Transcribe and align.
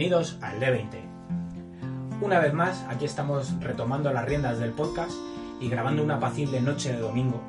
Bienvenidos 0.00 0.38
al 0.40 0.58
D20. 0.58 2.22
Una 2.22 2.38
vez 2.38 2.54
más, 2.54 2.86
aquí 2.88 3.04
estamos 3.04 3.52
retomando 3.60 4.10
las 4.10 4.24
riendas 4.24 4.58
del 4.58 4.70
podcast 4.70 5.12
y 5.60 5.68
grabando 5.68 6.02
una 6.02 6.14
apacible 6.14 6.58
noche 6.62 6.94
de 6.94 7.00
domingo. 7.00 7.42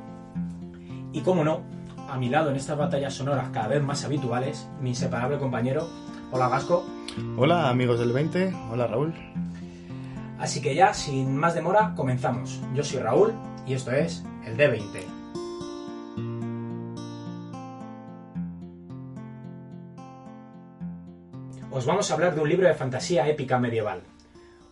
Y 1.14 1.22
como 1.22 1.46
no, 1.46 1.62
a 2.10 2.18
mi 2.18 2.27
lado 2.27 2.50
en 2.50 2.58
estas 2.58 2.77
batallas 2.77 3.14
sonoras 3.14 3.52
cada 3.54 3.70
vez 3.70 3.82
más 3.82 4.04
habituales, 4.04 4.68
mi 4.82 4.90
inseparable 4.90 5.38
compañero. 5.38 5.88
Hola 6.34 6.50
Gasco. 6.50 6.86
Hola 7.38 7.70
amigos 7.70 8.00
del 8.00 8.12
20, 8.12 8.54
hola 8.70 8.86
Raúl. 8.86 9.13
Así 10.38 10.62
que 10.62 10.76
ya, 10.76 10.94
sin 10.94 11.38
más 11.38 11.55
demora, 11.55 11.94
comenzamos. 11.96 12.60
Yo 12.76 12.84
soy 12.84 12.99
Raúl 12.99 13.32
y 13.66 13.76
esto 13.76 13.91
es 13.91 14.26
el 14.44 14.58
D20. 14.58 15.20
Os 21.74 21.86
vamos 21.86 22.12
a 22.12 22.16
hablar 22.16 22.36
de 22.36 22.41
un 22.41 22.50
libro 22.50 22.68
de 22.68 22.74
fantasía 22.74 23.30
épica 23.30 23.58
medieval. 23.58 24.02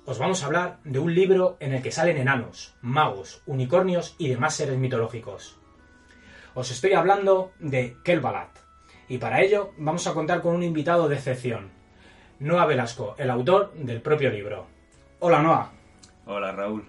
Os 0.06 0.20
vamos 0.20 0.44
a 0.44 0.48
hablar 0.48 0.80
de 0.84 1.00
un 1.00 1.16
libro 1.16 1.56
en 1.62 1.74
el 1.74 1.82
que 1.82 1.94
salen 1.94 2.18
enanos, 2.18 2.76
magos, 2.82 3.42
unicornios 3.46 4.16
y 4.18 4.28
demás 4.28 4.56
seres 4.56 4.78
mitológicos. 4.78 5.58
Os 6.56 6.72
estoy 6.72 6.94
hablando 6.94 7.54
de 7.60 7.96
Kelbalat. 8.04 8.50
Y 9.08 9.18
para 9.18 9.40
ello 9.40 9.72
vamos 9.78 10.08
a 10.08 10.14
contar 10.14 10.42
con 10.42 10.54
un 10.54 10.62
invitado 10.62 11.08
de 11.08 11.16
excepción. 11.16 11.72
Noah 12.40 12.66
Velasco, 12.66 13.16
el 13.18 13.30
autor 13.30 13.72
del 13.76 14.02
propio 14.02 14.30
libro. 14.30 14.68
Hola 15.20 15.42
Noah. 15.42 15.72
Hola 16.26 16.52
Raúl. 16.52 16.86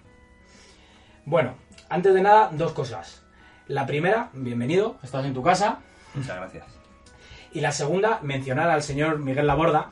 Bueno, 1.24 1.54
antes 1.88 2.12
de 2.12 2.22
nada, 2.22 2.50
dos 2.52 2.72
cosas. 2.72 3.22
La 3.68 3.86
primera, 3.86 4.30
bienvenido, 4.32 4.98
estás 5.04 5.24
en 5.24 5.34
tu 5.34 5.42
casa. 5.44 5.78
Muchas 6.14 6.36
gracias. 6.36 6.66
Y 7.52 7.60
la 7.60 7.72
segunda, 7.72 8.18
mencionar 8.22 8.70
al 8.70 8.82
señor 8.82 9.18
Miguel 9.18 9.46
Laborda, 9.46 9.90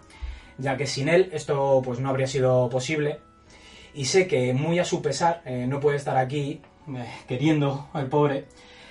ya 0.58 0.76
que 0.76 0.86
sin 0.86 1.08
él 1.08 1.30
esto 1.32 1.80
pues 1.84 2.00
no 2.00 2.10
habría 2.10 2.26
sido 2.26 2.68
posible. 2.68 3.20
Y 3.94 4.04
sé 4.04 4.28
que 4.28 4.52
muy 4.52 4.78
a 4.78 4.84
su 4.84 5.00
pesar 5.00 5.42
eh, 5.44 5.66
no 5.66 5.80
puede 5.80 5.96
estar 5.96 6.16
aquí 6.16 6.60
eh, 6.88 7.06
queriendo 7.26 7.88
al 7.92 8.08
pobre, 8.08 8.46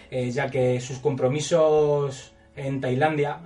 eh, 0.09 0.31
ya 0.31 0.49
que 0.49 0.81
sus 0.81 0.99
compromisos 0.99 2.33
en 2.55 2.81
Tailandia 2.81 3.41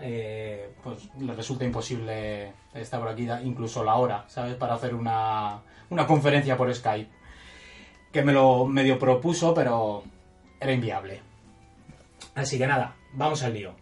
pues 0.81 1.09
le 1.19 1.33
resulta 1.33 1.65
imposible 1.65 2.53
estar 2.73 3.01
por 3.01 3.09
aquí, 3.09 3.27
incluso 3.43 3.83
la 3.83 3.95
hora, 3.95 4.23
¿sabes? 4.29 4.55
Para 4.55 4.75
hacer 4.75 4.95
una, 4.95 5.61
una 5.89 6.07
conferencia 6.07 6.55
por 6.55 6.73
Skype. 6.73 7.09
Que 8.13 8.23
me 8.23 8.31
lo 8.31 8.65
medio 8.65 8.97
propuso, 8.97 9.53
pero 9.53 10.03
era 10.61 10.71
inviable. 10.71 11.21
Así 12.35 12.57
que 12.57 12.67
nada, 12.67 12.95
vamos 13.13 13.43
al 13.43 13.53
lío. 13.53 13.80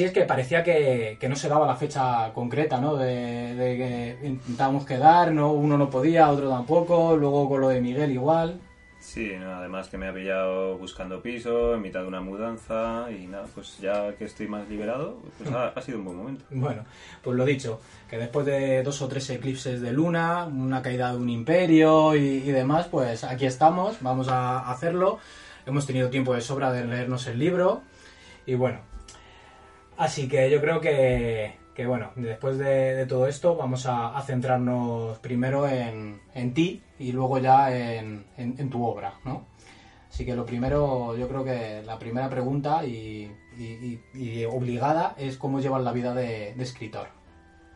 Y 0.00 0.04
es 0.04 0.12
que 0.12 0.22
parecía 0.24 0.64
que, 0.64 1.18
que 1.20 1.28
no 1.28 1.36
se 1.36 1.46
daba 1.46 1.66
la 1.66 1.76
fecha 1.76 2.32
concreta, 2.32 2.80
¿no? 2.80 2.96
De, 2.96 3.54
de 3.54 3.76
que 3.76 4.26
intentábamos 4.26 4.86
quedar, 4.86 5.30
no, 5.30 5.52
uno 5.52 5.76
no 5.76 5.90
podía, 5.90 6.30
otro 6.30 6.48
tampoco, 6.48 7.14
luego 7.18 7.46
con 7.50 7.60
lo 7.60 7.68
de 7.68 7.82
Miguel 7.82 8.12
igual. 8.12 8.58
Sí, 8.98 9.32
no, 9.38 9.56
además 9.56 9.88
que 9.90 9.98
me 9.98 10.08
ha 10.08 10.14
pillado 10.14 10.78
buscando 10.78 11.20
piso, 11.20 11.74
en 11.74 11.82
mitad 11.82 12.00
de 12.00 12.06
una 12.06 12.22
mudanza 12.22 13.08
y 13.12 13.26
nada, 13.26 13.44
pues 13.54 13.76
ya 13.78 14.14
que 14.14 14.24
estoy 14.24 14.48
más 14.48 14.66
liberado, 14.70 15.18
pues 15.36 15.52
ha, 15.52 15.68
ha 15.68 15.82
sido 15.82 15.98
un 15.98 16.06
buen 16.06 16.16
momento. 16.16 16.44
Bueno, 16.50 16.86
pues 17.22 17.36
lo 17.36 17.44
dicho, 17.44 17.82
que 18.08 18.16
después 18.16 18.46
de 18.46 18.82
dos 18.82 19.02
o 19.02 19.08
tres 19.08 19.28
eclipses 19.28 19.82
de 19.82 19.92
luna, 19.92 20.46
una 20.46 20.80
caída 20.80 21.12
de 21.12 21.18
un 21.18 21.28
imperio 21.28 22.16
y, 22.16 22.38
y 22.38 22.52
demás, 22.52 22.86
pues 22.90 23.22
aquí 23.22 23.44
estamos, 23.44 23.98
vamos 24.00 24.28
a 24.28 24.70
hacerlo. 24.70 25.18
Hemos 25.66 25.84
tenido 25.86 26.08
tiempo 26.08 26.32
de 26.32 26.40
sobra 26.40 26.72
de 26.72 26.86
leernos 26.86 27.26
el 27.26 27.38
libro 27.38 27.82
y 28.46 28.54
bueno, 28.54 28.89
Así 30.00 30.28
que 30.28 30.50
yo 30.50 30.62
creo 30.62 30.80
que, 30.80 31.56
que 31.74 31.86
bueno, 31.86 32.12
después 32.16 32.56
de, 32.56 33.04
todo 33.06 33.26
esto 33.26 33.54
vamos 33.54 33.84
a, 33.86 34.18
centrarnos 34.22 35.18
primero 35.18 35.68
en, 35.68 36.22
en, 36.32 36.54
ti 36.54 36.82
y 36.98 37.12
luego 37.12 37.38
ya 37.38 37.70
en, 37.76 38.24
en, 38.38 38.70
tu 38.70 38.82
obra, 38.82 39.12
¿no? 39.26 39.44
Así 40.08 40.24
que 40.24 40.34
lo 40.34 40.46
primero, 40.46 41.14
yo 41.18 41.28
creo 41.28 41.44
que 41.44 41.82
la 41.84 41.98
primera 41.98 42.30
pregunta 42.30 42.82
y, 42.86 43.30
obligada 44.50 45.14
es 45.18 45.36
cómo 45.36 45.60
llevas 45.60 45.82
la 45.82 45.92
vida 45.92 46.14
de, 46.14 46.52
escritor. 46.52 47.08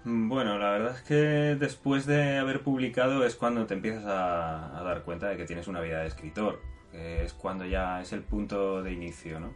Bueno, 0.05 0.59
la 0.59 0.71
verdad 0.71 0.97
es 0.97 1.03
que 1.03 1.15
después 1.61 2.07
de 2.07 2.39
haber 2.39 2.63
publicado 2.63 3.27
es 3.27 3.35
cuando 3.35 3.67
te 3.67 3.75
empiezas 3.75 4.07
a, 4.07 4.81
dar 4.83 5.03
cuenta 5.03 5.29
de 5.29 5.37
que 5.37 5.45
tienes 5.45 5.69
una 5.69 5.83
vida 5.83 6.01
de 6.01 6.07
escritor, 6.07 6.63
es 6.91 7.35
cuando 7.35 7.67
ya 7.67 8.01
es 8.01 8.15
el 8.15 8.23
punto 8.23 8.83
de 8.83 8.93
inicio, 8.93 9.41
¿no? 9.41 9.53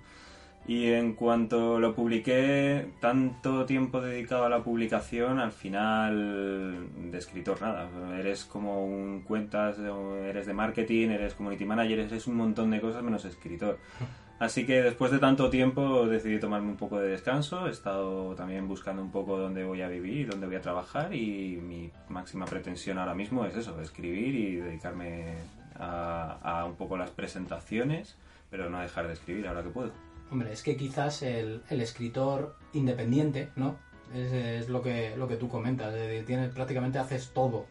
Y 0.69 0.93
en 0.93 1.15
cuanto 1.15 1.81
lo 1.81 1.95
publiqué, 1.95 2.91
tanto 3.01 3.65
tiempo 3.65 4.03
dedicado 4.03 4.45
a 4.45 4.51
la 4.51 4.63
publicación, 4.63 5.39
al 5.39 5.51
final 5.51 7.11
de 7.11 7.17
escritor 7.17 7.63
nada. 7.63 7.89
Eres 8.19 8.45
como 8.45 8.85
un 8.85 9.23
cuentas, 9.23 9.79
eres 9.79 10.45
de 10.47 10.53
marketing, 10.53 11.09
eres 11.09 11.33
community 11.33 11.65
manager, 11.65 12.01
eres 12.01 12.27
un 12.27 12.37
montón 12.37 12.71
de 12.71 12.83
cosas 12.83 13.03
menos 13.03 13.25
escritor. 13.25 13.79
Así 14.39 14.67
que 14.67 14.83
después 14.83 15.11
de 15.11 15.19
tanto 15.19 15.49
tiempo 15.49 16.07
decidí 16.07 16.39
tomarme 16.39 16.69
un 16.69 16.77
poco 16.77 17.01
de 17.01 17.09
descanso. 17.09 17.67
He 17.67 17.71
estado 17.71 18.35
también 18.35 18.69
buscando 18.69 19.01
un 19.01 19.11
poco 19.11 19.39
dónde 19.39 19.65
voy 19.65 19.81
a 19.81 19.89
vivir, 19.89 20.29
dónde 20.29 20.49
voy 20.49 20.57
a 20.57 20.61
trabajar 20.61 21.15
y 21.15 21.57
mi 21.63 21.91
máxima 22.11 22.45
pretensión 22.45 22.99
ahora 22.99 23.15
mismo 23.15 23.47
es 23.47 23.57
eso, 23.57 23.81
escribir 23.81 24.35
y 24.35 24.57
dedicarme 24.57 25.39
a, 25.79 26.39
a 26.43 26.67
un 26.67 26.77
poco 26.77 26.99
las 26.99 27.11
presentaciones, 27.11 28.19
pero 28.51 28.69
no 28.69 28.79
dejar 28.81 29.07
de 29.07 29.15
escribir 29.15 29.49
ahora 29.49 29.63
que 29.63 29.71
puedo. 29.71 30.08
Hombre, 30.31 30.53
es 30.53 30.63
que 30.63 30.77
quizás 30.77 31.23
el, 31.23 31.63
el 31.71 31.81
escritor 31.81 32.55
independiente, 32.73 33.51
¿no? 33.57 33.77
Es, 34.15 34.69
lo, 34.69 34.83
que, 34.83 35.15
lo 35.17 35.29
que 35.29 35.37
tú 35.37 35.49
comentas, 35.49 35.95
tienes, 36.25 36.51
prácticamente 36.55 36.99
haces 36.99 37.31
todo, 37.35 37.67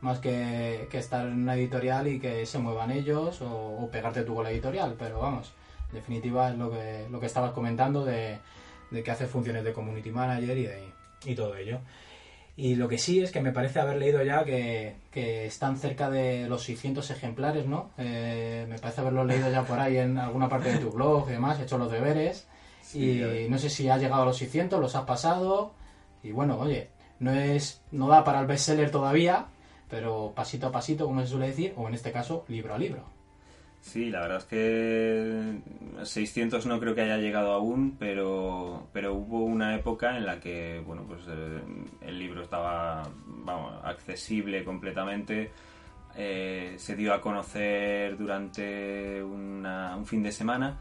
más 0.00 0.18
que, 0.18 0.88
que, 0.90 0.98
estar 0.98 1.26
en 1.26 1.42
una 1.42 1.54
editorial 1.54 2.08
y 2.08 2.18
que 2.18 2.44
se 2.44 2.58
muevan 2.58 2.90
ellos 2.90 3.40
o, 3.40 3.48
o, 3.48 3.90
pegarte 3.90 4.22
tú 4.22 4.34
con 4.34 4.44
la 4.44 4.50
editorial, 4.50 4.96
pero 4.98 5.20
vamos, 5.20 5.52
en 5.90 5.94
definitiva 5.94 6.50
es 6.50 6.58
lo 6.58 6.70
que, 6.70 7.06
lo 7.10 7.20
que 7.20 7.26
estabas 7.26 7.52
comentando 7.52 8.04
de, 8.04 8.38
de 8.90 9.02
que 9.02 9.10
haces 9.10 9.30
funciones 9.30 9.64
de 9.64 9.72
community 9.72 10.10
manager 10.10 10.58
y, 10.58 10.62
de, 10.64 10.92
y 11.24 11.34
todo 11.34 11.56
ello. 11.56 11.80
Y 12.58 12.74
lo 12.74 12.88
que 12.88 12.98
sí 12.98 13.20
es 13.20 13.30
que 13.30 13.40
me 13.40 13.52
parece 13.52 13.78
haber 13.78 13.98
leído 13.98 14.20
ya 14.24 14.42
que, 14.44 14.96
que 15.12 15.46
están 15.46 15.78
cerca 15.78 16.10
de 16.10 16.48
los 16.48 16.64
600 16.64 17.08
ejemplares, 17.12 17.66
¿no? 17.66 17.90
Eh, 17.98 18.66
me 18.68 18.80
parece 18.80 19.00
haberlo 19.00 19.24
leído 19.24 19.48
ya 19.48 19.62
por 19.62 19.78
ahí 19.78 19.96
en 19.96 20.18
alguna 20.18 20.48
parte 20.48 20.72
de 20.72 20.78
tu 20.78 20.90
blog 20.90 21.28
y 21.28 21.34
demás, 21.34 21.60
he 21.60 21.62
hecho 21.62 21.78
los 21.78 21.92
deberes. 21.92 22.48
Sí, 22.82 23.22
y 23.22 23.48
no 23.48 23.58
sé 23.58 23.70
si 23.70 23.88
has 23.88 24.00
llegado 24.00 24.22
a 24.22 24.24
los 24.24 24.38
600, 24.38 24.80
los 24.80 24.96
has 24.96 25.04
pasado. 25.04 25.70
Y 26.24 26.32
bueno, 26.32 26.58
oye, 26.58 26.88
no 27.20 27.30
es 27.32 27.80
no 27.92 28.08
da 28.08 28.24
para 28.24 28.40
el 28.40 28.48
bestseller 28.48 28.90
todavía, 28.90 29.46
pero 29.88 30.32
pasito 30.34 30.66
a 30.66 30.72
pasito, 30.72 31.06
como 31.06 31.20
se 31.20 31.28
suele 31.28 31.46
decir, 31.46 31.74
o 31.76 31.86
en 31.86 31.94
este 31.94 32.10
caso, 32.10 32.44
libro 32.48 32.74
a 32.74 32.78
libro. 32.78 33.04
Sí, 33.80 34.10
la 34.10 34.20
verdad 34.20 34.38
es 34.38 34.44
que 34.44 35.60
600 36.04 36.66
no 36.66 36.78
creo 36.80 36.94
que 36.94 37.02
haya 37.02 37.16
llegado 37.16 37.52
aún, 37.52 37.96
pero, 37.98 38.88
pero 38.92 39.14
hubo 39.14 39.44
una 39.44 39.74
época 39.76 40.16
en 40.16 40.26
la 40.26 40.40
que, 40.40 40.82
bueno, 40.84 41.04
pues 41.06 41.26
el, 41.26 41.62
el 42.02 42.18
libro 42.18 42.42
estaba, 42.42 43.08
accesible 43.84 44.64
completamente. 44.64 45.50
Eh, 46.16 46.74
se 46.78 46.96
dio 46.96 47.14
a 47.14 47.20
conocer 47.20 48.18
durante 48.18 49.22
una, 49.22 49.96
un 49.96 50.04
fin 50.06 50.22
de 50.22 50.32
semana 50.32 50.76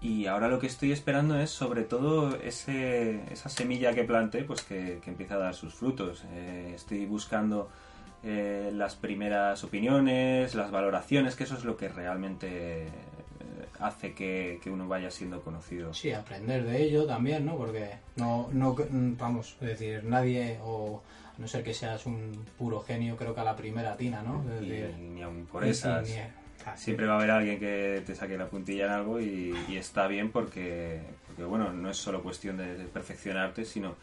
y 0.00 0.26
ahora 0.26 0.48
lo 0.48 0.60
que 0.60 0.68
estoy 0.68 0.92
esperando 0.92 1.38
es 1.40 1.50
sobre 1.50 1.82
todo 1.82 2.36
ese, 2.36 3.24
esa 3.32 3.48
semilla 3.48 3.92
que 3.94 4.04
planté, 4.04 4.44
pues 4.44 4.62
que, 4.62 5.00
que 5.02 5.10
empiece 5.10 5.34
a 5.34 5.38
dar 5.38 5.54
sus 5.54 5.74
frutos. 5.74 6.24
Eh, 6.32 6.72
estoy 6.74 7.06
buscando 7.06 7.68
eh, 8.24 8.70
las 8.74 8.96
primeras 8.96 9.62
opiniones, 9.62 10.54
las 10.54 10.70
valoraciones, 10.70 11.36
que 11.36 11.44
eso 11.44 11.54
es 11.54 11.64
lo 11.64 11.76
que 11.76 11.88
realmente 11.88 12.86
eh, 12.86 12.88
hace 13.78 14.12
que, 14.12 14.58
que, 14.62 14.70
uno 14.70 14.88
vaya 14.88 15.10
siendo 15.10 15.40
conocido. 15.40 15.94
Sí, 15.94 16.12
aprender 16.12 16.64
de 16.64 16.82
ello 16.82 17.06
también, 17.06 17.46
¿no? 17.46 17.56
Porque 17.56 17.90
no, 18.16 18.48
no 18.52 18.74
vamos, 19.18 19.56
es 19.60 19.68
decir, 19.68 20.04
nadie, 20.04 20.58
o 20.64 21.02
a 21.36 21.40
no 21.40 21.46
ser 21.46 21.62
que 21.62 21.72
seas 21.72 22.06
un 22.06 22.44
puro 22.58 22.80
genio, 22.80 23.16
creo 23.16 23.34
que 23.34 23.40
a 23.40 23.44
la 23.44 23.54
primera 23.54 23.96
tina, 23.96 24.22
¿no? 24.22 24.44
Es 24.52 24.62
y, 24.62 24.68
decir, 24.68 24.98
ni 24.98 25.22
aun 25.22 25.46
por 25.46 25.64
esas. 25.64 26.08
Ni, 26.08 26.14
ni, 26.14 26.20
siempre 26.74 27.06
va 27.06 27.14
a 27.14 27.16
haber 27.18 27.30
alguien 27.30 27.60
que 27.60 28.02
te 28.04 28.14
saque 28.16 28.36
la 28.36 28.48
puntilla 28.48 28.86
en 28.86 28.90
algo 28.90 29.20
y, 29.20 29.54
y 29.68 29.76
está 29.76 30.08
bien 30.08 30.32
porque, 30.32 31.00
porque, 31.26 31.44
bueno, 31.44 31.72
no 31.72 31.88
es 31.88 31.96
solo 31.96 32.22
cuestión 32.22 32.56
de 32.56 32.74
perfeccionarte, 32.92 33.64
sino 33.64 33.94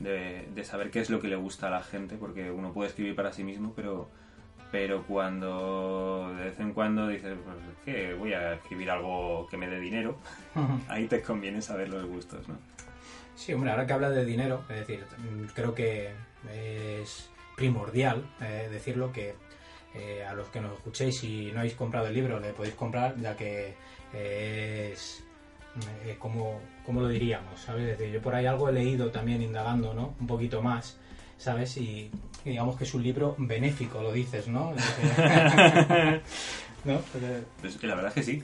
de, 0.00 0.48
de 0.54 0.64
saber 0.64 0.90
qué 0.90 1.00
es 1.00 1.10
lo 1.10 1.20
que 1.20 1.28
le 1.28 1.36
gusta 1.36 1.68
a 1.68 1.70
la 1.70 1.82
gente, 1.82 2.16
porque 2.16 2.50
uno 2.50 2.72
puede 2.72 2.88
escribir 2.88 3.14
para 3.14 3.32
sí 3.32 3.44
mismo, 3.44 3.72
pero 3.74 4.08
pero 4.70 5.04
cuando 5.04 6.32
de 6.36 6.44
vez 6.44 6.60
en 6.60 6.72
cuando 6.72 7.08
dices 7.08 7.36
pues, 7.44 7.56
que 7.84 8.14
voy 8.14 8.34
a 8.34 8.54
escribir 8.54 8.90
algo 8.90 9.48
que 9.50 9.56
me 9.56 9.68
dé 9.68 9.80
dinero, 9.80 10.16
ahí 10.88 11.06
te 11.06 11.22
conviene 11.22 11.60
saber 11.60 11.88
los 11.88 12.06
gustos, 12.06 12.48
¿no? 12.48 12.56
Sí, 13.34 13.52
hombre, 13.52 13.70
ahora 13.70 13.86
que 13.86 13.92
habla 13.92 14.10
de 14.10 14.24
dinero, 14.24 14.64
es 14.68 14.86
decir, 14.86 15.04
mm, 15.18 15.46
creo 15.54 15.74
que 15.74 16.10
es 16.52 17.30
primordial 17.56 18.24
eh, 18.40 18.68
decirlo 18.70 19.12
que 19.12 19.34
eh, 19.94 20.24
a 20.24 20.34
los 20.34 20.48
que 20.48 20.60
nos 20.60 20.74
escuchéis 20.74 21.24
y 21.24 21.50
no 21.52 21.60
habéis 21.60 21.74
comprado 21.74 22.06
el 22.06 22.14
libro 22.14 22.38
le 22.38 22.52
podéis 22.52 22.74
comprar 22.74 23.18
ya 23.18 23.36
que 23.36 23.74
eh, 24.14 24.90
es 24.92 25.24
eh, 26.04 26.16
como, 26.18 26.60
como 26.90 27.02
lo 27.02 27.08
diríamos, 27.08 27.60
¿sabes? 27.60 27.88
Es 27.88 27.98
decir, 27.98 28.12
yo 28.14 28.20
por 28.20 28.34
ahí 28.34 28.46
algo 28.46 28.68
he 28.68 28.72
leído 28.72 29.12
también 29.12 29.40
indagando, 29.40 29.94
¿no? 29.94 30.16
Un 30.18 30.26
poquito 30.26 30.60
más, 30.60 30.98
¿sabes? 31.38 31.76
Y, 31.76 32.10
y 32.44 32.50
digamos 32.50 32.76
que 32.76 32.82
es 32.82 32.92
un 32.94 33.04
libro 33.04 33.36
benéfico, 33.38 34.02
lo 34.02 34.10
dices, 34.10 34.48
¿no? 34.48 34.72
Pues 36.82 37.80
la 37.82 37.94
verdad 37.94 38.08
es 38.08 38.14
que 38.14 38.22
sí, 38.24 38.42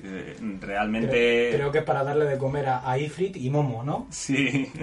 realmente... 0.60 1.08
creo, 1.08 1.54
creo 1.54 1.72
que 1.72 1.78
es 1.78 1.84
para 1.84 2.04
darle 2.04 2.26
de 2.26 2.38
comer 2.38 2.68
a, 2.68 2.88
a 2.88 2.96
Ifrit 3.00 3.36
y 3.36 3.50
Momo, 3.50 3.82
¿no? 3.82 4.06
Sí. 4.10 4.70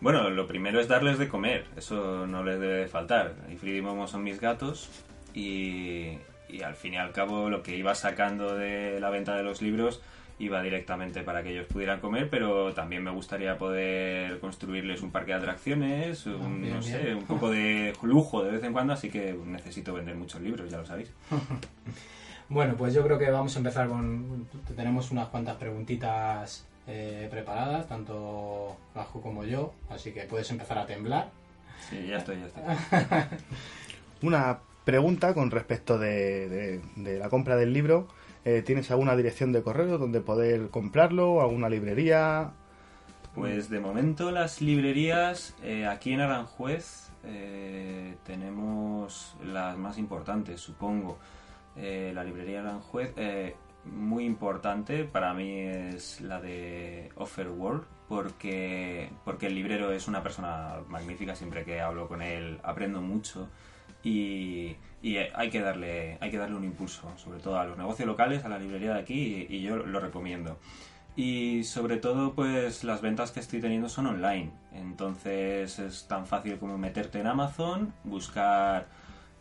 Bueno, 0.00 0.30
lo 0.30 0.46
primero 0.46 0.80
es 0.80 0.88
darles 0.88 1.18
de 1.18 1.28
comer, 1.28 1.66
eso 1.76 2.26
no 2.26 2.42
les 2.42 2.58
debe 2.58 2.78
de 2.78 2.88
faltar. 2.88 3.34
Ifrit 3.52 3.76
y 3.76 3.82
Momo 3.82 4.06
son 4.06 4.22
mis 4.22 4.40
gatos 4.40 4.88
y, 5.34 6.16
y 6.48 6.62
al 6.64 6.74
fin 6.76 6.94
y 6.94 6.96
al 6.96 7.12
cabo 7.12 7.50
lo 7.50 7.62
que 7.62 7.76
iba 7.76 7.94
sacando 7.94 8.54
de 8.54 8.98
la 8.98 9.10
venta 9.10 9.36
de 9.36 9.42
los 9.42 9.60
libros 9.60 10.00
iba 10.40 10.60
directamente 10.62 11.22
para 11.22 11.42
que 11.44 11.50
ellos 11.52 11.66
pudieran 11.66 12.00
comer, 12.00 12.28
pero 12.28 12.72
también 12.74 13.04
me 13.04 13.10
gustaría 13.12 13.56
poder 13.58 14.40
construirles 14.40 15.02
un 15.02 15.10
parque 15.12 15.30
de 15.32 15.38
atracciones, 15.38 16.26
un, 16.26 16.62
bien, 16.62 16.74
no 16.74 16.82
sé, 16.82 16.98
bien. 16.98 17.16
un 17.18 17.24
poco 17.26 17.50
de 17.50 17.92
lujo 18.02 18.42
de 18.42 18.50
vez 18.52 18.64
en 18.64 18.72
cuando, 18.72 18.92
así 18.94 19.08
que 19.10 19.32
necesito 19.46 19.92
vender 19.94 20.16
muchos 20.16 20.40
libros, 20.40 20.68
ya 20.70 20.78
lo 20.78 20.86
sabéis. 20.86 21.12
Bueno, 22.48 22.74
pues 22.76 22.92
yo 22.92 23.04
creo 23.04 23.16
que 23.16 23.30
vamos 23.30 23.54
a 23.54 23.58
empezar 23.60 23.86
con... 23.88 24.44
Tenemos 24.74 25.12
unas 25.12 25.28
cuantas 25.28 25.56
preguntitas 25.56 26.66
eh, 26.88 27.28
preparadas, 27.30 27.86
tanto 27.88 28.76
Bajo 28.92 29.20
como 29.22 29.44
yo, 29.44 29.72
así 29.88 30.10
que 30.10 30.22
puedes 30.22 30.50
empezar 30.50 30.76
a 30.78 30.84
temblar. 30.84 31.30
Sí, 31.88 32.04
ya 32.08 32.16
estoy, 32.16 32.38
ya 32.40 32.46
estoy. 32.46 32.62
Una 34.22 34.58
pregunta 34.84 35.32
con 35.32 35.52
respecto 35.52 35.96
de, 35.96 36.48
de- 36.48 36.80
de 36.96 37.18
la 37.20 37.28
compra 37.28 37.54
del 37.54 37.72
libro. 37.72 38.08
Eh, 38.44 38.62
¿Tienes 38.62 38.90
alguna 38.90 39.16
dirección 39.16 39.52
de 39.52 39.62
correo 39.62 39.98
donde 39.98 40.20
poder 40.20 40.70
comprarlo? 40.70 41.42
¿Alguna 41.42 41.68
librería? 41.68 42.52
Pues 43.34 43.68
de 43.68 43.80
momento 43.80 44.30
las 44.30 44.60
librerías 44.60 45.54
eh, 45.62 45.86
aquí 45.86 46.12
en 46.12 46.20
Aranjuez 46.20 47.10
eh, 47.24 48.16
tenemos 48.24 49.36
las 49.44 49.76
más 49.76 49.98
importantes, 49.98 50.60
supongo. 50.60 51.18
La 51.76 52.24
librería 52.24 52.60
Aranjuez, 52.60 53.14
muy 53.84 54.24
importante 54.24 55.04
para 55.04 55.32
mí 55.32 55.60
es 55.60 56.20
la 56.20 56.38
de 56.38 57.10
Offerworld 57.14 57.84
porque, 58.06 59.08
porque 59.24 59.46
el 59.46 59.54
librero 59.54 59.90
es 59.90 60.06
una 60.06 60.22
persona 60.22 60.80
magnífica, 60.88 61.34
siempre 61.34 61.64
que 61.64 61.80
hablo 61.80 62.06
con 62.06 62.20
él 62.20 62.58
aprendo 62.64 63.00
mucho 63.00 63.48
y, 64.02 64.76
y 65.02 65.16
hay, 65.16 65.50
que 65.50 65.60
darle, 65.60 66.18
hay 66.20 66.30
que 66.30 66.38
darle 66.38 66.56
un 66.56 66.64
impulso, 66.64 67.10
sobre 67.16 67.40
todo 67.40 67.58
a 67.58 67.64
los 67.64 67.76
negocios 67.76 68.06
locales, 68.06 68.44
a 68.44 68.48
la 68.48 68.58
librería 68.58 68.94
de 68.94 69.00
aquí 69.00 69.46
y, 69.48 69.56
y 69.56 69.62
yo 69.62 69.76
lo 69.76 70.00
recomiendo. 70.00 70.58
Y 71.16 71.64
sobre 71.64 71.96
todo, 71.96 72.34
pues 72.34 72.84
las 72.84 73.02
ventas 73.02 73.30
que 73.32 73.40
estoy 73.40 73.60
teniendo 73.60 73.88
son 73.88 74.06
online. 74.06 74.50
Entonces 74.72 75.78
es 75.78 76.06
tan 76.06 76.26
fácil 76.26 76.56
como 76.58 76.78
meterte 76.78 77.18
en 77.20 77.26
Amazon, 77.26 77.92
buscar, 78.04 78.86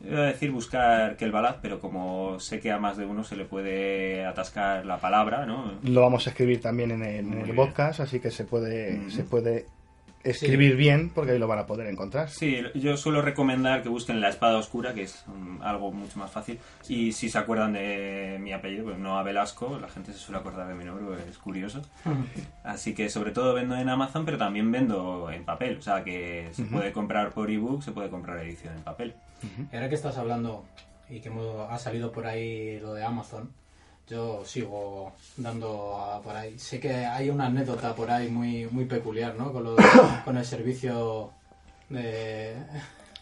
iba 0.03 0.19
a 0.21 0.25
decir 0.25 0.51
buscar 0.51 1.15
que 1.15 1.25
el 1.25 1.31
balaz, 1.31 1.57
pero 1.61 1.79
como 1.79 2.39
sé 2.39 2.59
que 2.59 2.71
a 2.71 2.79
más 2.79 2.97
de 2.97 3.05
uno 3.05 3.23
se 3.23 3.35
le 3.37 3.45
puede 3.45 4.25
atascar 4.25 4.85
la 4.85 4.97
palabra, 4.97 5.45
¿no? 5.45 5.73
Lo 5.83 6.01
vamos 6.01 6.25
a 6.27 6.31
escribir 6.31 6.59
también 6.59 6.91
en 6.91 7.03
el, 7.03 7.15
en 7.33 7.33
el 7.41 7.55
podcast, 7.55 7.99
así 7.99 8.19
que 8.19 8.31
se 8.31 8.45
puede, 8.45 8.99
Ujú. 8.99 9.11
se 9.11 9.23
puede 9.23 9.65
escribir 10.23 10.75
bien 10.75 11.09
porque 11.09 11.31
ahí 11.31 11.39
lo 11.39 11.47
van 11.47 11.59
a 11.59 11.65
poder 11.65 11.87
encontrar. 11.87 12.29
Sí, 12.29 12.61
yo 12.75 12.97
suelo 12.97 13.21
recomendar 13.21 13.83
que 13.83 13.89
busquen 13.89 14.21
la 14.21 14.29
espada 14.29 14.57
oscura, 14.57 14.93
que 14.93 15.03
es 15.03 15.23
mm, 15.27 15.61
algo 15.61 15.91
mucho 15.91 16.19
más 16.19 16.31
fácil. 16.31 16.59
Y 16.87 17.11
si 17.13 17.29
se 17.29 17.37
acuerdan 17.37 17.73
de 17.73 18.37
mi 18.39 18.53
apellido, 18.53 18.85
pues 18.85 18.97
no 18.97 19.17
a 19.17 19.23
Velasco, 19.23 19.77
la 19.79 19.89
gente 19.89 20.13
se 20.13 20.19
suele 20.19 20.39
acordar 20.39 20.67
de 20.67 20.75
mi 20.75 20.85
nombre, 20.85 21.17
es 21.29 21.37
curioso. 21.37 21.81
Así 22.63 22.93
que 22.93 23.09
sobre 23.09 23.31
todo 23.31 23.53
vendo 23.53 23.75
en 23.75 23.89
Amazon, 23.89 24.25
pero 24.25 24.37
también 24.37 24.71
vendo 24.71 25.29
en 25.31 25.45
papel. 25.45 25.77
O 25.77 25.81
sea 25.81 26.03
que 26.03 26.49
se 26.51 26.63
puede 26.63 26.91
comprar 26.91 27.31
por 27.31 27.49
ebook, 27.49 27.83
se 27.83 27.91
puede 27.91 28.09
comprar 28.09 28.39
edición 28.39 28.75
en 28.75 28.83
papel. 28.83 29.15
Y 29.71 29.75
ahora 29.75 29.89
que 29.89 29.95
estás 29.95 30.17
hablando 30.17 30.65
y 31.09 31.21
que 31.21 31.31
ha 31.69 31.77
salido 31.79 32.11
por 32.11 32.27
ahí 32.27 32.79
lo 32.79 32.93
de 32.93 33.03
Amazon, 33.03 33.51
yo 34.09 34.43
sigo 34.45 35.13
dando 35.37 35.97
a- 35.97 36.21
por 36.21 36.35
ahí. 36.35 36.57
Sé 36.57 36.79
que 36.79 36.93
hay 37.05 37.29
una 37.29 37.45
anécdota 37.45 37.93
por 37.95 38.09
ahí 38.09 38.29
muy, 38.29 38.65
muy 38.67 38.85
peculiar, 38.85 39.35
¿no? 39.35 39.51
Con, 39.53 39.63
lo 39.63 39.75
de- 39.75 39.83
con 40.25 40.37
el 40.37 40.45
servicio 40.45 41.31
de, 41.89 42.55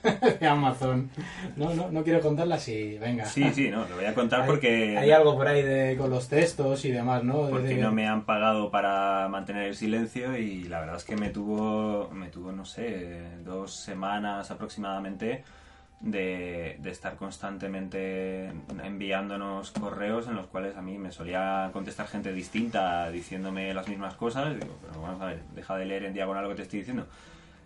de 0.39 0.47
Amazon. 0.47 1.09
No, 1.55 1.73
no, 1.73 1.89
no 1.91 2.03
quiero 2.03 2.21
contarla 2.21 2.57
si, 2.57 2.97
venga. 2.97 3.25
Sí, 3.25 3.49
sí, 3.53 3.69
no, 3.69 3.85
lo 3.87 3.95
voy 3.95 4.05
a 4.05 4.13
contar 4.13 4.41
Hay- 4.41 4.47
porque... 4.47 4.97
Hay 4.97 5.11
algo 5.11 5.35
por 5.35 5.47
ahí 5.47 5.61
de, 5.61 5.95
con 5.97 6.09
los 6.09 6.27
textos 6.27 6.85
y 6.85 6.91
demás, 6.91 7.23
¿no? 7.23 7.49
porque 7.49 7.67
De- 7.75 7.77
no 7.77 7.91
me 7.91 8.07
han 8.07 8.25
pagado 8.25 8.69
para 8.71 9.27
mantener 9.29 9.63
el 9.67 9.75
silencio 9.75 10.37
y 10.37 10.63
la 10.65 10.79
verdad 10.79 10.95
es 10.97 11.03
que 11.03 11.15
me 11.17 11.29
tuvo, 11.29 12.09
me 12.13 12.27
tuvo 12.29 12.51
no 12.51 12.65
sé, 12.65 13.21
dos 13.43 13.73
semanas 13.75 14.51
aproximadamente 14.51 15.43
de, 15.99 16.79
estar 16.85 17.15
constantemente 17.15 18.51
enviándonos 18.83 19.71
correos 19.71 20.27
en 20.27 20.35
los 20.35 20.47
cuales 20.47 20.75
a 20.77 20.81
mí 20.81 20.97
me 20.97 21.11
solía 21.11 21.69
contestar 21.73 22.07
gente 22.07 22.31
distinta 22.33 23.09
diciéndome 23.09 23.73
las 23.73 23.87
mismas 23.87 24.15
cosas. 24.15 24.59
Digo, 24.59 24.75
pero 24.81 25.01
vamos 25.01 25.21
a 25.21 25.25
ver, 25.25 25.43
deja 25.55 25.75
de 25.75 25.85
leer 25.85 26.05
en 26.05 26.13
diagonal 26.13 26.43
lo 26.43 26.49
que 26.49 26.55
te 26.55 26.61
estoy 26.63 26.79
diciendo. 26.79 27.07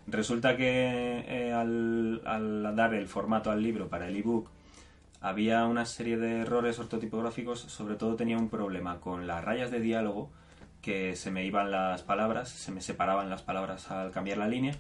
Resulta 0.08 0.58
que 0.58 1.24
eh, 1.28 1.54
al, 1.54 2.22
al 2.26 2.76
dar 2.76 2.94
el 2.94 3.08
formato 3.08 3.52
al 3.52 3.62
libro 3.62 3.88
para 3.88 4.08
el 4.08 4.16
ebook 4.16 4.50
había 5.22 5.66
una 5.66 5.86
serie 5.86 6.18
de 6.18 6.40
errores 6.42 6.80
ortotipográficos, 6.80 7.60
sobre 7.60 7.96
todo 7.96 8.16
tenía 8.16 8.38
un 8.38 8.50
problema 8.50 9.00
con 9.00 9.28
las 9.28 9.44
rayas 9.44 9.70
de 9.70 9.80
diálogo, 9.80 10.32
que 10.82 11.16
se 11.16 11.30
me 11.30 11.46
iban 11.46 11.70
las 11.70 12.02
palabras, 12.02 12.50
se 12.50 12.72
me 12.72 12.82
separaban 12.82 13.30
las 13.30 13.44
palabras 13.44 13.92
al 13.92 14.12
cambiar 14.12 14.40
la 14.40 14.48
línea, 14.48 14.74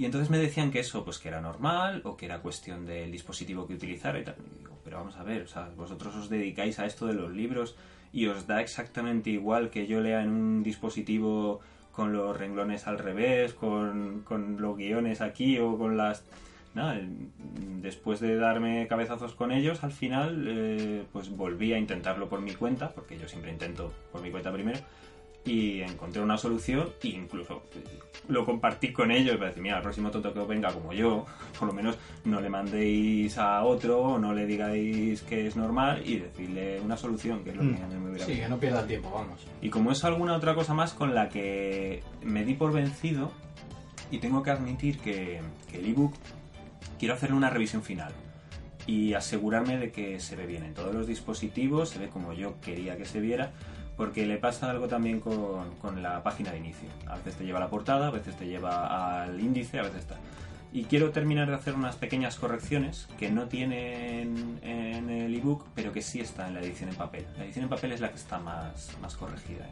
y 0.00 0.06
entonces 0.06 0.30
me 0.30 0.38
decían 0.38 0.70
que 0.70 0.80
eso 0.80 1.04
pues 1.04 1.18
que 1.18 1.28
era 1.28 1.42
normal 1.42 2.00
o 2.06 2.16
que 2.16 2.24
era 2.24 2.40
cuestión 2.40 2.86
del 2.86 3.12
dispositivo 3.12 3.66
que 3.66 3.74
utilizara 3.74 4.18
y 4.18 4.24
tal. 4.24 4.36
Digo, 4.56 4.78
pero 4.82 4.96
vamos 4.96 5.14
a 5.18 5.22
ver, 5.22 5.42
o 5.42 5.46
sea, 5.46 5.68
vosotros 5.76 6.16
os 6.16 6.30
dedicáis 6.30 6.78
a 6.78 6.86
esto 6.86 7.06
de 7.06 7.12
los 7.12 7.30
libros 7.30 7.76
y 8.10 8.26
os 8.26 8.46
da 8.46 8.62
exactamente 8.62 9.28
igual 9.28 9.68
que 9.68 9.86
yo 9.86 10.00
lea 10.00 10.22
en 10.22 10.30
un 10.30 10.62
dispositivo 10.62 11.60
con 11.92 12.14
los 12.14 12.34
renglones 12.34 12.86
al 12.86 12.98
revés, 12.98 13.52
con, 13.52 14.22
con 14.24 14.58
los 14.58 14.74
guiones 14.74 15.20
aquí 15.20 15.58
o 15.58 15.76
con 15.76 15.98
las 15.98 16.24
nada, 16.72 16.98
después 17.82 18.20
de 18.20 18.36
darme 18.36 18.86
cabezazos 18.88 19.34
con 19.34 19.52
ellos, 19.52 19.84
al 19.84 19.92
final 19.92 20.46
eh, 20.48 21.04
pues 21.12 21.28
volví 21.28 21.74
a 21.74 21.78
intentarlo 21.78 22.26
por 22.30 22.40
mi 22.40 22.54
cuenta, 22.54 22.88
porque 22.88 23.18
yo 23.18 23.28
siempre 23.28 23.50
intento 23.50 23.92
por 24.12 24.22
mi 24.22 24.30
cuenta 24.30 24.50
primero, 24.50 24.78
y 25.44 25.80
encontré 25.80 26.20
una 26.22 26.36
solución 26.36 26.90
e 27.02 27.08
incluso 27.08 27.62
lo 28.28 28.44
compartí 28.44 28.92
con 28.92 29.10
ellos 29.10 29.36
para 29.36 29.48
decir, 29.48 29.62
mira, 29.62 29.78
el 29.78 29.82
próximo 29.82 30.10
tonto 30.10 30.32
que 30.32 30.40
venga 30.44 30.72
como 30.72 30.92
yo, 30.92 31.26
por 31.58 31.68
lo 31.68 31.74
menos 31.74 31.96
no 32.24 32.40
le 32.40 32.48
mandéis 32.48 33.36
a 33.38 33.64
otro, 33.64 34.00
o 34.00 34.18
no 34.18 34.32
le 34.34 34.46
digáis 34.46 35.22
que 35.22 35.46
es 35.46 35.56
normal 35.56 36.02
y 36.06 36.18
decirle 36.18 36.80
una 36.80 36.96
solución, 36.96 37.42
que 37.42 37.50
es 37.50 37.56
lo 37.56 37.62
que 37.62 37.82
a 37.82 37.86
mí 37.86 37.94
me 37.96 38.10
hubiera 38.10 38.26
Sí, 38.26 38.34
que 38.36 38.48
no 38.48 38.58
pierda 38.58 38.80
el 38.80 38.86
tiempo, 38.86 39.10
vamos. 39.10 39.40
y 39.62 39.70
como 39.70 39.90
es 39.92 40.04
alguna 40.04 40.36
otra 40.36 40.54
cosa 40.54 40.74
más 40.74 40.92
con 40.92 41.14
la 41.14 41.28
que 41.28 42.02
me 42.22 42.44
di 42.44 42.54
por 42.54 42.72
vencido 42.72 43.32
y 44.10 44.18
tengo 44.18 44.42
que 44.42 44.50
admitir 44.50 44.98
que, 44.98 45.40
que 45.70 45.78
el 45.78 45.86
ebook 45.86 46.12
quiero 46.98 47.14
hacerle 47.14 47.36
una 47.36 47.50
revisión 47.50 47.82
final 47.82 48.12
y 48.86 49.14
asegurarme 49.14 49.78
de 49.78 49.90
que 49.92 50.20
se 50.20 50.36
ve 50.36 50.46
bien 50.46 50.64
en 50.64 50.74
todos 50.74 50.94
los 50.94 51.06
dispositivos, 51.06 51.90
se 51.90 51.98
ve 51.98 52.08
como 52.08 52.32
yo 52.32 52.60
quería 52.60 52.96
que 52.96 53.04
se 53.06 53.20
viera, 53.20 53.52
porque 54.00 54.24
le 54.24 54.38
pasa 54.38 54.70
algo 54.70 54.88
también 54.88 55.20
con, 55.20 55.74
con 55.82 56.02
la 56.02 56.22
página 56.22 56.52
de 56.52 56.56
inicio. 56.56 56.88
A 57.06 57.16
veces 57.16 57.34
te 57.34 57.44
lleva 57.44 57.58
a 57.58 57.60
la 57.60 57.68
portada, 57.68 58.06
a 58.06 58.10
veces 58.10 58.34
te 58.34 58.46
lleva 58.46 59.22
al 59.24 59.38
índice, 59.38 59.78
a 59.78 59.82
veces 59.82 59.98
está. 59.98 60.16
Y 60.72 60.84
quiero 60.84 61.10
terminar 61.10 61.48
de 61.48 61.54
hacer 61.54 61.74
unas 61.74 61.96
pequeñas 61.96 62.36
correcciones 62.36 63.08
que 63.18 63.30
no 63.30 63.46
tienen 63.48 64.58
en 64.62 65.10
el 65.10 65.34
ebook, 65.34 65.66
pero 65.74 65.92
que 65.92 66.00
sí 66.00 66.18
está 66.18 66.48
en 66.48 66.54
la 66.54 66.60
edición 66.60 66.88
en 66.88 66.94
papel. 66.96 67.26
La 67.36 67.44
edición 67.44 67.64
en 67.64 67.68
papel 67.68 67.92
es 67.92 68.00
la 68.00 68.08
que 68.08 68.16
está 68.16 68.38
más, 68.38 68.90
más 69.02 69.14
corregida. 69.16 69.66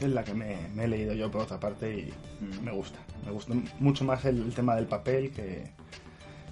Es 0.00 0.08
la 0.08 0.22
que 0.22 0.32
me, 0.32 0.56
me 0.76 0.84
he 0.84 0.88
leído 0.88 1.12
yo 1.14 1.32
por 1.32 1.40
otra 1.42 1.58
parte 1.58 1.92
y 1.98 2.12
Mm. 2.44 2.62
me 2.64 2.70
gusta. 2.70 2.98
Me 3.26 3.32
gusta 3.32 3.54
mucho 3.80 4.04
más 4.04 4.24
el, 4.24 4.40
el 4.40 4.54
tema 4.54 4.76
del 4.76 4.86
papel 4.86 5.32
que, 5.32 5.72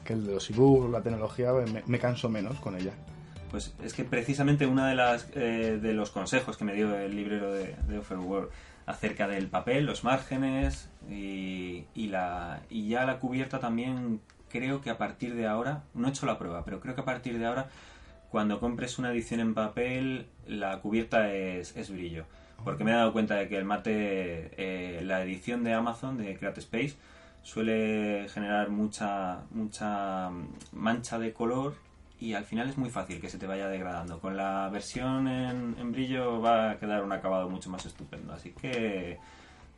que 0.05 0.13
el 0.13 0.27
de 0.27 0.35
los 0.35 0.51
ebooks, 0.51 0.91
la 0.91 1.03
tecnología. 1.03 1.53
Me, 1.53 1.85
me 1.87 1.99
canso 2.01 2.29
menos 2.29 2.59
con 2.59 2.77
ella. 2.77 2.95
Pues 3.51 3.75
es 3.83 3.95
que 3.95 4.05
precisamente 4.05 4.67
uno 4.67 4.85
de, 4.85 4.95
las, 4.95 5.29
eh, 5.35 5.79
de 5.81 5.93
los 5.95 6.11
consejos 6.11 6.57
que 6.57 6.65
me 6.65 6.75
dio 6.75 6.95
el 6.97 7.17
librero 7.17 7.53
de, 7.53 7.99
Offerworld 7.99 8.51
acerca 8.87 9.27
del 9.29 9.49
papel, 9.49 9.87
los 9.87 10.05
márgenes 10.05 10.89
y, 11.09 11.85
la, 11.95 12.61
y 12.71 12.89
ya 12.89 13.05
la 13.05 13.19
cubierta 13.19 13.59
también 13.59 14.21
creo 14.51 14.81
que 14.81 14.91
a 14.91 14.99
partir 14.99 15.35
de 15.35 15.47
ahora, 15.47 15.83
no 15.95 16.09
he 16.09 16.11
hecho 16.11 16.27
la 16.27 16.39
prueba, 16.39 16.65
pero 16.65 16.81
creo 16.81 16.95
que 16.95 17.03
a 17.03 17.05
partir 17.05 17.39
de 17.39 17.47
ahora, 17.47 17.69
cuando 18.31 18.61
compres 18.61 18.99
una 18.99 19.13
edición 19.13 19.41
en 19.41 19.55
papel, 19.55 20.27
la 20.47 20.81
cubierta 20.81 21.33
es, 21.33 21.91
brillo. 21.91 22.25
Porque 22.65 22.83
me 22.83 22.91
he 22.91 22.95
dado 22.95 23.13
cuenta 23.13 23.37
de 23.37 23.49
que 23.49 23.57
el 23.57 23.65
mate, 23.65 24.51
eh, 24.57 25.03
la 25.05 25.23
edición 25.23 25.65
de 25.65 25.75
Amazon, 25.75 26.17
de 26.17 26.37
Create 26.37 26.61
Space, 26.61 26.97
suele 27.43 28.27
generar 28.31 28.69
mucha, 28.71 29.43
mucha 29.51 30.31
mancha 30.73 31.19
de 31.19 31.33
color 31.33 31.75
y 32.21 32.35
al 32.35 32.45
final 32.45 32.69
es 32.69 32.79
muy 32.79 32.91
fácil 32.91 33.21
que 33.21 33.29
se 33.29 33.39
te 33.39 33.47
vaya 33.47 33.69
degradando. 33.69 34.21
Con 34.21 34.37
la 34.37 34.69
versión 34.71 35.29
en, 35.29 35.77
en 35.79 35.93
brillo 35.93 36.41
va 36.41 36.73
a 36.73 36.79
quedar 36.79 37.03
un 37.05 37.13
acabado 37.13 37.49
mucho 37.49 37.71
más 37.71 37.87
estupendo. 37.87 38.33
Así 38.33 38.51
que 38.51 39.19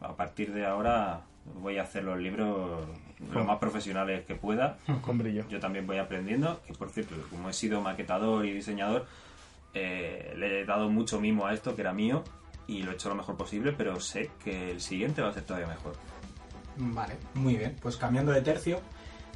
a 0.01 0.15
partir 0.17 0.53
de 0.53 0.67
ahora 0.67 1.23
voy 1.61 1.79
a 1.79 1.83
hacer 1.83 2.05
los 2.05 2.19
libros 2.19 2.87
lo 3.33 3.45
más 3.45 3.59
profesionales 3.59 4.25
que 4.27 4.35
pueda. 4.35 4.79
Con 5.03 5.19
brillo. 5.19 5.47
Yo 5.49 5.61
también 5.61 5.87
voy 5.87 5.99
aprendiendo, 5.99 6.61
que 6.67 6.73
por 6.73 6.91
cierto, 6.91 7.15
como 7.31 7.51
he 7.51 7.53
sido 7.53 7.81
maquetador 7.81 8.47
y 8.47 8.53
diseñador, 8.53 9.07
eh, 9.75 10.35
le 10.37 10.61
he 10.61 10.65
dado 10.65 10.89
mucho 10.89 11.21
mimo 11.21 11.47
a 11.47 11.55
esto, 11.55 11.75
que 11.75 11.83
era 11.83 11.93
mío, 11.93 12.25
y 12.67 12.83
lo 12.83 12.93
he 12.93 12.95
hecho 12.95 13.09
lo 13.09 13.15
mejor 13.15 13.37
posible, 13.37 13.73
pero 13.73 14.01
sé 14.01 14.31
que 14.43 14.71
el 14.71 14.81
siguiente 14.81 15.23
va 15.23 15.29
a 15.29 15.33
ser 15.33 15.45
todavía 15.45 15.69
mejor. 15.69 15.95
Vale, 16.77 17.17
muy 17.35 17.57
bien. 17.57 17.77
Pues 17.81 17.97
cambiando 17.97 18.33
de 18.33 18.43
tercio, 18.43 18.81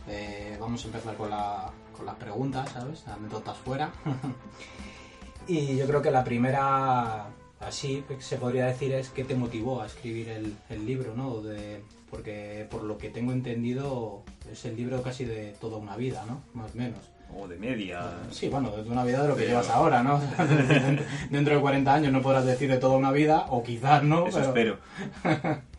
eh, 0.09 0.57
vamos 0.59 0.83
a 0.85 0.87
empezar 0.87 1.17
con, 1.17 1.31
la, 1.31 1.71
con 1.97 2.07
las 2.07 2.17
preguntas, 2.17 2.71
¿sabes? 2.71 3.07
Anécdotas 3.09 3.57
fuera. 3.59 3.91
y 5.49 5.77
yo 5.77 5.87
creo 5.87 6.03
que 6.03 6.11
la 6.11 6.25
primera, 6.25 7.27
así 7.61 8.05
se 8.19 8.37
podría 8.37 8.67
decir, 8.67 8.93
es 8.93 9.11
qué 9.11 9.25
te 9.25 9.35
motivó 9.35 9.83
a 9.83 9.87
escribir 9.87 10.29
el, 10.29 10.55
el 10.71 10.87
libro, 10.87 11.15
¿no? 11.17 11.41
De, 11.41 11.83
porque 12.11 12.67
por 12.71 12.83
lo 12.85 12.99
que 12.99 13.11
tengo 13.11 13.33
entendido 13.33 14.23
es 14.51 14.65
el 14.65 14.77
libro 14.77 15.03
casi 15.03 15.25
de 15.25 15.55
toda 15.61 15.77
una 15.79 15.97
vida, 15.97 16.25
¿no? 16.27 16.43
Más 16.55 16.75
o 16.75 16.79
menos. 16.79 16.99
O 17.37 17.49
de 17.49 17.57
media. 17.57 18.19
Sí, 18.31 18.49
bueno, 18.49 18.71
de 18.71 18.89
una 18.89 19.03
vida 19.03 19.23
de 19.23 19.29
lo 19.29 19.35
que 19.35 19.41
Pero- 19.43 19.53
llevas 19.55 19.71
ahora, 19.71 20.03
¿no? 20.03 20.21
Dentro 21.31 21.55
de 21.57 21.61
40 21.61 21.93
años 21.95 22.13
no 22.13 22.23
podrás 22.23 22.45
decir 22.45 22.71
de 22.71 22.77
toda 22.79 22.97
una 22.97 23.11
vida, 23.11 23.47
o 23.49 23.63
quizás 23.65 24.03
no. 24.05 24.27
Eso 24.29 24.53
pero- 24.55 24.79
espero. 25.23 25.61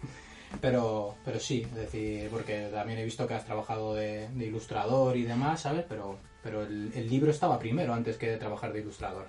Pero, 0.62 1.16
pero 1.26 1.40
sí, 1.40 1.62
es 1.64 1.76
decir, 1.76 2.30
porque 2.30 2.70
también 2.74 3.00
he 3.00 3.04
visto 3.04 3.28
que 3.28 3.34
has 3.34 3.46
trabajado 3.46 3.94
de, 3.94 4.30
ilustrador 4.40 5.18
y 5.18 5.24
demás, 5.24 5.62
¿sabes? 5.62 5.86
Pero, 5.88 6.18
pero 6.44 6.64
el, 6.64 7.10
libro 7.10 7.32
estaba 7.32 7.60
primero 7.60 7.94
antes 7.94 8.18
que 8.18 8.30
de 8.30 8.38
trabajar 8.38 8.74
de 8.74 8.82
ilustrador, 8.82 9.28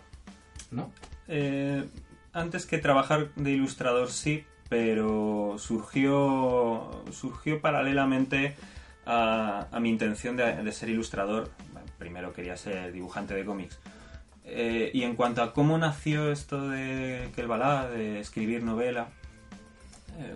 ¿no? 0.71 0.91
Eh, 1.29 1.85
antes 2.33 2.67
que 2.67 2.79
trabajar 2.79 3.35
de 3.35 3.51
ilustrador 3.53 4.11
sí, 4.11 4.45
pero 4.69 5.57
surgió, 5.59 7.03
surgió 7.13 7.61
paralelamente 7.61 8.55
a, 9.07 9.69
mi 9.81 9.91
intención 9.91 10.37
de, 10.37 10.73
ser 10.73 10.91
ilustrador. 10.91 11.51
Primero 11.99 12.33
quería 12.33 12.57
ser 12.57 12.93
dibujante 12.93 13.35
de 13.35 13.45
cómics. 13.45 13.79
Eh, 14.45 14.91
y 14.95 15.03
en 15.03 15.17
cuanto 15.17 15.43
a 15.43 15.53
cómo 15.53 15.77
nació 15.79 16.31
esto 16.31 16.69
de 16.69 17.31
que 17.35 17.41
el 17.41 17.49
balá, 17.49 17.89
de 17.89 18.21
escribir 18.21 18.63
novela, 18.63 19.09
eh, 20.19 20.35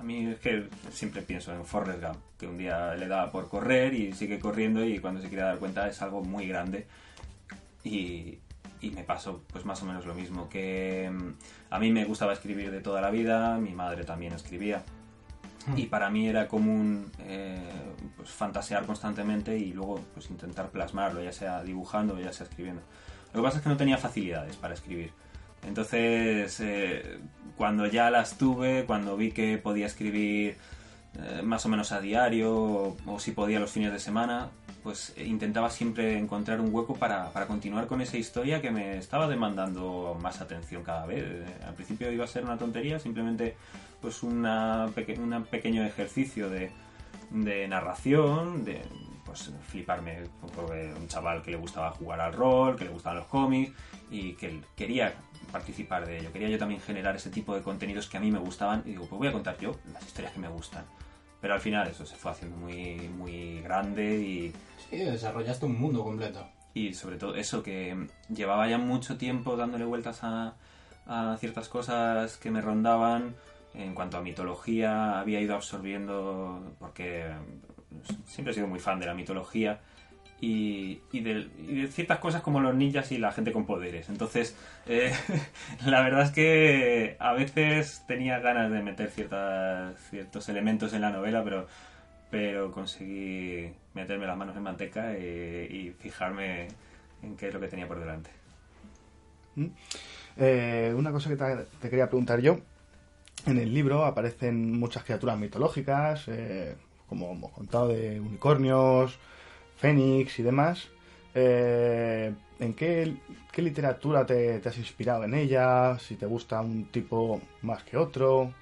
a 0.00 0.02
mí 0.02 0.26
es 0.26 0.38
que 0.38 0.66
siempre 0.90 1.20
pienso 1.20 1.52
en 1.52 1.64
Forrest 1.64 2.02
Gump, 2.02 2.16
que 2.38 2.46
un 2.46 2.56
día 2.56 2.94
le 2.94 3.06
da 3.06 3.30
por 3.30 3.48
correr 3.48 3.92
y 3.92 4.12
sigue 4.14 4.38
corriendo 4.38 4.82
y 4.82 4.98
cuando 4.98 5.20
se 5.20 5.28
quiere 5.28 5.44
dar 5.44 5.58
cuenta 5.58 5.86
es 5.88 6.00
algo 6.00 6.22
muy 6.22 6.48
grande. 6.48 6.86
Y, 7.84 8.38
y 8.80 8.90
me 8.90 9.04
pasó 9.04 9.42
pues 9.52 9.66
más 9.66 9.82
o 9.82 9.86
menos 9.86 10.06
lo 10.06 10.14
mismo, 10.14 10.48
que 10.48 11.10
mm, 11.12 11.74
a 11.74 11.78
mí 11.78 11.92
me 11.92 12.06
gustaba 12.06 12.32
escribir 12.32 12.70
de 12.70 12.80
toda 12.80 13.02
la 13.02 13.10
vida, 13.10 13.58
mi 13.58 13.72
madre 13.72 14.04
también 14.04 14.32
escribía. 14.32 14.82
Y 15.76 15.86
para 15.86 16.08
mí 16.08 16.26
era 16.26 16.48
común 16.48 17.12
eh, 17.18 17.58
pues, 18.16 18.30
fantasear 18.30 18.86
constantemente 18.86 19.58
y 19.58 19.74
luego 19.74 20.00
pues, 20.14 20.30
intentar 20.30 20.70
plasmarlo, 20.70 21.22
ya 21.22 21.32
sea 21.32 21.62
dibujando 21.62 22.14
o 22.14 22.18
ya 22.18 22.32
sea 22.32 22.46
escribiendo. 22.46 22.80
Lo 23.34 23.42
que 23.42 23.44
pasa 23.44 23.58
es 23.58 23.62
que 23.62 23.68
no 23.68 23.76
tenía 23.76 23.98
facilidades 23.98 24.56
para 24.56 24.72
escribir. 24.72 25.12
Entonces, 25.66 26.58
eh, 26.60 27.18
cuando 27.56 27.86
ya 27.86 28.10
las 28.10 28.38
tuve, 28.38 28.84
cuando 28.86 29.16
vi 29.16 29.32
que 29.32 29.58
podía 29.58 29.86
escribir 29.86 30.56
eh, 31.18 31.42
más 31.42 31.66
o 31.66 31.68
menos 31.68 31.92
a 31.92 32.00
diario 32.00 32.96
o, 33.06 33.18
si 33.18 33.32
podía 33.32 33.60
los 33.60 33.70
fines 33.70 33.92
de 33.92 33.98
semana, 33.98 34.48
pues 34.82 35.14
intentaba 35.18 35.68
siempre 35.68 36.16
encontrar 36.18 36.60
un 36.60 36.74
hueco 36.74 36.94
para, 36.94 37.30
para 37.32 37.46
continuar 37.46 37.86
con 37.86 38.00
esa 38.00 38.16
historia 38.16 38.62
que 38.62 38.70
me 38.70 38.96
estaba 38.96 39.28
demandando 39.28 40.16
más 40.22 40.40
atención 40.40 40.82
cada 40.82 41.04
vez. 41.04 41.24
Al 41.66 41.74
principio 41.74 42.10
iba 42.10 42.24
a 42.24 42.28
ser 42.28 42.44
una 42.44 42.56
tontería, 42.56 42.98
simplemente 42.98 43.56
pues 44.00 44.22
una 44.22 44.88
peque- 44.94 45.18
un 45.18 45.44
pequeño 45.44 45.84
ejercicio 45.84 46.48
de, 46.48 46.70
de 47.30 47.68
narración, 47.68 48.64
de 48.64 48.80
pues 49.26 49.52
fliparme 49.68 50.22
por 50.56 50.74
un 50.74 51.06
chaval 51.06 51.42
que 51.42 51.50
le 51.50 51.58
gustaba 51.58 51.90
jugar 51.90 52.20
al 52.20 52.32
rol, 52.32 52.76
que 52.76 52.86
le 52.86 52.90
gustaban 52.90 53.18
los 53.18 53.26
cómics 53.26 53.72
y 54.10 54.32
que 54.32 54.60
quería 54.74 55.14
participar 55.52 56.06
de 56.06 56.18
ello. 56.18 56.32
Quería 56.32 56.48
yo 56.48 56.58
también 56.58 56.80
generar 56.80 57.16
ese 57.16 57.30
tipo 57.30 57.54
de 57.54 57.62
contenidos 57.62 58.08
que 58.08 58.16
a 58.16 58.20
mí 58.20 58.30
me 58.30 58.38
gustaban 58.38 58.82
y 58.86 58.90
digo, 58.90 59.06
pues 59.06 59.18
voy 59.18 59.28
a 59.28 59.32
contar 59.32 59.58
yo 59.58 59.76
las 59.92 60.04
historias 60.06 60.32
que 60.32 60.40
me 60.40 60.48
gustan. 60.48 60.84
Pero 61.40 61.54
al 61.54 61.60
final 61.60 61.88
eso 61.88 62.04
se 62.06 62.16
fue 62.16 62.30
haciendo 62.32 62.56
muy, 62.56 63.08
muy 63.08 63.60
grande 63.62 64.16
y, 64.16 64.52
Sí, 64.90 64.96
desarrollaste 64.98 65.66
un 65.66 65.80
mundo 65.80 66.02
completo. 66.04 66.46
y 66.74 66.92
sobre 66.94 67.16
todo 67.16 67.34
eso, 67.36 67.62
que 67.62 67.96
llevaba 68.28 68.68
ya 68.68 68.78
mucho 68.78 69.16
tiempo 69.16 69.56
dándole 69.56 69.84
vueltas 69.84 70.20
a, 70.22 70.54
a 71.06 71.36
ciertas 71.38 71.68
cosas 71.68 72.36
que 72.36 72.50
me 72.50 72.60
rondaban. 72.60 73.34
En 73.72 73.94
cuanto 73.94 74.16
a 74.18 74.20
mitología, 74.20 75.20
había 75.20 75.40
ido 75.40 75.54
absorbiendo, 75.54 76.60
porque 76.80 77.24
siempre 78.26 78.50
he 78.50 78.54
sido 78.54 78.66
muy 78.66 78.80
fan 78.80 78.98
de 78.98 79.06
la 79.06 79.14
mitología, 79.14 79.80
y, 80.40 81.00
y 81.12 81.20
de, 81.20 81.48
y 81.58 81.82
de 81.82 81.88
ciertas 81.88 82.18
cosas 82.18 82.42
como 82.42 82.60
los 82.60 82.74
ninjas 82.74 83.12
y 83.12 83.18
la 83.18 83.32
gente 83.32 83.52
con 83.52 83.66
poderes. 83.66 84.08
Entonces, 84.08 84.56
eh, 84.86 85.12
la 85.86 86.02
verdad 86.02 86.22
es 86.22 86.30
que 86.30 87.16
a 87.18 87.32
veces 87.32 88.04
tenía 88.06 88.38
ganas 88.40 88.70
de 88.70 88.82
meter 88.82 89.10
ciertas, 89.10 89.98
ciertos 90.10 90.48
elementos 90.48 90.92
en 90.92 91.02
la 91.02 91.10
novela, 91.10 91.42
pero 91.44 91.66
pero 92.30 92.70
conseguí 92.70 93.72
meterme 93.92 94.24
las 94.24 94.36
manos 94.36 94.56
en 94.56 94.62
manteca 94.62 95.18
y, 95.18 95.24
y 95.24 95.94
fijarme 95.98 96.68
en 97.22 97.36
qué 97.36 97.48
es 97.48 97.54
lo 97.54 97.58
que 97.58 97.66
tenía 97.66 97.88
por 97.88 97.98
delante. 97.98 98.30
Eh, 100.36 100.94
una 100.96 101.12
cosa 101.12 101.28
que 101.28 101.36
te, 101.36 101.88
quería 101.88 102.08
preguntar 102.08 102.40
yo. 102.40 102.58
En 103.46 103.58
el 103.58 103.72
libro 103.72 104.04
aparecen 104.04 104.78
muchas 104.78 105.04
criaturas 105.04 105.38
mitológicas, 105.38 106.28
eh, 106.28 106.76
como 107.08 107.32
hemos 107.32 107.50
contado, 107.52 107.88
de 107.88 108.20
unicornios, 108.20 109.18
fénix 109.80 110.38
y 110.38 110.42
demás. 110.42 110.88
Eh, 111.34 112.32
¿En 112.58 112.74
qué, 112.74 113.16
qué 113.50 113.62
literatura 113.62 114.26
te, 114.26 114.58
te 114.60 114.68
has 114.68 114.78
inspirado 114.78 115.24
en 115.24 115.34
ella? 115.34 115.98
Si 115.98 116.16
te 116.16 116.26
gusta 116.26 116.60
un 116.60 116.84
tipo 116.86 117.40
más 117.62 117.82
que 117.84 117.96
otro. 117.96 118.52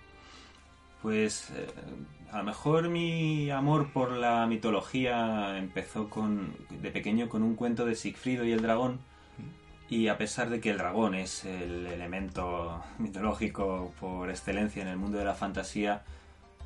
Pues 1.03 1.51
eh, 1.51 1.67
a 2.31 2.39
lo 2.39 2.45
mejor 2.45 2.89
mi 2.89 3.51
amor 3.51 3.93
por 3.93 4.13
la 4.13 4.47
mitología 4.47 5.59
empezó 5.59 6.09
con, 6.09 6.55
de 6.71 6.91
pequeño 6.91 7.29
con 7.29 7.43
un 7.43 7.55
cuento 7.55 7.85
de 7.85 7.95
Sigfrido 7.95 8.45
y 8.45 8.53
el 8.53 8.63
dragón. 8.63 9.01
Y 9.91 10.09
a 10.09 10.19
pesar 10.19 10.51
de 10.51 10.61
que 10.61 10.71
el 10.71 10.79
dragón 10.79 11.15
es 11.15 11.47
el 11.47 11.87
elemento 11.87 12.85
mitológico 12.99 13.93
por 13.99 14.29
excelencia 14.29 14.83
en 14.83 14.89
el 14.89 14.99
mundo 14.99 15.17
de 15.17 15.25
la 15.25 15.35
fantasía, 15.35 16.03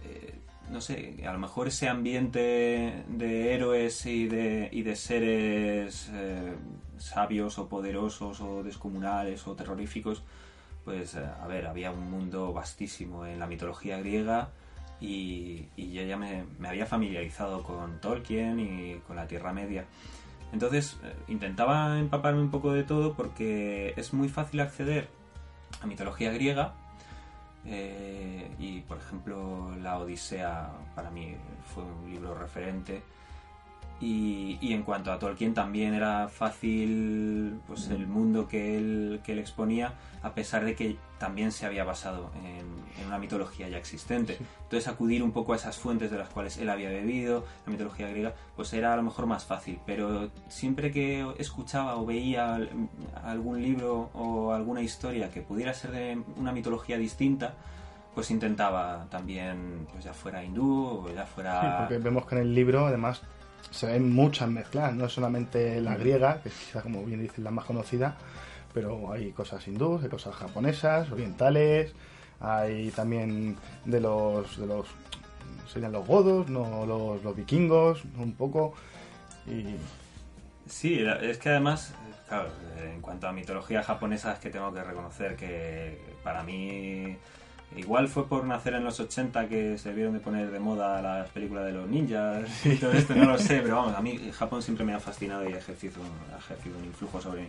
eh, 0.05 0.35
no 0.73 0.81
sé, 0.81 1.23
a 1.27 1.33
lo 1.33 1.39
mejor 1.39 1.69
ese 1.69 1.89
ambiente 1.89 3.05
de 3.07 3.55
héroes 3.55 4.07
y 4.07 4.27
de, 4.27 4.71
y 4.73 4.83
de 4.83 4.97
seres 4.97 6.11
eh, 6.15 6.55
sabios 6.97 7.59
o 7.59 7.69
poderosos 7.69 8.41
o 8.41 8.63
descomunales 8.63 9.47
o 9.47 9.55
terroríficos, 9.55 10.23
pues 10.85 11.15
eh, 11.15 11.25
a 11.25 11.47
ver, 11.47 11.67
había 11.67 11.91
un 11.91 12.11
mundo 12.11 12.53
vastísimo 12.53 13.27
en 13.27 13.39
la 13.39 13.47
mitología 13.47 13.99
griega 13.99 14.49
y, 14.99 15.67
yo 15.77 16.03
ya 16.03 16.17
me, 16.17 16.45
me 16.59 16.69
había 16.69 16.87
familiarizado 16.87 17.63
con 17.63 18.01
Tolkien 18.01 18.59
y 18.59 19.01
con 19.07 19.17
la 19.17 19.27
Tierra 19.27 19.53
Media. 19.53 19.85
Entonces 20.53 20.99
eh, 21.05 21.15
intentaba 21.29 21.99
empaparme 21.99 22.41
un 22.41 22.51
poco 22.51 22.73
de 22.73 22.83
todo 22.83 23.15
porque 23.15 23.93
es 23.97 24.15
muy 24.15 24.29
fácil 24.29 24.61
acceder 24.61 25.09
a 25.83 25.87
mitología 25.87 26.33
griega 26.33 26.75
eh, 27.65 28.51
y 28.59 28.81
por 28.81 28.99
ejemplo 28.99 29.75
la 29.81 29.99
Odisea 29.99 30.71
para 30.95 31.11
mí 31.11 31.37
fue 31.75 31.85
un 31.85 32.11
libro 32.11 32.35
referente 32.35 33.03
Y, 34.05 34.59
y 34.61 34.73
en 34.73 34.83
cuanto 34.83 35.13
a 35.13 35.19
Tolkien 35.21 35.55
también 35.55 35.95
era 35.95 36.27
fácil 36.29 37.61
pues 37.69 37.89
el 37.89 38.09
mundo 38.09 38.49
que 38.49 38.77
él, 38.77 39.21
que 39.23 39.31
él 39.31 39.39
exponía, 39.39 39.95
a 40.25 40.35
pesar 40.35 40.65
de 40.65 40.75
que 40.75 40.97
también 41.19 41.53
se 41.53 41.67
había 41.67 41.85
basado 41.85 42.33
en, 42.45 42.67
en 43.01 43.07
una 43.07 43.19
mitología 43.19 43.69
ya 43.69 43.79
existente. 43.79 44.39
Entonces 44.65 44.89
acudir 44.89 45.23
un 45.23 45.31
poco 45.31 45.53
a 45.53 45.57
esas 45.57 45.79
fuentes 45.79 46.11
de 46.11 46.19
las 46.19 46.29
cuales 46.31 46.57
él 46.59 46.69
había 46.69 46.89
bebido, 46.89 47.45
la 47.65 47.71
mitología 47.71 48.09
griega, 48.09 48.35
pues 48.57 48.73
era 48.73 48.93
a 48.93 48.97
lo 48.97 49.05
mejor 49.05 49.27
más 49.27 49.45
fácil. 49.45 49.79
Pero 49.87 50.31
siempre 50.49 50.91
que 50.91 51.25
escuchaba 51.39 51.95
o 51.95 52.05
veía 52.05 52.57
al- 52.57 52.71
algún 53.25 53.63
libro 53.63 54.11
o 54.15 54.53
alguna 54.53 54.81
historia 54.83 55.31
que 55.31 55.43
pudiera 55.43 55.73
ser 55.75 55.93
de 55.93 56.21
una 56.39 56.51
mitología 56.51 56.99
distinta, 56.99 57.55
pues 58.17 58.33
intentaba 58.33 59.07
también, 59.11 59.87
pues 59.93 60.03
ya 60.03 60.13
fuera 60.13 60.43
hindú 60.43 61.05
o 61.07 61.15
ya 61.15 61.25
fuera... 61.25 61.61
Sí, 61.61 61.67
porque 61.79 61.99
vemos 61.99 62.27
que 62.27 62.35
en 62.35 62.41
el 62.43 62.53
libro 62.55 62.87
además 62.87 63.23
se 63.71 63.87
ven 63.87 64.13
muchas 64.13 64.49
mezclas, 64.49 64.95
no 64.95 65.07
es 65.07 65.13
solamente 65.13 65.81
la 65.81 65.97
griega, 65.97 66.43
que 66.43 66.49
es 66.49 66.55
quizá 66.55 66.83
como 66.83 67.05
bien 67.05 67.21
dicen 67.21 67.45
la 67.45 67.51
más 67.51 67.65
conocida, 67.65 68.17
pero 68.75 69.13
hay 69.13 69.33
cosas 69.33 69.67
hindúes, 69.67 70.03
hay 70.03 70.11
cosas 70.11 70.35
japonesas, 70.35 71.11
orientales, 71.11 71.93
hay 72.41 72.91
también 72.91 73.57
de 73.85 74.01
los 74.01 74.59
de 74.59 74.67
los 74.67 74.87
serían 75.73 75.93
los 75.93 76.07
godos, 76.07 76.49
no 76.49 76.85
los, 76.87 77.23
los 77.23 77.37
vikingos, 77.37 78.05
un 78.19 78.33
poco 78.33 78.75
y 79.47 79.77
Sí, 80.67 81.05
es 81.21 81.39
que 81.39 81.51
además, 81.51 81.93
claro, 82.29 82.49
en 82.83 83.01
cuanto 83.01 83.27
a 83.27 83.33
mitología 83.33 83.83
japonesa 83.83 84.33
es 84.33 84.39
que 84.39 84.51
tengo 84.51 84.73
que 84.73 84.83
reconocer 84.83 85.37
que 85.37 85.99
para 86.23 86.43
mí 86.43 87.17
igual 87.77 88.09
fue 88.09 88.29
por 88.29 88.45
nacer 88.45 88.75
en 88.75 88.85
los 88.85 89.01
80 89.01 89.49
que 89.49 89.79
se 89.79 89.93
vieron 89.93 90.13
de 90.13 90.21
poner 90.21 90.51
de 90.51 90.59
moda 90.59 91.01
las 91.03 91.29
películas 91.31 91.67
de 91.67 91.73
los 91.73 91.89
ninjas 91.89 92.49
y 92.67 92.77
todo 92.77 92.93
esto, 92.93 93.15
no 93.15 93.25
lo 93.25 93.39
sé, 93.39 93.61
pero 93.61 93.77
vamos, 93.77 93.97
a 93.97 94.01
mí 94.01 94.31
Japón 94.33 94.63
siempre 94.63 94.85
me 94.85 94.95
ha 94.95 95.01
fascinado 95.01 95.49
y 95.49 95.53
ha 95.53 95.59
ejercido, 95.59 96.03
ha 96.35 96.39
ejercido 96.39 96.79
un 96.79 96.85
influjo 96.85 97.21
sobre 97.21 97.43
mí 97.43 97.49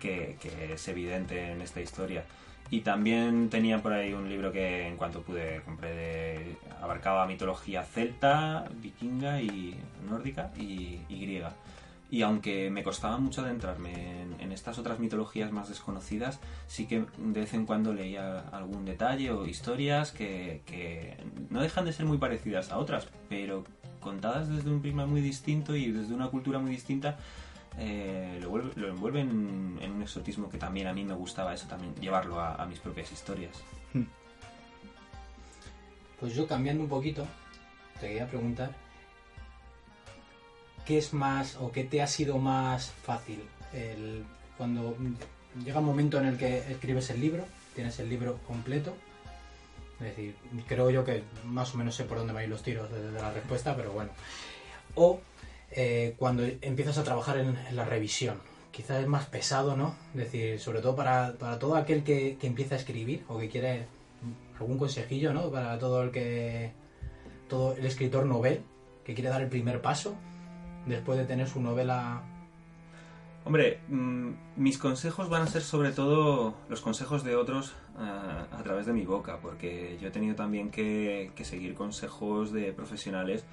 que, 0.00 0.36
que 0.40 0.74
es 0.74 0.88
evidente 0.88 1.52
en 1.52 1.60
esta 1.60 1.80
historia. 1.80 2.24
Y 2.68 2.80
también 2.80 3.48
tenía 3.48 3.80
por 3.80 3.92
ahí 3.92 4.12
un 4.12 4.28
libro 4.28 4.50
que 4.50 4.88
en 4.88 4.96
cuanto 4.96 5.22
pude 5.22 5.62
compré 5.64 5.94
de, 5.94 6.56
abarcaba 6.82 7.26
mitología 7.26 7.84
celta, 7.84 8.68
vikinga 8.82 9.40
y 9.40 9.76
nórdica 10.08 10.50
y, 10.56 11.00
y 11.08 11.20
griega. 11.20 11.52
Y 12.10 12.22
aunque 12.22 12.70
me 12.70 12.84
costaba 12.84 13.18
mucho 13.18 13.42
adentrarme 13.42 14.22
en, 14.38 14.52
estas 14.52 14.78
otras 14.78 14.98
mitologías 15.00 15.52
más 15.52 15.68
desconocidas, 15.68 16.40
sí 16.66 16.86
que 16.86 17.04
de 17.18 17.40
vez 17.40 17.52
en 17.52 17.66
cuando 17.66 17.92
leía 17.92 18.38
algún 18.52 18.84
detalle 18.84 19.30
o 19.32 19.46
historias 19.46 20.12
que, 20.12 21.16
no 21.50 21.60
dejan 21.60 21.84
de 21.84 21.92
ser 21.92 22.06
muy 22.06 22.16
parecidas 22.16 22.70
a 22.70 22.78
otras, 22.78 23.08
pero 23.28 23.64
contadas 24.00 24.48
desde 24.48 24.70
un 24.70 24.80
prisma 24.80 25.04
muy 25.04 25.20
distinto 25.20 25.74
y 25.74 25.90
desde 25.90 26.14
una 26.14 26.28
cultura 26.28 26.58
muy 26.58 26.70
distinta, 26.70 27.18
eh, 27.78 28.38
lo, 28.40 28.56
lo 28.56 28.88
envuelven 28.88 29.78
en 29.82 29.92
un 29.92 30.02
exotismo 30.02 30.48
que 30.48 30.58
también 30.58 30.86
a 30.86 30.94
mí 30.94 31.04
me 31.04 31.14
gustaba 31.14 31.52
eso, 31.52 31.66
también 31.66 31.94
llevarlo 31.96 32.40
a, 32.40 32.54
a 32.54 32.66
mis 32.66 32.78
propias 32.78 33.12
historias. 33.12 33.62
Pues 36.18 36.34
yo 36.34 36.46
cambiando 36.46 36.82
un 36.82 36.88
poquito, 36.88 37.26
te 38.00 38.08
quería 38.08 38.26
preguntar, 38.26 38.74
¿qué 40.86 40.98
es 40.98 41.12
más 41.12 41.56
o 41.56 41.72
qué 41.72 41.84
te 41.84 42.00
ha 42.00 42.06
sido 42.06 42.38
más 42.38 42.90
fácil 42.90 43.42
el, 43.74 44.24
cuando 44.56 44.96
llega 45.64 45.80
un 45.80 45.84
momento 45.84 46.18
en 46.18 46.26
el 46.26 46.38
que 46.38 46.58
escribes 46.70 47.10
el 47.10 47.20
libro, 47.20 47.44
tienes 47.74 47.98
el 47.98 48.08
libro 48.08 48.38
completo? 48.46 48.96
Es 50.00 50.06
decir, 50.06 50.36
creo 50.66 50.90
yo 50.90 51.04
que 51.04 51.22
más 51.44 51.74
o 51.74 51.78
menos 51.78 51.94
sé 51.94 52.04
por 52.04 52.18
dónde 52.18 52.32
van 52.32 52.44
a 52.44 52.46
los 52.46 52.62
tiros 52.62 52.90
desde 52.90 53.12
la 53.12 53.32
respuesta, 53.32 53.74
pero 53.74 53.92
bueno. 53.92 54.10
O 54.94 55.20
eh, 55.72 56.14
cuando 56.18 56.44
empiezas 56.44 56.98
a 56.98 57.04
trabajar 57.04 57.38
en, 57.38 57.56
en 57.56 57.76
la 57.76 57.84
revisión. 57.84 58.40
Quizás 58.70 59.00
es 59.00 59.06
más 59.06 59.24
pesado, 59.24 59.74
¿no? 59.74 59.96
Es 60.14 60.24
decir, 60.24 60.60
sobre 60.60 60.80
todo 60.80 60.94
para, 60.94 61.32
para 61.38 61.58
todo 61.58 61.76
aquel 61.76 62.04
que, 62.04 62.36
que 62.38 62.46
empieza 62.46 62.74
a 62.74 62.78
escribir 62.78 63.24
o 63.26 63.38
que 63.38 63.48
quiere 63.48 63.86
algún 64.60 64.78
consejillo, 64.78 65.32
¿no? 65.32 65.50
Para 65.50 65.78
todo 65.78 66.02
el 66.02 66.10
que. 66.10 66.72
todo 67.48 67.74
el 67.74 67.86
escritor 67.86 68.26
novel 68.26 68.62
que 69.02 69.14
quiere 69.14 69.30
dar 69.30 69.40
el 69.40 69.48
primer 69.48 69.80
paso 69.80 70.14
después 70.86 71.18
de 71.18 71.24
tener 71.24 71.48
su 71.48 71.60
novela. 71.60 72.22
Hombre, 73.44 73.80
mm, 73.88 74.30
mis 74.56 74.78
consejos 74.78 75.28
van 75.28 75.42
a 75.42 75.46
ser 75.46 75.62
sobre 75.62 75.92
todo 75.92 76.56
los 76.68 76.80
consejos 76.80 77.22
de 77.22 77.36
otros 77.36 77.74
ah, 77.96 78.46
a 78.50 78.62
través 78.62 78.86
de 78.86 78.92
mi 78.92 79.04
boca, 79.04 79.38
porque 79.40 79.98
yo 80.00 80.08
he 80.08 80.10
tenido 80.10 80.34
también 80.34 80.70
que, 80.70 81.30
seguir 81.42 81.74
consejos 81.74 82.52
de 82.52 82.72
profesionales 82.72 83.44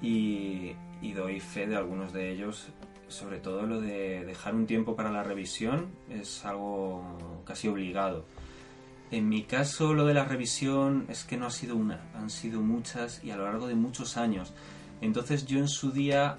y, 0.00 0.72
y 1.02 1.12
doy 1.12 1.40
fe 1.40 1.66
de 1.66 1.76
algunos 1.76 2.12
de 2.12 2.30
ellos, 2.30 2.68
sobre 3.08 3.38
todo 3.38 3.66
lo 3.66 3.80
de 3.80 4.24
dejar 4.24 4.54
un 4.54 4.66
tiempo 4.66 4.96
para 4.96 5.10
la 5.10 5.22
revisión 5.22 5.88
es 6.08 6.44
algo 6.44 7.42
casi 7.44 7.68
obligado. 7.68 8.24
En 9.10 9.28
mi 9.28 9.42
caso, 9.42 9.92
lo 9.92 10.06
de 10.06 10.14
la 10.14 10.24
revisión 10.24 11.06
es 11.08 11.24
que 11.24 11.36
no 11.36 11.46
ha 11.46 11.50
sido 11.50 11.74
una, 11.74 12.00
han 12.14 12.30
sido 12.30 12.60
muchas 12.60 13.22
y 13.24 13.32
a 13.32 13.36
lo 13.36 13.44
largo 13.44 13.66
de 13.66 13.74
muchos 13.74 14.16
años. 14.16 14.54
Entonces 15.00 15.46
yo 15.46 15.58
en 15.58 15.68
su 15.68 15.90
día, 15.90 16.38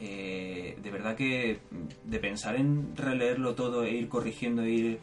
eh, 0.00 0.76
de 0.82 0.90
verdad 0.90 1.14
que 1.16 1.58
de 2.04 2.18
pensar 2.18 2.56
en 2.56 2.94
releerlo 2.96 3.54
todo 3.54 3.84
e 3.84 3.90
ir 3.92 4.08
corrigiendo, 4.08 4.62
e 4.62 4.70
ir 4.70 4.98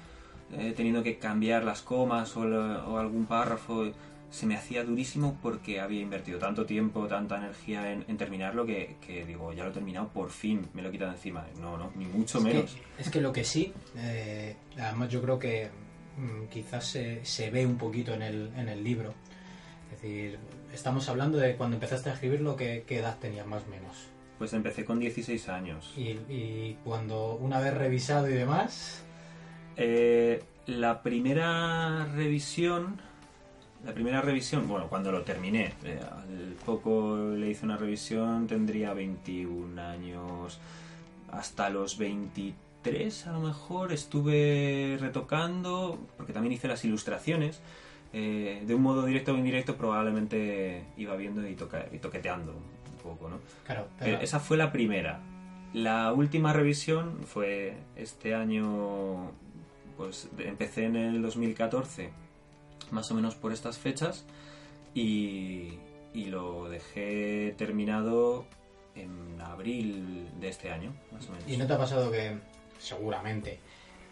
eh, 0.58 0.74
teniendo 0.76 1.02
que 1.04 1.18
cambiar 1.18 1.64
las 1.64 1.82
comas 1.82 2.36
o, 2.38 2.42
algún 2.98 3.26
párrafo, 3.26 3.92
se 4.30 4.46
me 4.48 4.56
hacía 4.56 4.84
durísimo 4.84 5.38
porque 5.42 5.80
había 5.80 6.02
invertido 6.02 6.40
tanto 6.40 6.66
tiempo, 6.66 7.08
tanta 7.08 7.38
energía 7.38 7.92
en, 7.92 8.04
en 8.08 8.18
terminarlo 8.18 8.66
que, 8.66 8.96
que 9.06 9.26
digo, 9.26 9.54
ya 9.54 9.64
lo 9.64 9.70
he 9.70 9.74
terminado, 9.74 10.08
por 10.10 10.30
fin 10.32 10.68
me 10.74 10.82
lo 10.82 10.90
he 10.90 10.92
quitado 10.92 11.12
de 11.12 11.18
encima. 11.18 11.46
No, 11.62 11.78
no, 11.78 11.92
ni 11.96 12.06
mucho 12.06 12.40
Es 12.40 12.44
que- 12.44 12.54
menos. 12.54 12.78
es 12.98 13.10
que 13.10 13.22
lo 13.22 13.32
que 13.32 13.44
sí, 13.44 13.72
eh, 13.98 14.56
además 14.80 15.10
yo 15.10 15.22
creo 15.22 15.38
que 15.38 15.70
mm, 16.18 16.48
quizás 16.52 16.86
se, 16.88 17.24
se 17.26 17.50
ve 17.52 17.66
un 17.66 17.78
poquito 17.78 18.14
en 18.14 18.24
el, 18.24 18.52
en 18.58 18.70
el 18.70 18.84
libro. 18.84 19.14
Es 19.94 20.02
decir, 20.02 20.40
estamos 20.74 21.08
hablando 21.10 21.38
de 21.38 21.56
cuando 21.56 21.76
empezaste 21.76 22.10
a 22.10 22.14
escribirlo, 22.14 22.56
¿qué, 22.56 22.84
qué 22.88 23.00
edad 23.00 23.18
tenías 23.20 23.46
más 23.46 23.64
o 23.68 23.70
menos? 23.70 24.08
Pues 24.38 24.54
empecé 24.54 24.84
con 24.86 25.00
16 25.00 25.48
años. 25.50 25.94
Y, 25.98 26.10
y 26.30 26.78
cuando 26.84 27.36
una 27.36 27.60
vez 27.60 27.74
revisado 27.74 28.30
y 28.30 28.34
demás, 28.34 29.04
Eh, 29.76 30.44
la 30.68 31.02
primera 31.02 32.06
revisión, 32.14 33.02
la 33.84 33.94
primera 33.94 34.22
revisión, 34.22 34.68
bueno, 34.68 34.88
cuando 34.88 35.12
lo 35.12 35.24
terminé, 35.24 35.74
eh, 35.84 36.00
al 36.00 36.56
poco 36.64 37.18
le 37.36 37.50
hice 37.50 37.66
una 37.66 37.78
revisión, 37.78 38.46
tendría 38.48 38.94
21 38.94 39.80
años, 39.80 40.60
hasta 41.32 41.70
los 41.72 41.98
23 41.98 43.26
a 43.28 43.32
lo 43.32 43.40
mejor 43.40 43.92
estuve 43.92 44.98
retocando, 45.00 45.98
porque 46.18 46.34
también 46.34 46.54
hice 46.54 46.68
las 46.68 46.86
ilustraciones, 46.86 47.60
eh, 48.14 48.62
de 48.68 48.76
un 48.76 48.84
modo 48.84 49.06
directo 49.06 49.34
o 49.34 49.38
indirecto 49.38 49.76
probablemente 49.76 50.84
iba 50.98 51.16
viendo 51.16 51.48
y, 51.48 51.56
toca- 51.56 51.88
y 51.92 51.98
toqueteando 51.98 52.54
poco, 53.04 53.30
¿no? 53.30 53.40
claro, 53.66 53.84
Eh, 53.84 53.88
pero- 54.00 54.20
esa 54.22 54.40
fue 54.40 54.58
la 54.58 54.72
primera. 54.72 55.20
La 55.74 56.14
última 56.14 56.54
revisión 56.54 57.20
fue 57.26 57.76
este 57.96 58.34
año, 58.36 59.32
pues 59.98 60.30
empecé 60.38 60.86
en 60.86 60.96
el 60.96 61.22
2014, 61.22 62.12
más 62.92 63.10
o 63.12 63.16
menos 63.16 63.36
por 63.36 63.52
estas 63.52 63.78
fechas, 63.78 64.26
y, 64.94 65.74
y 66.14 66.26
lo 66.26 66.70
dejé 66.70 67.56
terminado 67.58 68.46
en 68.96 69.42
abril 69.42 70.28
de 70.40 70.50
este 70.50 70.72
año, 70.72 70.94
más 71.12 71.28
o 71.28 71.32
menos. 71.32 71.48
¿Y 71.50 71.58
no 71.58 71.66
te 71.66 71.74
ha 71.74 71.78
pasado 71.80 72.12
que, 72.12 72.38
seguramente, 72.78 73.60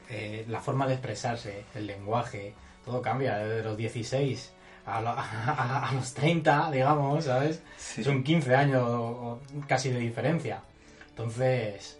eh, 0.09 0.45
la 0.49 0.59
forma 0.61 0.87
de 0.87 0.93
expresarse, 0.93 1.65
el 1.75 1.85
lenguaje, 1.85 2.53
todo 2.83 3.01
cambia 3.03 3.37
desde 3.37 3.63
los 3.63 3.77
16 3.77 4.51
a, 4.85 5.01
lo- 5.01 5.09
a- 5.17 5.89
a 5.89 5.93
los 5.93 6.13
30, 6.13 6.71
digamos, 6.71 7.25
¿sabes? 7.25 7.61
Sí. 7.77 8.03
Son 8.03 8.23
15 8.23 8.55
años 8.55 9.39
casi 9.67 9.89
de 9.89 9.99
diferencia. 9.99 10.61
Entonces, 11.09 11.99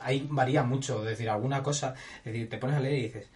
ahí 0.00 0.26
varía 0.30 0.62
mucho. 0.62 1.00
Es 1.02 1.10
decir, 1.10 1.28
alguna 1.30 1.62
cosa, 1.62 1.94
es 2.18 2.24
decir, 2.32 2.48
te 2.48 2.58
pones 2.58 2.76
a 2.76 2.80
leer 2.80 2.98
y 2.98 3.02
dices, 3.04 3.30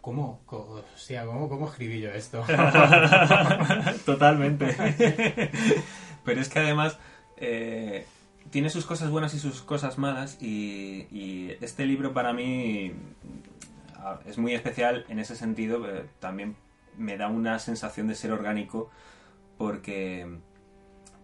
¿cómo, 0.00 0.40
hostia, 0.46 1.24
¿cómo, 1.26 1.48
cómo 1.48 1.68
escribí 1.68 2.00
yo 2.00 2.10
esto? 2.10 2.44
Totalmente. 4.04 4.76
Pero 6.24 6.40
es 6.40 6.48
que 6.48 6.58
además 6.58 6.98
eh, 7.38 8.06
tiene 8.50 8.70
sus 8.70 8.86
cosas 8.86 9.10
buenas 9.10 9.34
y 9.34 9.38
sus 9.38 9.62
cosas 9.62 9.98
malas 9.98 10.36
y, 10.40 11.06
y 11.10 11.56
este 11.60 11.86
libro 11.86 12.12
para 12.12 12.32
mí 12.32 12.92
es 14.26 14.38
muy 14.38 14.54
especial 14.54 15.04
en 15.08 15.18
ese 15.18 15.36
sentido. 15.36 15.80
pero 15.82 16.04
también 16.20 16.56
me 16.98 17.16
da 17.16 17.28
una 17.28 17.58
sensación 17.58 18.06
de 18.08 18.14
ser 18.14 18.32
orgánico 18.32 18.90
porque, 19.58 20.38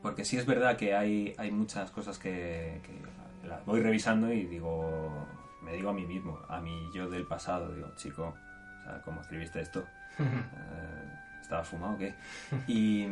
porque 0.02 0.24
sí 0.24 0.36
es 0.36 0.46
verdad 0.46 0.76
que 0.76 0.94
hay, 0.94 1.34
hay 1.38 1.50
muchas 1.50 1.90
cosas 1.90 2.18
que, 2.18 2.80
que 2.82 3.46
las 3.48 3.64
voy 3.64 3.80
revisando 3.80 4.32
y 4.32 4.44
digo, 4.44 5.26
me 5.62 5.72
digo 5.72 5.90
a 5.90 5.92
mí 5.92 6.06
mismo, 6.06 6.40
a 6.48 6.60
mí 6.60 6.88
yo 6.94 7.08
del 7.08 7.26
pasado, 7.26 7.74
digo, 7.74 7.92
chico, 7.96 8.34
o 8.80 8.84
sea, 8.84 9.02
¿cómo 9.02 9.20
escribiste 9.20 9.60
esto? 9.60 9.84
Eh, 10.18 11.42
¿Estabas 11.42 11.68
fumado 11.68 11.94
o 11.94 11.98
qué? 11.98 12.14
Y, 12.66 13.06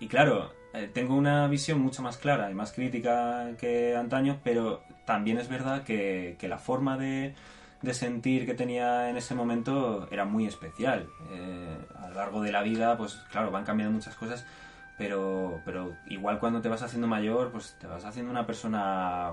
y 0.00 0.08
claro, 0.08 0.52
eh, 0.72 0.90
tengo 0.92 1.14
una 1.14 1.46
visión 1.48 1.80
mucho 1.80 2.02
más 2.02 2.16
clara 2.16 2.50
y 2.50 2.54
más 2.54 2.72
crítica 2.72 3.50
que 3.58 3.94
antaño, 3.96 4.40
pero 4.42 4.82
también 5.04 5.38
es 5.38 5.48
verdad 5.48 5.82
que, 5.82 6.36
que 6.38 6.48
la 6.48 6.58
forma 6.58 6.96
de, 6.96 7.34
de 7.82 7.94
sentir 7.94 8.46
que 8.46 8.54
tenía 8.54 9.10
en 9.10 9.16
ese 9.16 9.34
momento 9.34 10.08
era 10.10 10.24
muy 10.24 10.46
especial. 10.46 11.08
Eh, 11.32 11.76
a 11.98 12.08
lo 12.08 12.14
largo 12.14 12.42
de 12.42 12.52
la 12.52 12.62
vida, 12.62 12.96
pues 12.96 13.14
claro, 13.30 13.50
van 13.50 13.64
cambiando 13.64 13.92
muchas 13.94 14.14
cosas, 14.14 14.44
pero, 14.98 15.60
pero 15.64 15.96
igual 16.06 16.38
cuando 16.38 16.60
te 16.60 16.68
vas 16.68 16.82
haciendo 16.82 17.08
mayor, 17.08 17.50
pues 17.50 17.76
te 17.80 17.86
vas 17.86 18.04
haciendo 18.04 18.30
una 18.30 18.46
persona, 18.46 19.32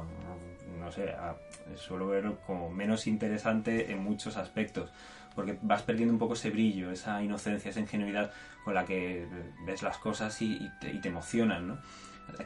no 0.79 0.91
sé, 0.91 1.11
a- 1.11 1.35
suelo 1.75 2.07
verlo 2.07 2.37
como 2.47 2.69
menos 2.71 3.05
interesante 3.05 3.91
en 3.91 4.03
muchos 4.03 4.35
aspectos, 4.37 4.89
porque 5.35 5.57
vas 5.61 5.83
perdiendo 5.83 6.11
un 6.13 6.19
poco 6.19 6.33
ese 6.33 6.49
brillo, 6.49 6.89
esa 6.91 7.21
inocencia, 7.21 7.69
esa 7.69 7.79
ingenuidad 7.79 8.31
con 8.65 8.73
la 8.73 8.85
que 8.85 9.27
ves 9.65 9.83
las 9.83 9.97
cosas 9.99 10.41
y, 10.41 10.69
te, 10.81 10.91
y 10.91 10.99
te 10.99 11.09
emocionan, 11.09 11.67
¿no? 11.67 11.77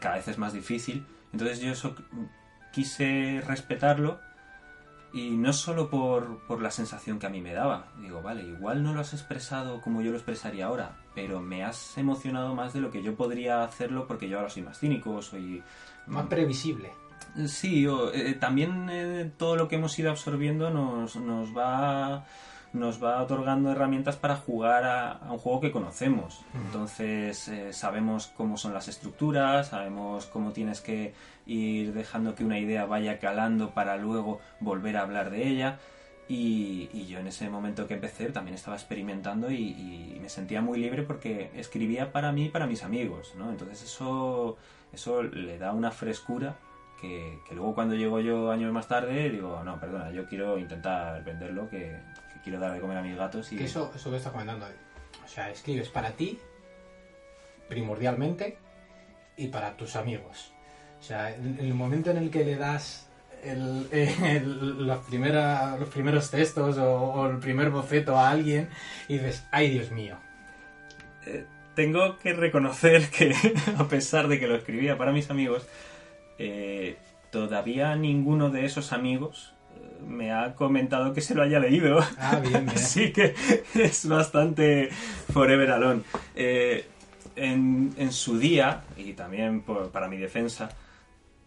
Cada 0.01 0.15
vez 0.15 0.27
es 0.27 0.37
más 0.37 0.51
difícil. 0.53 1.05
Entonces 1.31 1.59
yo 1.61 1.71
eso 1.71 1.95
quise 2.71 3.41
respetarlo 3.47 4.19
y 5.13 5.31
no 5.37 5.53
solo 5.53 5.89
por, 5.89 6.39
por 6.39 6.61
la 6.61 6.71
sensación 6.71 7.19
que 7.19 7.27
a 7.27 7.29
mí 7.29 7.39
me 7.39 7.53
daba. 7.53 7.87
Digo, 8.01 8.21
vale, 8.21 8.43
igual 8.43 8.83
no 8.83 8.93
lo 8.93 9.01
has 9.01 9.13
expresado 9.13 9.79
como 9.79 10.01
yo 10.01 10.09
lo 10.09 10.17
expresaría 10.17 10.65
ahora, 10.65 10.97
pero 11.13 11.39
me 11.39 11.63
has 11.63 11.97
emocionado 11.97 12.55
más 12.55 12.73
de 12.73 12.81
lo 12.81 12.89
que 12.89 13.03
yo 13.03 13.15
podría 13.15 13.63
hacerlo 13.63 14.07
porque 14.07 14.27
yo 14.27 14.37
ahora 14.37 14.49
soy 14.49 14.63
más 14.63 14.79
cínico, 14.79 15.21
soy... 15.21 15.63
Más 16.07 16.25
previsible. 16.27 16.91
Sí, 17.47 17.87
o, 17.87 18.11
eh, 18.11 18.33
también 18.33 18.89
eh, 18.89 19.31
todo 19.37 19.55
lo 19.55 19.67
que 19.67 19.75
hemos 19.75 19.97
ido 19.97 20.11
absorbiendo 20.11 20.69
nos, 20.69 21.15
nos 21.15 21.55
va 21.55 22.25
nos 22.73 23.03
va 23.03 23.21
otorgando 23.21 23.71
herramientas 23.71 24.15
para 24.15 24.35
jugar 24.35 24.83
a, 24.83 25.11
a 25.11 25.31
un 25.31 25.37
juego 25.37 25.61
que 25.61 25.71
conocemos. 25.71 26.43
Entonces 26.55 27.47
eh, 27.47 27.71
sabemos 27.71 28.31
cómo 28.35 28.57
son 28.57 28.73
las 28.73 28.87
estructuras, 28.87 29.69
sabemos 29.69 30.25
cómo 30.25 30.51
tienes 30.51 30.81
que 30.81 31.13
ir 31.45 31.93
dejando 31.93 32.33
que 32.33 32.43
una 32.43 32.57
idea 32.57 32.85
vaya 32.85 33.19
calando 33.19 33.69
para 33.71 33.97
luego 33.97 34.39
volver 34.59 34.97
a 34.97 35.01
hablar 35.01 35.29
de 35.29 35.47
ella. 35.47 35.79
Y, 36.27 36.89
y 36.93 37.05
yo 37.05 37.19
en 37.19 37.27
ese 37.27 37.49
momento 37.49 37.85
que 37.85 37.95
empecé 37.95 38.29
también 38.29 38.55
estaba 38.55 38.77
experimentando 38.77 39.51
y, 39.51 40.15
y 40.15 40.19
me 40.21 40.29
sentía 40.29 40.61
muy 40.61 40.79
libre 40.79 41.03
porque 41.03 41.51
escribía 41.53 42.11
para 42.11 42.31
mí 42.31 42.45
y 42.45 42.49
para 42.49 42.65
mis 42.65 42.83
amigos, 42.83 43.33
¿no? 43.37 43.51
Entonces 43.51 43.83
eso, 43.83 44.57
eso 44.93 45.21
le 45.21 45.59
da 45.59 45.73
una 45.73 45.91
frescura 45.91 46.55
que, 46.99 47.39
que 47.47 47.53
luego 47.53 47.75
cuando 47.75 47.93
llego 47.93 48.21
yo 48.21 48.51
años 48.51 48.71
más 48.71 48.87
tarde 48.87 49.29
digo, 49.29 49.61
no, 49.65 49.77
perdona, 49.79 50.11
yo 50.11 50.25
quiero 50.25 50.57
intentar 50.57 51.21
venderlo, 51.25 51.69
que, 51.69 51.97
quiero 52.43 52.59
dar 52.59 52.73
de 52.73 52.79
comer 52.81 52.97
a 52.97 53.01
mis 53.01 53.15
gatos 53.15 53.51
y... 53.51 53.57
Que 53.57 53.65
eso, 53.65 53.91
eso 53.95 54.09
que 54.11 54.17
estás 54.17 54.31
comentando 54.31 54.65
ahí. 54.65 54.73
O 55.23 55.27
sea, 55.27 55.49
escribes 55.49 55.89
para 55.89 56.11
ti, 56.11 56.39
primordialmente, 57.67 58.57
y 59.37 59.47
para 59.47 59.75
tus 59.77 59.95
amigos. 59.95 60.53
O 60.99 61.03
sea, 61.03 61.33
en 61.35 61.57
el 61.59 61.73
momento 61.73 62.11
en 62.11 62.17
el 62.17 62.29
que 62.29 62.43
le 62.45 62.55
das 62.55 63.09
el, 63.43 63.87
el- 63.91 64.87
la 64.87 65.01
primera- 65.01 65.77
los 65.77 65.89
primeros 65.89 66.29
textos 66.31 66.77
o, 66.77 66.93
o 66.93 67.29
el 67.29 67.39
primer 67.39 67.69
boceto 67.69 68.17
a 68.17 68.29
alguien 68.29 68.69
y 69.07 69.13
dices, 69.15 69.45
ay 69.51 69.69
Dios 69.69 69.91
mío. 69.91 70.17
Eh, 71.25 71.45
tengo 71.75 72.17
que 72.19 72.33
reconocer 72.33 73.09
que, 73.17 73.33
a 73.77 73.87
pesar 73.87 74.27
de 74.27 74.39
que 74.39 74.47
lo 74.47 74.55
escribía 74.55 74.97
para 74.97 75.11
mis 75.11 75.29
amigos, 75.29 75.65
eh, 76.37 76.97
todavía 77.31 77.95
ninguno 77.95 78.49
de 78.49 78.65
esos 78.65 78.93
amigos 78.93 79.53
me 80.07 80.31
ha 80.31 80.55
comentado 80.55 81.13
que 81.13 81.21
se 81.21 81.35
lo 81.35 81.43
haya 81.43 81.59
leído. 81.59 81.99
Ah, 82.17 82.39
bien, 82.41 82.65
bien. 82.65 82.69
Así 82.77 83.11
que 83.11 83.33
es 83.75 84.07
bastante 84.07 84.89
forever 85.33 85.71
alone. 85.71 86.01
Eh, 86.35 86.85
en, 87.35 87.93
en 87.97 88.11
su 88.11 88.37
día, 88.37 88.83
y 88.97 89.13
también 89.13 89.61
por- 89.61 89.89
para 89.89 90.07
mi 90.07 90.17
defensa, 90.17 90.69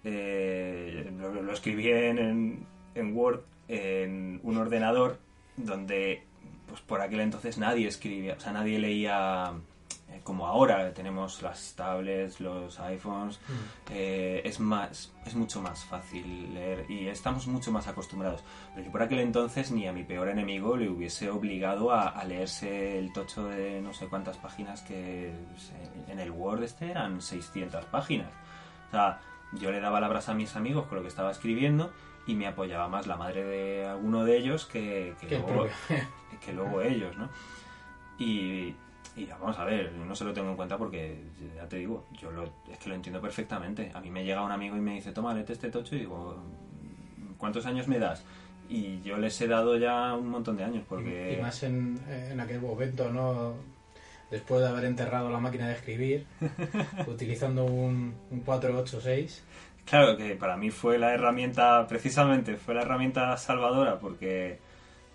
eh, 0.05 1.11
lo, 1.19 1.43
lo 1.43 1.53
escribí 1.53 1.89
en, 1.91 2.19
en- 2.19 2.67
en 2.95 3.17
Word, 3.17 3.41
en 3.69 4.41
un 4.43 4.57
ordenador 4.57 5.19
donde 5.57 6.23
pues 6.69 6.81
por 6.81 7.01
aquel 7.01 7.21
entonces 7.21 7.59
nadie 7.59 7.87
escribía, 7.89 8.35
o 8.37 8.41
sea, 8.41 8.53
nadie 8.53 8.79
leía 8.79 9.53
eh, 10.17 10.21
como 10.25 10.47
ahora 10.47 10.93
tenemos 10.95 11.43
las 11.43 11.75
tablets, 11.75 12.41
los 12.41 12.79
iPhones, 12.81 13.39
eh, 13.91 14.43
es 14.45 14.59
más, 14.61 15.13
es 15.25 15.35
mucho 15.35 15.61
más 15.63 15.85
fácil 15.85 16.55
leer 16.55 16.91
y 16.91 17.07
estamos 17.09 17.47
mucho 17.47 17.71
más 17.73 17.87
acostumbrados. 17.89 18.43
Pero 18.75 18.87
yo 18.87 18.93
por 18.93 19.03
aquel 19.03 19.21
entonces 19.21 19.71
ni 19.71 19.87
a 19.87 19.93
mi 19.93 20.05
peor 20.05 20.29
enemigo 20.29 20.77
le 20.77 20.89
hubiese 20.89 21.31
obligado 21.31 21.91
a, 21.93 22.09
a 22.09 22.25
leerse 22.25 22.99
el 22.99 23.13
tocho 23.13 23.45
de 23.49 23.81
no 23.81 23.93
sé 23.95 24.07
cuántas 24.09 24.37
páginas 24.37 24.83
que 24.83 25.33
se- 25.57 26.13
en 26.13 26.19
el 26.19 26.31
Word 26.31 26.63
este 26.65 26.91
eran 26.91 27.21
600 27.21 27.85
páginas. 27.87 28.31
O 28.89 28.91
sea, 28.91 29.21
yo 29.53 29.71
le 29.71 29.81
daba 29.81 30.01
labras 30.01 30.29
a 30.29 30.35
mis 30.35 30.57
amigos 30.57 30.87
con 30.87 30.97
lo 30.97 31.03
que 31.03 31.09
estaba 31.09 31.31
escribiendo 31.31 31.93
y 32.27 32.35
me 32.35 32.47
apoyaba 32.49 32.89
más 32.89 33.07
la 33.07 33.17
madre 33.17 33.45
de 33.45 33.87
alguno 33.87 34.25
de 34.25 34.37
ellos 34.37 34.67
que, 34.67 35.15
que 35.21 35.39
luego, 35.39 35.69
que 36.45 36.53
luego 36.53 36.83
ellos, 36.83 37.17
¿no? 37.17 37.29
Y, 38.19 38.75
y 39.17 39.25
vamos 39.25 39.59
a 39.59 39.65
ver, 39.65 39.93
no 39.93 40.15
se 40.15 40.25
lo 40.25 40.35
tengo 40.35 40.51
en 40.51 40.57
cuenta 40.57 40.77
porque, 40.77 41.17
ya 41.57 41.67
te 41.67 41.77
digo, 41.79 42.05
yo 42.21 42.31
lo, 42.31 42.45
es 42.71 42.79
que 42.79 42.91
lo 42.91 42.95
entiendo 42.95 43.21
perfectamente. 43.21 43.91
A 43.95 44.01
mí 44.01 44.11
me 44.11 44.25
llega 44.25 44.43
un 44.43 44.53
amigo 44.53 44.77
y 44.77 44.81
me 44.81 44.95
dice, 44.95 45.13
toma, 45.13 45.33
léete 45.33 45.55
este 45.55 45.71
tocho 45.71 45.97
y 45.97 46.01
digo, 46.01 46.37
¿cuántos 47.39 47.65
años 47.65 47.89
me 47.89 47.99
das? 47.99 48.23
Y 48.69 49.01
yo 49.01 49.17
les 49.17 49.41
he 49.41 49.47
dado 49.47 49.79
ya 49.79 50.15
un 50.15 50.29
montón 50.29 50.59
de 50.59 50.65
años 50.65 50.85
porque... 50.87 51.37
Y 51.39 51.43
más 51.43 51.63
en, 51.63 51.99
en 52.09 52.39
aquel 52.41 52.61
momento, 52.61 53.11
¿no? 53.11 53.55
Después 54.31 54.61
de 54.61 54.69
haber 54.69 54.85
enterrado 54.85 55.31
la 55.31 55.39
máquina 55.39 55.69
de 55.69 55.75
escribir, 55.75 56.27
utilizando 57.07 57.65
un, 57.65 58.15
un 58.31 58.41
486. 58.41 59.43
Claro, 59.87 60.17
que 60.17 60.35
para 60.35 60.59
mí 60.59 60.71
fue 60.71 60.99
la 60.99 61.15
herramienta, 61.15 61.87
precisamente, 61.87 62.57
fue 62.57 62.75
la 62.75 62.83
herramienta 62.83 63.35
salvadora 63.39 63.99
porque 63.99 64.59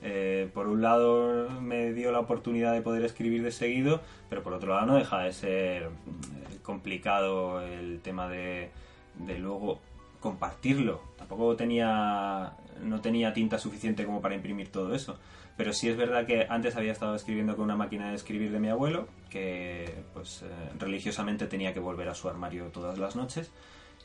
eh, 0.04 0.50
por 0.54 0.68
un 0.68 0.82
lado 0.82 1.50
me 1.62 1.94
dio 1.94 2.12
la 2.12 2.20
oportunidad 2.20 2.74
de 2.74 2.82
poder 2.82 3.06
escribir 3.06 3.44
de 3.44 3.52
seguido, 3.52 4.02
pero 4.30 4.42
por 4.42 4.54
otro 4.54 4.74
lado 4.74 4.88
no 4.88 4.96
deja 4.96 5.20
de 5.20 5.32
ser 5.32 5.84
eh, 5.84 5.90
complicado 6.64 7.62
el 7.62 8.02
tema 8.02 8.28
de, 8.28 8.72
luego 9.40 9.80
compartirlo. 10.20 11.02
Tampoco 11.18 11.56
tenía, 11.56 12.54
no 12.82 13.02
tenía 13.02 13.34
tinta 13.34 13.60
suficiente 13.60 14.06
como 14.06 14.22
para 14.22 14.36
imprimir 14.36 14.72
todo 14.72 14.96
eso. 14.96 15.20
Pero 15.58 15.74
sí 15.74 15.90
es 15.90 15.98
verdad 15.98 16.26
que 16.26 16.48
antes 16.50 16.76
había 16.76 16.92
estado 16.92 17.14
escribiendo 17.14 17.56
con 17.56 17.66
una 17.66 17.76
máquina 17.76 18.10
de 18.10 18.16
escribir 18.16 18.52
de 18.52 18.60
mi 18.60 18.70
abuelo, 18.70 19.08
que 19.30 20.04
pues 20.14 20.42
eh, 20.42 20.48
religiosamente 20.80 21.46
tenía 21.46 21.74
que 21.74 21.80
volver 21.80 22.10
a 22.10 22.16
su 22.16 22.30
armario 22.30 22.66
todas 22.68 22.98
las 22.98 23.16
noches. 23.16 23.52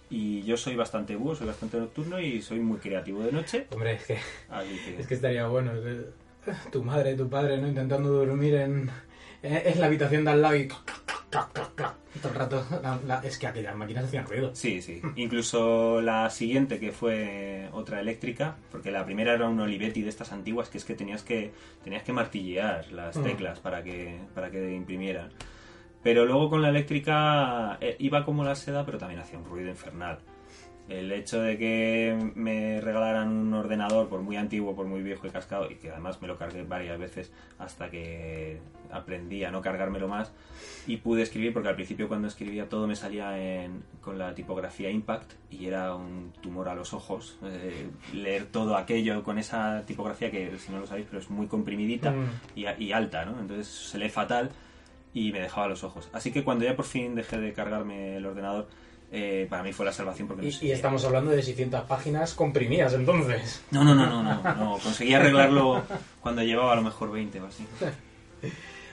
Y 0.09 0.43
yo 0.45 0.57
soy 0.57 0.77
bastante 0.77 1.17
búho, 1.17 1.35
soy 1.35 1.47
bastante 1.49 1.79
nocturno 1.79 2.21
y 2.21 2.41
soy 2.41 2.61
muy 2.61 2.79
creativo 2.79 3.23
de 3.25 3.33
noche. 3.33 3.67
Hombre, 3.71 3.95
es 3.95 4.05
que, 4.05 4.19
es 4.99 5.07
que 5.07 5.15
estaría 5.15 5.47
bueno. 5.49 5.73
eh, 5.75 6.07
Tu 6.71 6.83
madre 6.85 7.13
y 7.13 7.17
tu 7.17 7.29
padre, 7.29 7.59
¿no? 7.59 7.67
Intentando 7.67 8.11
dormir 8.11 8.55
en, 8.55 8.89
en 9.43 9.81
la 9.81 9.87
habitación 9.87 10.25
de 10.25 10.31
al 10.31 10.43
lado 10.43 10.55
y... 10.57 10.69
todo 11.29 12.29
el 12.31 12.35
rato. 12.35 12.65
La- 12.83 13.01
la- 13.05 13.21
es 13.27 13.37
que 13.39 13.47
aquellas 13.49 13.75
máquinas 13.77 14.05
hacían 14.05 14.27
ruido. 14.27 14.55
Sí, 14.55 14.81
sí. 14.81 15.03
Incluso 15.17 16.01
la 16.01 16.31
siguiente, 16.31 16.79
que 16.79 16.93
fue 16.93 17.69
otra 17.73 18.01
eléctrica, 18.01 18.57
porque 18.71 18.91
la 18.93 19.05
primera 19.05 19.35
era 19.35 19.49
un 19.49 19.59
Olivetti 19.61 20.03
de 20.03 20.09
estas 20.09 20.33
antiguas, 20.33 20.69
que 20.69 20.79
es 20.79 20.85
que 20.85 20.95
tenías 20.95 21.23
que, 21.23 21.51
tenías 21.85 22.05
que 22.05 22.13
martillear 22.13 22.91
las 22.93 23.17
Mm. 23.17 23.23
teclas 23.25 23.59
para 23.61 23.83
que, 23.83 24.19
para 24.35 24.51
que 24.51 24.73
imprimieran. 24.73 25.31
Pero 26.03 26.25
luego 26.25 26.49
con 26.51 26.63
la 26.63 26.69
eléctrica 26.69 27.79
eh, 27.81 27.97
iba 27.99 28.25
como 28.25 28.45
la 28.45 28.55
seda, 28.55 28.85
pero 28.87 28.99
también 28.99 29.21
hacía 29.21 29.39
un 29.39 29.45
ruido 29.45 29.69
infernal. 29.71 30.19
El 30.89 31.11
hecho 31.11 31.41
de 31.41 31.59
que 31.59 32.17
me 32.37 32.81
regalaran 32.81 33.29
un 33.33 33.53
ordenador, 33.55 34.09
por 34.09 34.21
muy 34.23 34.37
antiguo, 34.37 34.77
por 34.77 34.87
muy 34.87 35.03
viejo 35.03 35.27
y 35.27 35.31
cascado, 35.31 35.69
y 35.69 35.75
que 35.75 35.91
además 35.91 36.23
me 36.23 36.29
lo 36.29 36.37
cargué 36.39 36.63
varias 36.63 36.97
veces 36.97 37.33
hasta 37.59 37.91
que 37.91 38.61
aprendí 38.93 39.43
a 39.43 39.51
no 39.51 39.61
cargármelo 39.63 40.07
más, 40.07 40.33
y 40.87 40.99
pude 40.99 41.23
escribir, 41.23 41.53
porque 41.53 41.71
al 41.71 41.75
principio 41.75 42.07
cuando 42.07 42.29
escribía 42.29 42.69
todo 42.69 42.87
me 42.87 42.95
salía 42.95 43.37
en- 43.65 43.83
con 44.01 44.17
la 44.17 44.33
tipografía 44.37 44.89
Impact 44.89 45.33
y 45.51 45.67
era 45.67 45.93
un 45.97 46.33
tumor 46.41 46.69
a 46.69 46.77
los 46.77 46.93
ojos. 46.95 47.37
eh, 47.43 47.89
leer 48.15 48.45
todo 48.47 48.77
aquello 48.77 49.25
con 49.25 49.39
esa 49.41 49.83
tipografía 49.87 50.31
que, 50.31 50.57
si 50.57 50.71
no 50.71 50.79
lo 50.79 50.87
sabéis, 50.87 51.09
pero 51.11 51.19
es 51.21 51.29
muy 51.31 51.49
comprimidita 51.49 52.13
Mm. 52.13 52.27
y, 52.55 52.67
y 52.85 52.93
alta, 52.93 53.25
¿no? 53.25 53.41
Entonces 53.41 53.67
se 53.67 53.99
lee 53.99 54.09
fatal 54.09 54.51
y 55.17 55.33
me 55.33 55.41
dejaba 55.41 55.67
los 55.67 55.83
ojos. 55.83 56.09
Así 56.13 56.31
que 56.31 56.45
cuando 56.45 56.65
ya 56.67 56.77
por 56.77 56.85
fin 56.85 57.15
dejé 57.15 57.39
de 57.39 57.53
cargarme 57.55 58.17
el 58.19 58.27
ordenador, 58.27 58.69
eh, 59.11 59.47
para 59.49 59.63
mí 59.63 59.73
fue 59.73 59.87
la 59.87 59.93
salvación 59.93 60.29
porque 60.29 60.43
no 60.43 60.49
Y, 60.49 60.53
sé- 60.53 60.67
y 60.67 60.73
estamos 60.73 61.05
hablando 61.07 61.31
de 61.31 61.43
600 61.43 61.85
páginas 61.85 62.35
comprimidas, 62.35 62.93
entonces. 62.93 63.63
No, 63.71 63.83
no, 63.83 63.95
no, 63.95 64.07
no, 64.11 64.23
no, 64.23 64.55
no. 64.55 64.79
Conseguí 64.79 65.15
arreglarlo 65.15 65.83
cuando 66.21 66.43
llevaba 66.43 66.73
a 66.73 66.77
lo 66.77 66.83
mejor 66.83 67.11
20 67.13 67.41
o 67.41 67.47
así. 67.47 67.67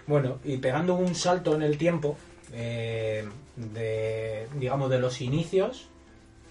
Bueno, 0.08 0.40
y 0.44 0.58
pegando 0.58 0.96
un 0.96 1.16
salto 1.16 1.56
en 1.56 1.62
el 1.62 1.78
tiempo, 1.78 2.18
eh, 2.52 3.26
de, 3.56 4.48
digamos, 4.60 4.90
de 4.90 5.00
los 5.00 5.22
inicios 5.22 5.88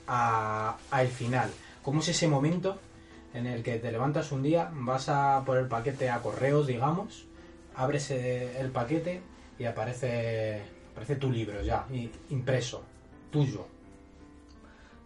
a, 0.07 0.77
al 0.91 1.09
final. 1.09 1.51
¿Cómo 1.83 2.01
es 2.01 2.09
ese 2.09 2.29
momento 2.29 2.79
en 3.35 3.47
el 3.47 3.63
que 3.63 3.77
te 3.79 3.93
levantas 3.93 4.33
un 4.33 4.43
día, 4.43 4.71
vas 4.73 5.09
a 5.09 5.43
por 5.45 5.59
el 5.59 5.67
paquete 5.67 6.09
a 6.11 6.21
correos, 6.21 6.67
digamos, 6.67 7.25
abres 7.77 8.11
el 8.11 8.71
paquete 8.71 9.21
y 9.63 9.67
aparece 9.67 10.61
Parece 10.95 11.17
tu 11.17 11.31
libro 11.33 11.63
ya, 11.63 11.87
impreso, 12.29 12.85
tuyo. 13.31 13.67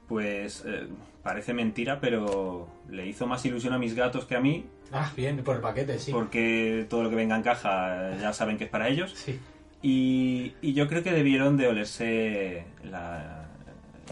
Pues 0.09 0.65
eh, 0.67 0.89
parece 1.23 1.55
mentira, 1.55 2.01
pero 2.01 2.69
le 2.91 3.07
hizo 3.07 3.27
más 3.29 3.45
ilusión 3.47 3.73
a 3.73 3.79
mis 3.79 3.95
gatos 3.95 4.25
que 4.25 4.35
a 4.37 4.41
mí, 4.41 4.65
Ah, 4.93 5.13
bien, 5.17 5.43
por 5.45 5.57
el 5.57 5.63
paquete, 5.63 5.99
sí. 5.99 6.11
porque 6.13 6.87
todo 6.89 7.03
lo 7.05 7.11
que 7.11 7.17
venga 7.17 7.37
en 7.37 7.43
caja 7.43 8.17
ya 8.21 8.33
saben 8.33 8.57
que 8.59 8.65
es 8.65 8.71
para 8.71 8.89
ellos. 8.89 9.13
Sí. 9.15 9.39
Y, 9.83 10.55
y 10.63 10.75
yo 10.75 10.89
creo 10.89 11.03
que 11.05 11.13
debieron 11.13 11.57
de 11.57 11.69
olerse 11.69 12.65
la- 12.85 13.47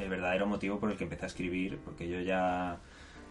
el 0.01 0.09
verdadero 0.09 0.47
motivo 0.47 0.79
por 0.81 0.91
el 0.93 0.97
que 0.97 1.05
empecé 1.05 1.25
a 1.25 1.29
escribir, 1.29 1.79
porque 1.85 2.09
yo 2.09 2.21
ya 2.21 2.79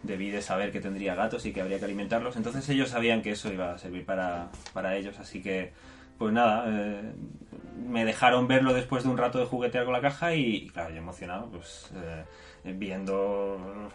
debí 0.04 0.30
de 0.32 0.42
saber 0.42 0.72
que 0.74 0.80
tendría 0.82 1.16
gatos 1.16 1.46
y 1.46 1.52
que 1.54 1.62
habría 1.62 1.80
que 1.80 1.86
alimentarlos. 1.86 2.36
Entonces 2.38 2.68
ellos 2.70 2.90
sabían 2.90 3.22
que 3.22 3.32
eso 3.32 3.52
iba 3.54 3.74
a 3.74 3.78
servir 3.78 4.06
para, 4.06 4.50
para 4.74 4.96
ellos, 4.98 5.18
así 5.20 5.42
que, 5.42 5.72
pues 6.18 6.34
nada, 6.34 6.66
eh, 6.68 7.14
me 7.88 8.06
dejaron 8.06 8.48
verlo 8.48 8.74
después 8.74 9.04
de 9.04 9.10
un 9.10 9.18
rato 9.18 9.40
de 9.40 9.46
juguetear 9.46 9.86
con 9.86 9.94
la 9.94 10.02
caja 10.02 10.34
y, 10.36 10.68
claro, 10.68 10.92
yo 10.92 10.98
emocionado, 10.98 11.50
pues 11.50 11.92
eh, 12.64 12.74
viendo 12.74 13.90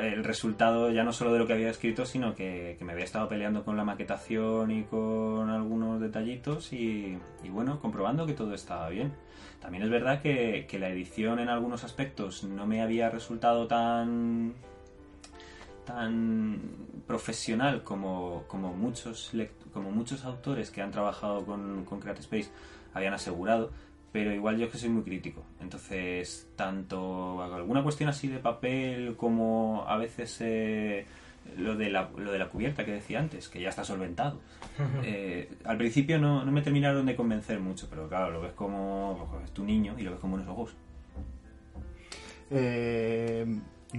el 0.00 0.24
resultado 0.24 0.90
ya 0.90 1.04
no 1.04 1.12
solo 1.12 1.32
de 1.32 1.38
lo 1.38 1.46
que 1.46 1.52
había 1.52 1.70
escrito, 1.70 2.04
sino 2.06 2.34
que, 2.34 2.76
me 2.80 2.92
había 2.92 3.04
estado 3.04 3.28
peleando 3.28 3.64
con 3.64 3.76
la 3.76 3.84
maquetación 3.84 4.70
y 4.70 4.84
con 4.84 5.50
algunos 5.50 6.00
detallitos 6.00 6.72
y, 6.72 7.18
bueno, 7.48 7.80
comprobando 7.80 8.26
que 8.26 8.34
todo 8.34 8.54
estaba 8.54 8.88
bien. 8.88 9.12
También 9.60 9.84
es 9.84 9.90
verdad 9.90 10.22
que 10.22 10.78
la 10.78 10.88
edición 10.88 11.38
en 11.38 11.48
algunos 11.48 11.84
aspectos 11.84 12.44
no 12.44 12.66
me 12.66 12.82
había 12.82 13.10
resultado 13.10 13.66
tan 13.66 14.54
tan 15.86 16.60
profesional 17.06 17.82
como, 17.82 18.44
como 18.48 18.74
muchos 18.74 19.32
como 19.72 19.90
muchos 19.90 20.24
autores 20.24 20.70
que 20.70 20.82
han 20.82 20.90
trabajado 20.90 21.46
con, 21.46 21.84
con 21.86 22.00
Create 22.00 22.20
Space 22.20 22.50
habían 22.92 23.14
asegurado 23.14 23.70
pero 24.16 24.32
igual 24.32 24.56
yo 24.56 24.64
es 24.64 24.72
que 24.72 24.78
soy 24.78 24.88
muy 24.88 25.02
crítico. 25.02 25.44
Entonces 25.60 26.48
tanto 26.56 27.42
alguna 27.42 27.82
cuestión 27.82 28.08
así 28.08 28.28
de 28.28 28.38
papel 28.38 29.14
como 29.14 29.84
a 29.86 29.98
veces 29.98 30.38
eh, 30.40 31.04
lo 31.58 31.76
de 31.76 31.90
la 31.90 32.08
lo 32.16 32.32
de 32.32 32.38
la 32.38 32.48
cubierta 32.48 32.86
que 32.86 32.92
decía 32.92 33.20
antes 33.20 33.50
que 33.50 33.60
ya 33.60 33.68
está 33.68 33.84
solventado. 33.84 34.40
Eh, 35.04 35.50
al 35.64 35.76
principio 35.78 36.18
no, 36.18 36.44
no 36.44 36.52
me 36.52 36.60
terminaron 36.60 37.06
de 37.06 37.16
convencer 37.16 37.60
mucho 37.60 37.86
pero 37.88 38.08
claro 38.08 38.30
lo 38.30 38.42
ves 38.42 38.52
como 38.52 39.40
es 39.42 39.50
tu 39.52 39.64
niño 39.64 39.94
y 39.98 40.02
lo 40.02 40.12
ves 40.12 40.20
como 40.20 40.34
unos 40.34 40.48
ojos. 40.48 40.74
Eh, 42.50 43.44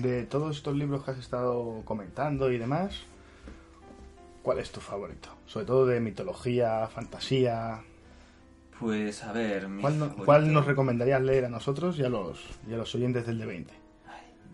de 0.01 0.23
todos 0.25 0.55
estos 0.57 0.75
libros 0.75 1.03
que 1.03 1.11
has 1.11 1.17
estado 1.17 1.81
comentando 1.85 2.51
y 2.51 2.57
demás, 2.57 3.01
¿cuál 4.43 4.59
es 4.59 4.71
tu 4.71 4.79
favorito? 4.79 5.29
Sobre 5.45 5.65
todo 5.65 5.85
de 5.85 5.99
mitología, 5.99 6.87
fantasía. 6.87 7.81
pues 8.79 9.23
a 9.23 9.31
ver 9.33 9.67
mi 9.67 9.81
¿Cuál, 9.81 9.99
no- 9.99 10.05
favorito- 10.05 10.25
cuál 10.25 10.53
nos 10.53 10.65
recomendarías 10.65 11.21
leer 11.21 11.45
a 11.45 11.49
nosotros 11.49 11.97
y 11.99 12.03
a 12.03 12.09
los, 12.09 12.39
y 12.69 12.73
a 12.73 12.77
los 12.77 12.93
oyentes 12.95 13.25
del 13.25 13.41
D20? 13.41 13.65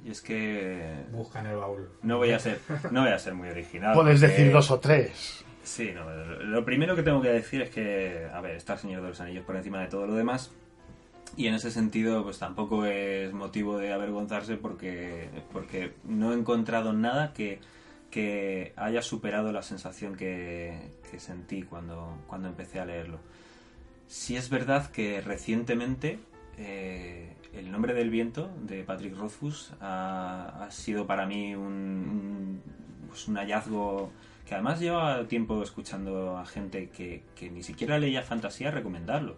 y 0.06 0.12
es 0.12 0.21
que 0.21 0.95
Busca 1.13 1.39
en 1.39 1.45
el 1.47 1.56
baúl. 1.56 1.88
No 2.01 2.17
voy 2.17 2.32
a 2.32 2.39
ser, 2.39 2.60
no 2.91 3.03
voy 3.03 3.12
a 3.12 3.19
ser 3.19 3.34
muy 3.36 3.47
original. 3.49 3.93
Puedes 3.93 4.19
porque- 4.19 4.34
decir 4.36 4.51
dos 4.51 4.69
o 4.71 4.79
tres. 4.79 5.45
Sí, 5.63 5.91
no, 5.95 6.03
lo 6.10 6.43
lo 6.43 6.65
primero 6.65 6.93
que 6.93 7.03
tengo 7.03 7.21
que 7.21 7.29
decir 7.29 7.62
es 7.62 7.69
que, 7.69 8.27
a 8.34 8.41
ver, 8.41 8.58
está 8.58 8.73
el 8.73 8.79
Señor 8.79 9.01
de 9.01 9.08
los 9.08 9.21
Anillos 9.21 9.45
por 9.45 9.56
encima 9.56 9.79
de 9.79 9.88
todo 9.88 10.06
lo 10.06 10.13
demás. 10.15 10.51
Y 11.36 11.48
en 11.48 11.56
ese 11.56 11.72
sentido, 11.72 12.24
pues 12.24 12.38
tampoco 12.38 12.86
es 12.86 13.34
motivo 13.34 13.78
de 13.78 13.91
avergonzarse 13.91 14.56
porque, 14.56 15.30
porque 15.52 15.93
no 16.04 16.32
he 16.32 16.38
encontrado 16.38 16.93
nada 16.93 17.34
que, 17.34 17.60
que 18.12 18.74
haya 18.76 19.02
superado 19.02 19.52
la 19.52 19.63
sensación 19.63 20.15
que, 20.15 20.91
que 21.10 21.19
sentí 21.19 21.63
cuando, 21.63 22.19
cuando 22.28 22.50
empecé 22.50 22.80
a 22.80 22.86
leerlo. 22.86 23.19
Sí 24.08 24.36
es 24.36 24.50
verdad 24.50 24.91
que 24.91 25.22
recientemente 25.22 26.19
eh, 26.58 27.36
El 27.54 27.72
nombre 27.72 27.93
del 27.93 28.10
viento 28.10 28.52
de 28.62 28.84
Patrick 28.84 29.15
Rothfuss 29.17 29.74
ha, 29.80 30.65
ha 30.65 30.72
sido 30.72 31.06
para 31.08 31.26
mí 31.26 31.56
un, 31.56 31.63
un, 31.63 32.62
pues 33.08 33.28
un 33.28 33.38
hallazgo 33.38 34.12
que 34.48 34.56
además 34.56 34.80
lleva 34.80 35.28
tiempo 35.28 35.62
escuchando 35.63 36.38
a 36.38 36.46
gente 36.46 36.89
que, 36.89 37.24
que 37.36 37.50
ni 37.50 37.63
siquiera 37.63 37.98
leía 37.98 38.24
fantasía 38.24 38.72
recomendarlo. 38.72 39.36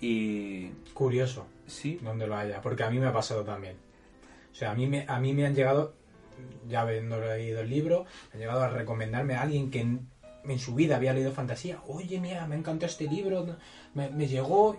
Y 0.00 0.68
Curioso, 0.94 1.46
sí, 1.66 1.98
donde 2.02 2.26
lo 2.26 2.36
haya, 2.36 2.60
porque 2.62 2.82
a 2.84 2.90
mí 2.90 2.98
me 2.98 3.06
ha 3.06 3.12
pasado 3.12 3.44
también. 3.44 3.76
O 4.52 4.54
sea, 4.54 4.70
a 4.70 4.74
mí 4.74 4.86
me, 4.86 5.04
a 5.08 5.18
mí 5.20 5.32
me 5.34 5.46
han 5.46 5.54
llegado, 5.54 5.94
ya 6.68 6.82
habiendo 6.82 7.20
leído 7.20 7.60
el 7.60 7.70
libro, 7.70 8.04
me 8.30 8.34
han 8.34 8.40
llegado 8.40 8.62
a 8.62 8.68
recomendarme 8.68 9.34
a 9.34 9.42
alguien 9.42 9.70
que 9.70 9.80
en, 9.80 10.08
en 10.44 10.58
su 10.58 10.74
vida 10.74 10.96
había 10.96 11.12
leído 11.12 11.32
fantasía. 11.32 11.80
Oye, 11.86 12.20
mira, 12.20 12.46
me 12.46 12.56
encantó 12.56 12.86
este 12.86 13.04
libro, 13.08 13.46
me, 13.94 14.08
me 14.10 14.26
llegó 14.26 14.78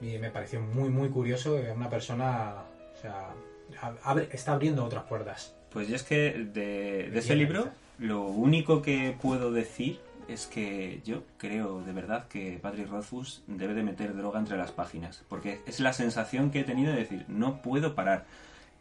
y 0.00 0.16
me 0.18 0.30
pareció 0.30 0.60
muy, 0.60 0.88
muy 0.88 1.10
curioso 1.10 1.56
que 1.60 1.70
una 1.72 1.90
persona, 1.90 2.54
o 2.96 3.00
sea, 3.00 3.28
abre- 4.02 4.28
está 4.32 4.52
abriendo 4.52 4.84
otras 4.84 5.04
puertas. 5.04 5.54
Pues 5.70 5.88
yo 5.88 5.96
es 5.96 6.02
que 6.02 6.32
de, 6.32 7.10
de 7.10 7.18
ese 7.18 7.36
libro 7.36 7.68
lo 7.98 8.22
único 8.22 8.80
que 8.82 9.14
puedo 9.20 9.52
decir 9.52 10.00
es 10.28 10.46
que 10.46 11.00
yo 11.04 11.22
creo 11.38 11.80
de 11.82 11.92
verdad 11.92 12.28
que 12.28 12.58
Patrick 12.60 12.88
Rothfuss 12.90 13.42
debe 13.46 13.74
de 13.74 13.82
meter 13.82 14.14
droga 14.16 14.38
entre 14.38 14.56
las 14.56 14.70
páginas, 14.72 15.24
porque 15.28 15.60
es 15.66 15.80
la 15.80 15.92
sensación 15.92 16.50
que 16.50 16.60
he 16.60 16.64
tenido 16.64 16.92
de 16.92 16.98
decir, 17.00 17.24
no 17.28 17.62
puedo 17.62 17.94
parar. 17.94 18.24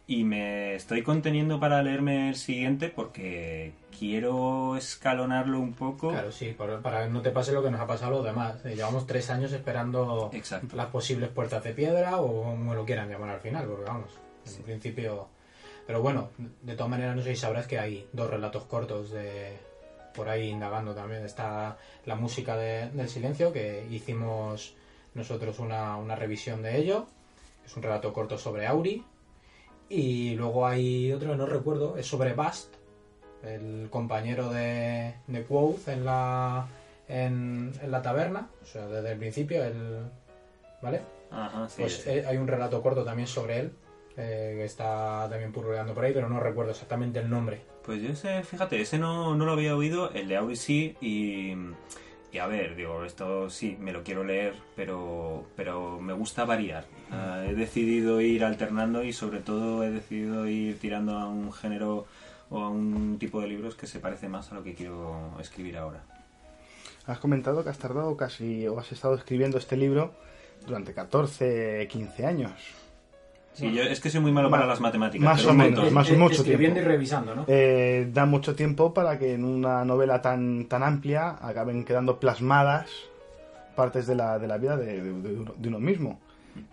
Y 0.08 0.23
me 0.23 0.73
estoy 0.73 1.04
conteniendo 1.04 1.60
para 1.60 1.84
leerme 1.84 2.30
el 2.30 2.36
siguiente 2.36 2.89
porque 2.89 3.73
quiero 3.97 4.75
escalonarlo 4.75 5.60
un 5.60 5.73
poco. 5.73 6.10
Claro, 6.10 6.32
sí, 6.32 6.54
por- 6.58 6.82
para 6.82 7.04
que 7.04 7.12
no 7.12 7.21
te 7.21 7.30
pase 7.30 7.52
lo 7.52 7.62
que 7.62 7.69
nos 7.69 7.80
ha 7.80 7.86
pasado 7.86 8.13
a 8.13 8.15
los 8.15 8.25
demás. 8.25 8.65
Eh, 8.65 8.75
Llevamos 8.75 9.06
tres 9.06 9.30
años 9.30 9.52
esperando 9.52 10.32
Exacto. 10.34 10.75
las 10.75 10.88
posibles 10.88 11.30
puertas 11.30 11.63
de 11.63 11.73
piedra 11.73 12.17
o 12.21 12.41
como 12.41 12.73
lo 12.73 12.86
quieran 12.86 13.08
llamar 13.08 13.30
al 13.30 13.39
final, 13.39 13.67
porque 13.67 13.86
vamos, 13.86 14.10
en 14.45 14.52
Sí. 14.52 14.62
principio... 14.63 15.28
Pero 15.86 16.02
bueno, 16.02 16.30
de 16.63 16.75
todas 16.75 16.89
maneras 16.89 17.15
no 17.15 17.21
sé 17.21 17.30
si 17.36 17.41
sabrás 17.41 17.67
que 17.67 17.78
hay 17.80 18.08
dos 18.13 18.30
relatos 18.32 18.63
cortos 18.65 19.12
de 19.12 19.58
por 20.19 20.27
ahí 20.27 20.49
indagando 20.49 20.93
también. 20.93 21.23
Está 21.23 21.77
la 22.05 22.15
música 22.15 22.58
de- 22.58 22.89
del 22.89 23.08
silencio, 23.08 23.53
que 23.53 23.88
hicimos 23.89 24.75
nosotros 25.13 25.60
una, 25.60 25.95
una 25.95 26.15
revisión 26.17 26.62
de 26.62 26.75
ello. 26.77 27.08
Es 27.65 27.77
un 27.77 27.84
relato 27.84 28.12
corto 28.12 28.38
sobre 28.38 28.67
Auri. 28.67 29.01
Y 29.88 30.36
luego 30.36 30.67
hay 30.67 31.10
otro 31.13 31.32
que 31.32 31.38
no 31.38 31.45
recuerdo, 31.45 31.95
es 31.97 32.05
sobre 32.05 32.34
Bast, 32.34 32.73
el 33.43 33.88
compañero 33.89 34.49
de, 34.49 35.15
de 35.27 35.43
Quoth 35.45 35.88
en 35.88 36.03
la, 36.03 36.67
en, 37.08 37.71
en 37.82 37.91
la 37.91 38.01
taberna. 38.01 38.49
O 38.62 38.65
sea, 38.65 38.88
desde 38.88 39.13
el 39.13 39.17
principio, 39.17 39.63
el, 39.63 40.01
¿vale? 40.82 40.99
Ajá, 41.32 41.69
sí, 41.69 41.82
Pues 41.82 41.93
sí. 42.03 42.10
eh, 42.10 42.25
hay 42.27 42.36
un 42.36 42.47
relato 42.47 42.82
corto 42.84 43.05
también 43.05 43.27
sobre 43.29 43.60
él, 43.62 43.71
eh, 44.17 44.55
que 44.58 44.65
está 44.65 45.27
también 45.29 45.53
purruleando 45.53 45.93
por 45.93 46.03
ahí, 46.03 46.12
pero 46.13 46.27
no 46.27 46.41
recuerdo 46.41 46.71
exactamente 46.71 47.19
el 47.19 47.29
nombre. 47.29 47.62
Pues 47.89 48.04
yo 48.04 48.10
ese, 48.10 48.43
fíjate, 48.43 48.80
ese 48.80 48.99
no, 48.99 49.34
no 49.34 49.45
lo 49.45 49.54
había 49.54 49.75
oído, 49.75 50.12
el 50.12 50.28
de 50.28 50.38
Auri 50.38 50.56
sí, 50.56 50.95
y, 51.02 51.56
y 52.32 52.38
a 52.38 52.45
ver, 52.45 52.75
digo, 52.75 53.04
esto 53.04 53.49
sí, 53.49 53.78
me 53.80 53.91
lo 53.91 54.04
quiero 54.04 54.23
leer, 54.23 54.54
pero, 54.75 55.47
pero 55.56 55.99
me 55.99 56.13
gusta 56.13 56.45
variar. 56.45 56.86
Ah, 57.10 57.43
he 57.47 57.56
decidido 57.56 58.21
ir 58.21 58.43
alternando 58.43 59.04
y 59.04 59.12
sobre 59.12 59.39
todo 59.39 59.84
he 59.84 59.89
decidido 59.89 60.47
ir 60.47 60.78
tirando 60.78 61.17
a 61.17 61.28
un 61.28 61.52
género 61.52 62.06
o 62.52 62.62
a 62.62 62.69
un 62.69 63.17
tipo 63.17 63.41
de 63.41 63.47
libros 63.47 63.73
que 63.73 63.88
se 63.88 63.97
parece 63.97 64.30
más 64.30 64.52
a 64.52 64.54
lo 64.54 64.63
que 64.63 64.75
quiero 64.75 65.36
escribir 65.39 65.75
ahora. 65.75 66.04
Has 67.08 67.17
comentado 67.17 67.63
que 67.63 67.71
has 67.71 67.80
tardado 67.80 68.15
casi, 68.15 68.67
o 68.67 68.78
has 68.78 68.91
estado 68.91 69.15
escribiendo 69.15 69.58
este 69.58 69.78
libro 69.78 70.13
durante 70.67 70.93
14, 70.93 71.88
15 71.89 72.25
años. 72.28 72.52
Sí, 73.59 73.73
yo 73.73 73.83
es 73.83 73.99
que 73.99 74.09
soy 74.09 74.21
muy 74.21 74.31
malo 74.31 74.49
para 74.49 74.65
las 74.65 74.79
matemáticas. 74.79 75.23
más 75.25 75.41
pero 75.41 75.51
o 75.51 75.53
menos, 75.55 75.91
más 75.91 76.09
o 76.11 76.15
mucho 76.15 76.35
Escribiendo 76.41 76.75
tiempo. 76.75 76.89
y 76.89 76.93
revisando, 76.93 77.35
¿no? 77.35 77.45
Eh, 77.47 78.09
da 78.13 78.25
mucho 78.25 78.55
tiempo 78.55 78.93
para 78.93 79.19
que 79.19 79.33
en 79.33 79.43
una 79.43 79.83
novela 79.85 80.21
tan, 80.21 80.65
tan 80.65 80.83
amplia 80.83 81.37
acaben 81.41 81.83
quedando 81.85 82.19
plasmadas 82.19 82.89
partes 83.75 84.07
de 84.07 84.15
la, 84.15 84.39
de 84.39 84.47
la 84.47 84.57
vida 84.57 84.75
de, 84.77 85.01
de- 85.01 85.21
de 85.21 85.35
uno, 85.39 85.53
de 85.57 85.67
uno 85.67 85.79
mismo. 85.79 86.19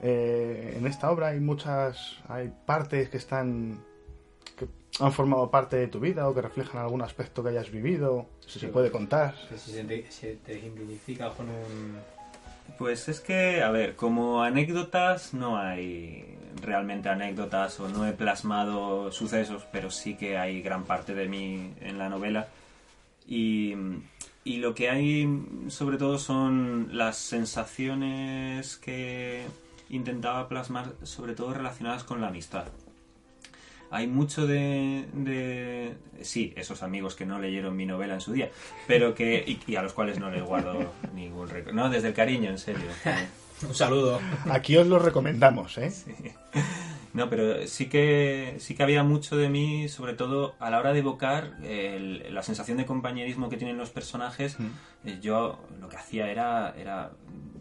Eh, 0.02 0.74
en 0.78 0.86
esta 0.86 1.10
obra 1.10 1.28
hay 1.28 1.40
muchas 1.40 2.18
hay 2.28 2.50
partes 2.66 3.08
que 3.08 3.18
están 3.18 3.78
que 4.56 4.66
han 5.00 5.12
formado 5.12 5.50
parte 5.50 5.76
de 5.76 5.86
tu 5.86 6.00
vida 6.00 6.28
o 6.28 6.34
que 6.34 6.40
reflejan 6.42 6.80
algún 6.80 7.02
aspecto 7.02 7.42
que 7.42 7.50
hayas 7.50 7.70
vivido, 7.70 8.26
si 8.46 8.58
se 8.58 8.68
puede 8.68 8.90
contar. 8.90 9.34
Que 9.48 9.58
si 9.58 9.70
se 9.72 9.84
te, 9.84 10.10
se 10.10 10.36
te 10.36 10.56
ejemplifica 10.56 11.28
con 11.30 11.46
un... 11.50 11.98
Pues 12.78 13.08
es 13.08 13.20
que, 13.20 13.62
a 13.62 13.70
ver, 13.70 13.96
como 13.96 14.42
anécdotas 14.42 15.32
no 15.32 15.56
hay 15.56 16.36
realmente 16.62 17.08
anécdotas 17.08 17.80
o 17.80 17.88
no 17.88 18.06
he 18.06 18.12
plasmado 18.12 19.10
sucesos, 19.12 19.66
pero 19.72 19.90
sí 19.90 20.16
que 20.16 20.36
hay 20.38 20.62
gran 20.62 20.84
parte 20.84 21.14
de 21.14 21.28
mí 21.28 21.72
en 21.80 21.98
la 21.98 22.08
novela. 22.08 22.48
Y, 23.26 23.74
y 24.44 24.58
lo 24.58 24.74
que 24.74 24.90
hay 24.90 25.28
sobre 25.68 25.96
todo 25.96 26.18
son 26.18 26.90
las 26.92 27.16
sensaciones 27.16 28.76
que 28.76 29.44
intentaba 29.88 30.48
plasmar, 30.48 30.94
sobre 31.02 31.34
todo 31.34 31.54
relacionadas 31.54 32.04
con 32.04 32.20
la 32.20 32.28
amistad. 32.28 32.66
Hay 33.90 34.06
mucho 34.06 34.46
de, 34.46 35.06
de- 35.12 35.94
Sí, 36.22 36.52
esos 36.56 36.82
amigos 36.82 37.14
que 37.14 37.26
no 37.26 37.38
leyeron 37.38 37.76
mi 37.76 37.86
novela 37.86 38.14
en 38.14 38.20
su 38.20 38.32
día, 38.32 38.50
pero 38.86 39.14
que... 39.14 39.44
Y, 39.46 39.60
y 39.70 39.76
a 39.76 39.82
los 39.82 39.92
cuales 39.92 40.18
no 40.18 40.30
les 40.30 40.42
guardo 40.42 40.92
ningún 41.14 41.48
recuerdo. 41.48 41.80
No, 41.80 41.90
desde 41.90 42.08
el 42.08 42.14
cariño, 42.14 42.50
en 42.50 42.58
serio. 42.58 42.86
Un 43.68 43.74
saludo. 43.74 44.20
Aquí 44.50 44.76
os 44.76 44.86
lo 44.86 44.98
recomendamos, 44.98 45.78
¿eh? 45.78 45.90
No, 47.14 47.30
pero 47.30 47.66
sí 47.66 47.86
que 47.86 48.56
sí 48.58 48.74
que 48.74 48.82
había 48.82 49.02
mucho 49.02 49.36
de 49.38 49.48
mí, 49.48 49.88
sobre 49.88 50.12
todo 50.12 50.54
a 50.58 50.68
la 50.68 50.78
hora 50.78 50.92
de 50.92 50.98
evocar 50.98 51.54
el- 51.62 52.34
la 52.34 52.42
sensación 52.42 52.76
de 52.76 52.84
compañerismo 52.84 53.48
que 53.48 53.56
tienen 53.56 53.78
los 53.78 53.88
personajes. 53.88 54.58
eh, 55.06 55.18
Yo 55.22 55.58
lo 55.80 55.88
que 55.88 55.96
hacía 55.96 56.30
era, 56.30 56.74
era 56.78 57.12
mm, 57.26 57.55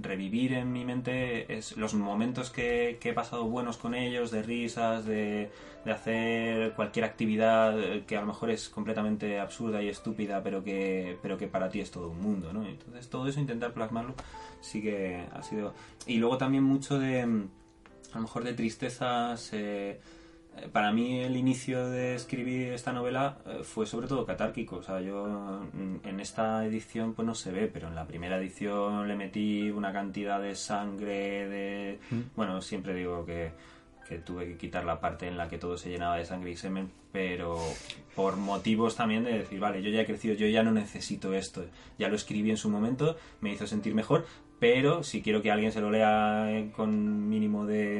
revivir 0.00 0.52
en 0.54 0.72
mi 0.72 0.84
mente 0.84 1.52
es 1.56 1.76
los 1.76 1.94
momentos 1.94 2.50
que, 2.50 2.98
que 3.00 3.10
he 3.10 3.12
pasado 3.12 3.44
buenos 3.44 3.76
con 3.76 3.94
ellos, 3.94 4.30
de 4.30 4.42
risas, 4.42 5.04
de, 5.04 5.50
de 5.84 5.92
hacer 5.92 6.72
cualquier 6.74 7.04
actividad 7.04 7.78
eh, 7.80 8.04
que 8.06 8.16
a 8.16 8.20
lo 8.20 8.26
mejor 8.26 8.50
es 8.50 8.68
completamente 8.68 9.38
absurda 9.38 9.82
y 9.82 9.88
estúpida, 9.88 10.42
pero 10.42 10.62
que, 10.62 11.18
pero 11.22 11.38
que 11.38 11.46
para 11.48 11.68
ti 11.68 11.80
es 11.80 11.90
todo 11.90 12.10
un 12.10 12.20
mundo, 12.20 12.52
¿no? 12.52 12.66
Entonces 12.66 13.08
todo 13.08 13.26
eso 13.28 13.40
intentar 13.40 13.72
plasmarlo 13.72 14.14
sí 14.60 14.82
que 14.82 15.24
ha 15.32 15.42
sido... 15.42 15.74
Y 16.06 16.16
luego 16.18 16.38
también 16.38 16.64
mucho 16.64 16.98
de... 16.98 17.24
mm, 17.26 17.48
a 18.12 18.16
lo 18.16 18.22
mejor 18.22 18.44
de 18.44 18.54
tristezas. 18.54 19.50
eh, 19.52 20.00
para 20.72 20.92
mí 20.92 21.20
el 21.20 21.36
inicio 21.36 21.88
de 21.88 22.14
escribir 22.14 22.72
esta 22.72 22.92
novela 22.92 23.38
eh, 23.46 23.60
fue 23.62 23.86
sobre 23.86 24.06
todo 24.06 24.24
catárquico. 24.24 24.76
O 24.76 24.82
sea, 24.82 25.00
yo 25.00 25.60
mm, 25.72 26.06
en 26.06 26.20
esta 26.20 26.64
edición 26.64 27.14
pues 27.14 27.26
no 27.26 27.34
se 27.34 27.52
ve, 27.52 27.68
pero 27.68 27.88
en 27.88 27.94
la 27.94 28.06
primera 28.06 28.38
edición 28.38 29.06
le 29.06 29.16
metí 29.16 29.70
una 29.70 29.92
cantidad 29.92 30.40
de 30.40 30.54
sangre, 30.54 31.48
de... 31.48 31.98
Bueno, 32.34 32.60
siempre 32.62 32.94
digo 32.94 33.24
que, 33.24 33.52
que 34.08 34.18
tuve 34.18 34.46
que 34.46 34.56
quitar 34.56 34.84
la 34.84 35.00
parte 35.00 35.28
en 35.28 35.36
la 35.36 35.48
que 35.48 35.58
todo 35.58 35.76
se 35.76 35.90
llenaba 35.90 36.16
de 36.16 36.24
sangre 36.24 36.50
y 36.50 36.56
semen, 36.56 36.90
pero 37.12 37.58
por 38.16 38.36
motivos 38.36 38.96
también 38.96 39.22
de 39.24 39.38
decir, 39.38 39.60
vale, 39.60 39.82
yo 39.82 39.90
ya 39.90 40.00
he 40.00 40.06
crecido, 40.06 40.34
yo 40.34 40.46
ya 40.48 40.62
no 40.62 40.72
necesito 40.72 41.34
esto. 41.34 41.64
Ya 41.98 42.08
lo 42.08 42.16
escribí 42.16 42.50
en 42.50 42.56
su 42.56 42.70
momento, 42.70 43.16
me 43.42 43.52
hizo 43.52 43.66
sentir 43.66 43.94
mejor, 43.94 44.24
pero 44.58 45.02
si 45.02 45.20
quiero 45.22 45.42
que 45.42 45.50
alguien 45.52 45.70
se 45.70 45.82
lo 45.82 45.90
lea 45.90 46.50
eh, 46.50 46.72
con 46.74 47.28
mínimo 47.28 47.66
de 47.66 47.98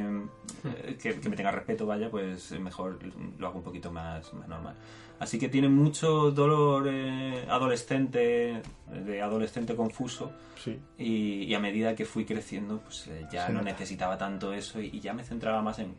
eh, 0.65 0.97
que, 1.01 1.21
que 1.21 1.29
me 1.29 1.37
tenga 1.37 1.51
respeto 1.51 1.85
vaya 1.85 2.11
pues 2.11 2.51
mejor 2.59 2.99
lo 3.39 3.47
hago 3.47 3.59
un 3.59 3.63
poquito 3.65 3.93
más, 3.93 4.33
más 4.33 4.49
normal 4.49 4.75
así 5.19 5.39
que 5.39 5.51
tiene 5.51 5.69
mucho 5.69 6.31
dolor 6.31 6.89
eh, 6.91 7.45
adolescente 7.51 8.63
de 8.91 9.23
adolescente 9.23 9.77
confuso 9.77 10.33
Sí. 10.57 10.79
y, 10.97 11.43
y 11.43 11.55
a 11.55 11.61
medida 11.61 11.95
que 11.95 12.07
fui 12.07 12.25
creciendo 12.25 12.79
pues 12.81 13.07
eh, 13.09 13.27
ya 13.31 13.47
Se 13.49 13.53
no 13.53 13.59
nota. 13.59 13.73
necesitaba 13.73 14.17
tanto 14.17 14.55
eso 14.55 14.81
y, 14.81 14.87
y 14.87 15.01
ya 15.01 15.13
me 15.13 15.23
centraba 15.25 15.61
más 15.61 15.79
en, 15.79 15.95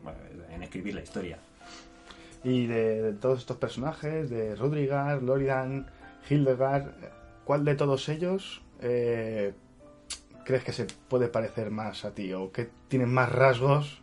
en 0.50 0.62
escribir 0.64 0.94
la 0.96 1.02
historia 1.02 1.38
Y 2.44 2.66
de, 2.66 3.02
de 3.02 3.12
todos 3.14 3.40
estos 3.40 3.56
personajes, 3.56 4.30
de 4.30 4.54
Rodrigar, 4.54 5.22
Loridan, 5.22 5.86
Hildegard, 6.30 6.86
¿cuál 7.44 7.64
de 7.64 7.74
todos 7.74 8.08
ellos 8.08 8.62
eh, 8.80 9.52
crees 10.44 10.62
que 10.64 10.72
se 10.72 10.86
puede 11.08 11.28
parecer 11.28 11.70
más 11.70 12.04
a 12.04 12.12
ti? 12.12 12.32
¿O 12.32 12.52
que 12.52 12.68
tienen 12.88 13.12
más 13.12 13.30
rasgos? 13.32 14.00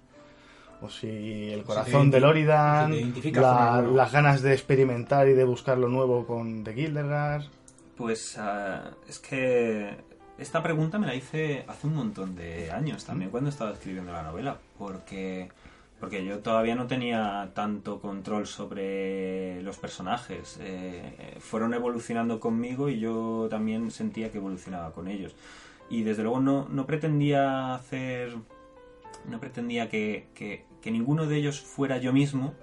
O 0.82 0.89
si 0.89 1.52
el 1.52 1.63
corazón 1.63 2.12
de 2.12 2.19
Loridan, 2.19 2.91
si 3.21 3.32
la- 3.32 3.82
las 3.82 4.12
ganas 4.12 4.41
de 4.41 4.54
experimentar 4.54 5.28
y 5.30 5.34
de 5.34 5.43
buscar 5.45 5.78
lo 5.78 5.88
nuevo 5.88 6.28
con 6.28 6.63
de 6.63 6.74
Hildegard. 6.80 7.43
Pues 7.95 8.38
ah, 8.38 8.91
es 9.08 9.19
que 9.19 9.95
esta 10.38 10.62
pregunta 10.62 11.00
me 11.00 11.08
la 11.08 11.15
hice 11.15 11.63
hace 11.69 11.88
un 11.88 11.95
montón 11.95 12.36
de 12.36 12.69
años 12.71 13.06
también 13.06 13.32
cuando 13.32 13.50
estaba 13.50 13.71
escribiendo 13.71 14.12
la 14.12 14.24
novela, 14.24 14.58
porque 14.78 15.48
porque 16.00 16.26
yo 16.26 16.40
todavía 16.40 16.76
no 16.76 16.88
tenía 16.88 17.52
tanto 17.54 18.00
control 18.02 18.48
sobre 18.48 19.62
los 19.64 19.78
personajes. 19.78 20.58
Eh, 20.62 21.38
fueron 21.40 21.74
evolucionando 21.74 22.40
conmigo 22.40 22.90
y 22.90 23.00
yo 23.00 23.48
también 23.50 23.90
sentía 23.92 24.32
que 24.32 24.38
evolucionaba 24.38 24.92
con 24.92 25.08
ellos. 25.08 25.36
Y 25.90 26.04
desde 26.04 26.24
luego 26.24 26.40
no, 26.40 26.68
no 26.70 26.86
pretendía 26.86 27.74
hacer. 27.76 28.36
No 29.30 29.40
pretendía 29.40 29.90
que, 29.90 30.28
que- 30.34 30.66
ninguno 30.92 31.26
de 31.26 31.38
ellos 31.38 31.62
fuera 31.62 31.98
yo 31.98 32.14
mismo. 32.14 32.54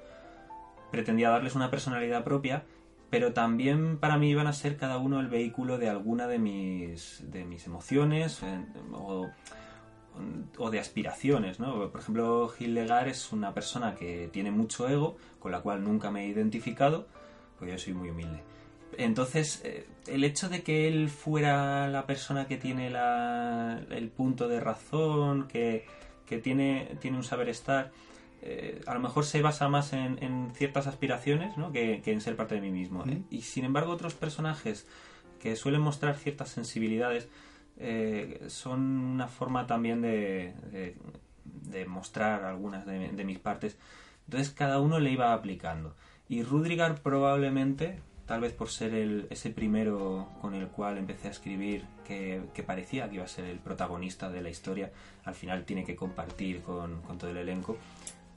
Pretendía 0.92 1.30
darles 1.30 1.56
una 1.56 1.70
personalidad 1.70 2.22
propia 2.24 2.64
pero 3.10 3.34
también 3.34 3.98
para 3.98 4.16
mí 4.16 4.30
iban 4.30 4.46
a 4.46 4.54
ser 4.54 4.78
cada 4.78 4.96
uno 4.96 5.20
el 5.20 5.28
vehículo 5.28 5.76
de 5.76 5.90
alguna 5.90 6.26
de 6.28 6.38
mis, 6.38 7.22
de 7.30 7.44
mis 7.44 7.66
emociones 7.66 8.42
eh, 8.42 8.64
o 10.58 10.70
de 10.70 10.78
aspiraciones, 10.78 11.58
¿no? 11.58 11.90
Por 11.90 12.00
ejemplo, 12.00 12.52
Hildegard 12.58 13.08
es 13.08 13.32
una 13.32 13.54
persona 13.54 13.94
que 13.94 14.28
tiene 14.32 14.50
mucho 14.50 14.88
ego, 14.88 15.16
con 15.38 15.52
la 15.52 15.60
cual 15.60 15.82
nunca 15.82 16.10
me 16.10 16.24
he 16.24 16.28
identificado, 16.28 17.06
porque 17.58 17.72
yo 17.72 17.78
soy 17.78 17.94
muy 17.94 18.10
humilde. 18.10 18.40
Entonces, 18.98 19.62
eh, 19.64 19.86
el 20.06 20.22
hecho 20.24 20.48
de 20.48 20.62
que 20.62 20.86
él 20.86 21.08
fuera 21.08 21.88
la 21.88 22.06
persona 22.06 22.46
que 22.46 22.58
tiene 22.58 22.90
la- 22.90 23.80
el 23.90 24.08
punto 24.10 24.48
de 24.48 24.60
razón, 24.60 25.48
que, 25.48 25.86
que 26.26 26.38
tiene, 26.38 26.96
tiene 27.00 27.16
un 27.16 27.24
saber 27.24 27.48
estar, 27.48 27.90
eh, 28.42 28.80
a 28.86 28.92
lo 28.94 29.00
mejor 29.00 29.24
se 29.24 29.40
basa 29.40 29.68
más 29.68 29.92
en, 29.94 30.22
en 30.22 30.50
ciertas 30.54 30.86
aspiraciones 30.86 31.56
¿no? 31.56 31.72
que, 31.72 32.02
que 32.04 32.12
en 32.12 32.20
ser 32.20 32.36
parte 32.36 32.56
de 32.56 32.60
mí 32.60 32.70
mismo. 32.70 33.04
Mm. 33.06 33.24
Y 33.30 33.42
sin 33.42 33.64
embargo, 33.64 33.92
otros 33.92 34.14
personajes 34.14 34.86
que 35.40 35.56
suelen 35.56 35.80
mostrar 35.80 36.16
ciertas 36.16 36.50
sensibilidades 36.50 37.28
eh, 37.78 38.44
son 38.48 38.80
una 38.80 39.28
forma 39.28 39.66
también 39.66 40.02
de, 40.02 40.54
de- 41.44 41.86
mostrar 41.86 42.44
algunas 42.44 42.86
de, 42.86 43.24
mis 43.24 43.38
partes. 43.38 43.76
Entonces 44.26 44.50
cada 44.50 44.80
uno 44.80 45.00
le 45.00 45.10
iba 45.10 45.32
aplicando. 45.32 45.94
Y 46.28 46.42
Rudrigar 46.42 47.00
probablemente, 47.02 47.98
tal 48.26 48.40
vez 48.40 48.52
por 48.52 48.68
ser 48.68 48.94
el, 48.94 49.26
ese 49.30 49.50
primero 49.50 50.28
con 50.40 50.54
el 50.54 50.68
cual 50.68 50.98
empecé 50.98 51.28
a 51.28 51.30
escribir, 51.32 51.84
que, 52.06 52.42
que 52.54 52.62
parecía 52.62 53.08
que 53.08 53.16
iba 53.16 53.24
a 53.24 53.28
ser 53.28 53.44
el 53.46 53.58
protagonista 53.58 54.30
de 54.30 54.40
la 54.42 54.50
historia, 54.50 54.90
al 55.24 55.34
final 55.34 55.64
tiene 55.64 55.84
que 55.84 55.96
compartir 55.96 56.62
con, 56.62 57.02
con 57.02 57.18
todo 57.18 57.30
el 57.30 57.36
elenco. 57.38 57.76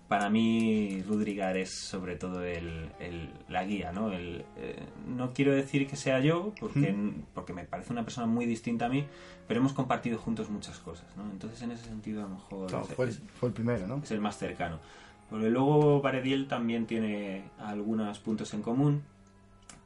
Para 0.08 0.30
mí, 0.30 1.02
Rudrigar 1.08 1.58
es 1.58 1.72
sobre 1.72 2.16
todo 2.16 2.44
el, 2.44 2.90
el- 3.00 3.30
la 3.50 3.64
guía, 3.66 3.92
¿no? 3.92 4.12
El, 4.12 4.46
eh, 4.56 4.84
no 5.08 5.34
quiero 5.34 5.52
decir 5.52 5.88
que 5.88 5.96
sea 5.96 6.20
yo, 6.20 6.54
porque, 6.60 6.96
porque 7.34 7.54
me 7.54 7.64
parece 7.64 7.92
una 7.92 8.04
persona 8.04 8.28
muy 8.28 8.46
distinta 8.46 8.86
a 8.86 8.90
mí, 8.90 9.04
pero 9.48 9.60
hemos 9.62 9.74
compartido 9.74 10.20
juntos 10.20 10.50
muchas 10.52 10.78
cosas, 10.78 11.08
¿no? 11.18 11.24
Entonces, 11.32 11.60
en 11.64 11.72
ese 11.72 11.86
sentido, 11.86 12.22
a 12.22 12.30
lo 12.30 12.36
mejor 12.36 12.68
Claro, 12.68 12.86
es- 12.88 12.94
fue, 12.96 13.08
es- 13.10 13.22
fue 13.40 13.50
el 13.50 13.54
primero, 13.56 13.88
¿no? 13.88 13.98
es 14.04 14.12
el 14.12 14.22
más 14.22 14.38
cercano. 14.38 14.80
Porque 15.28 15.50
luego 15.50 16.02
Barediel 16.02 16.48
también 16.48 16.86
tiene 16.86 17.46
algunos 17.58 18.20
puntos 18.20 18.54
en 18.54 18.62
común. 18.62 19.02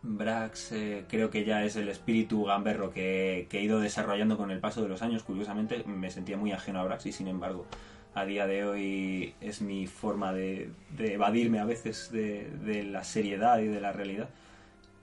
Brax 0.02 0.72
eh, 0.74 1.06
creo 1.10 1.30
que 1.30 1.44
ya 1.46 1.64
es 1.66 1.76
el 1.76 1.90
espíritu 1.90 2.44
gamberro 2.46 2.92
que, 2.92 3.48
que 3.50 3.60
he 3.60 3.64
ido 3.64 3.80
desarrollando 3.80 4.38
con 4.38 4.50
el 4.52 4.60
paso 4.60 4.82
de 4.82 4.88
los 4.90 5.02
años. 5.02 5.24
Curiosamente 5.24 5.84
me 5.86 6.10
sentía 6.10 6.38
muy 6.38 6.52
ajeno 6.54 6.80
a 6.80 6.84
Brax 6.86 7.06
y 7.06 7.12
sin 7.12 7.28
embargo 7.28 7.66
a 8.14 8.26
día 8.26 8.48
de 8.48 8.66
hoy 8.66 9.36
es 9.42 9.62
mi 9.62 9.88
forma 9.88 10.34
de, 10.34 10.72
de 10.98 11.14
evadirme 11.14 11.60
a 11.60 11.66
veces 11.66 12.12
de, 12.12 12.50
de 12.64 12.84
la 12.84 13.04
seriedad 13.04 13.60
y 13.60 13.68
de 13.68 13.82
la 13.82 13.92
realidad. 13.92 14.30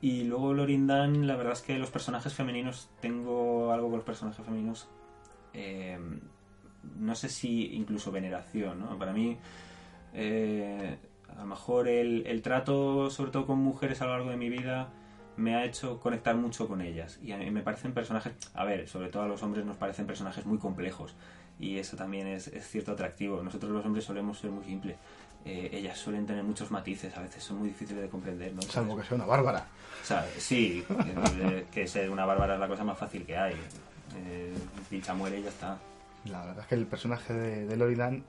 Y 0.01 0.25
luego 0.25 0.53
Lorindan, 0.53 1.27
la 1.27 1.37
verdad 1.37 1.55
es 1.55 1.62
que 1.62 1.79
los 1.79 1.90
personajes 1.90 2.35
femeninos, 2.35 2.90
tengo 3.01 3.73
algo 3.73 3.88
con 3.88 3.97
los 3.97 4.05
personajes 4.05 4.45
femeninos, 4.45 4.88
eh, 5.55 5.99
no 6.99 7.14
sé 7.14 7.29
si 7.29 7.75
incluso 7.75 8.12
veneración, 8.12 8.81
¿no? 8.81 8.99
Para 8.99 9.12
mí, 9.12 9.38
eh, 10.12 10.99
a 11.35 11.40
lo 11.40 11.47
mejor 11.47 11.88
el, 11.88 12.27
el 12.27 12.42
trato, 12.42 13.11
sobre 13.11 13.31
todo 13.31 13.47
con 13.47 13.59
mujeres 13.59 14.03
a 14.03 14.07
lo 14.07 14.12
largo 14.12 14.31
de 14.31 14.37
mi 14.37 14.51
vida, 14.51 14.90
me 15.37 15.55
ha 15.55 15.64
hecho 15.64 15.99
conectar 16.01 16.37
mucho 16.37 16.69
con 16.69 16.81
ellas. 16.83 17.19
Y 17.23 17.33
a 17.33 17.38
mí 17.38 17.51
me 17.51 17.62
parecen 17.62 17.92
personajes, 17.92 18.35
a 18.55 18.64
ver, 18.64 18.88
sobre 18.88 19.09
todo 19.09 19.23
a 19.23 19.29
los 19.29 19.42
hombres 19.42 19.64
nos 19.64 19.77
parecen 19.77 20.07
personajes 20.07 20.47
muy 20.47 20.59
complejos. 20.59 21.14
Y 21.59 21.79
eso 21.79 21.97
también 21.97 22.27
es, 22.27 22.49
es 22.49 22.66
cierto 22.69 22.92
atractivo. 22.92 23.42
Nosotros 23.42 23.73
los 23.73 23.85
hombres 23.85 24.05
solemos 24.05 24.38
ser 24.38 24.51
muy 24.51 24.64
simples. 24.64 24.97
Eh, 25.45 25.71
ellas 25.73 25.97
suelen 25.97 26.27
tener 26.27 26.42
muchos 26.42 26.71
matices, 26.73 27.16
a 27.16 27.23
veces 27.23 27.42
son 27.42 27.59
muy 27.59 27.69
difíciles 27.69 28.03
de 28.03 28.09
comprender, 28.09 28.53
¿no? 28.53 28.62
Salvo 28.62 28.97
que 28.97 29.05
sea 29.05 29.14
una 29.14 29.27
bárbara. 29.27 29.64
O 30.03 30.05
sea, 30.05 30.27
sí, 30.38 30.85
que, 30.88 31.66
que 31.71 31.87
ser 31.87 32.11
una 32.11 32.25
bárbara 32.25 32.55
es 32.55 32.61
la 32.61 32.66
cosa 32.66 32.83
más 32.83 32.99
fácil 32.99 33.25
que 33.25 33.37
hay. 33.37 33.55
Eh, 34.16 34.55
pincha 34.90 35.14
muere 35.14 35.38
y 35.38 35.42
ya 35.45 35.51
está. 35.51 35.79
La 36.25 36.45
verdad 36.45 36.61
es 36.62 36.66
que 36.66 36.75
el 36.75 36.87
personaje 36.87 37.33
de, 37.33 37.66
de 37.66 37.77
Loridan 37.77 38.25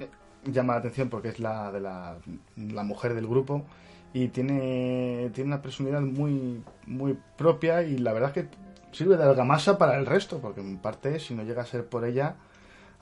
eh, 0.00 0.08
llama 0.46 0.72
la 0.74 0.78
atención 0.78 1.10
porque 1.10 1.28
es 1.28 1.38
la 1.38 1.70
de 1.70 1.80
la, 1.80 2.16
la 2.56 2.82
mujer 2.82 3.14
del 3.14 3.26
grupo 3.26 3.66
y 4.12 4.28
tiene, 4.28 5.30
tiene 5.34 5.48
una 5.48 5.60
personalidad 5.60 6.00
muy, 6.00 6.62
muy 6.86 7.18
propia 7.36 7.82
y 7.82 7.98
la 7.98 8.12
verdad 8.12 8.36
es 8.36 8.44
que 8.44 8.50
sirve 8.92 9.16
de 9.16 9.24
argamasa 9.24 9.76
para 9.76 9.98
el 9.98 10.06
resto, 10.06 10.38
porque 10.40 10.60
en 10.60 10.78
parte 10.78 11.20
si 11.20 11.34
no 11.34 11.42
llega 11.42 11.62
a 11.62 11.66
ser 11.66 11.86
por 11.86 12.04
ella, 12.04 12.36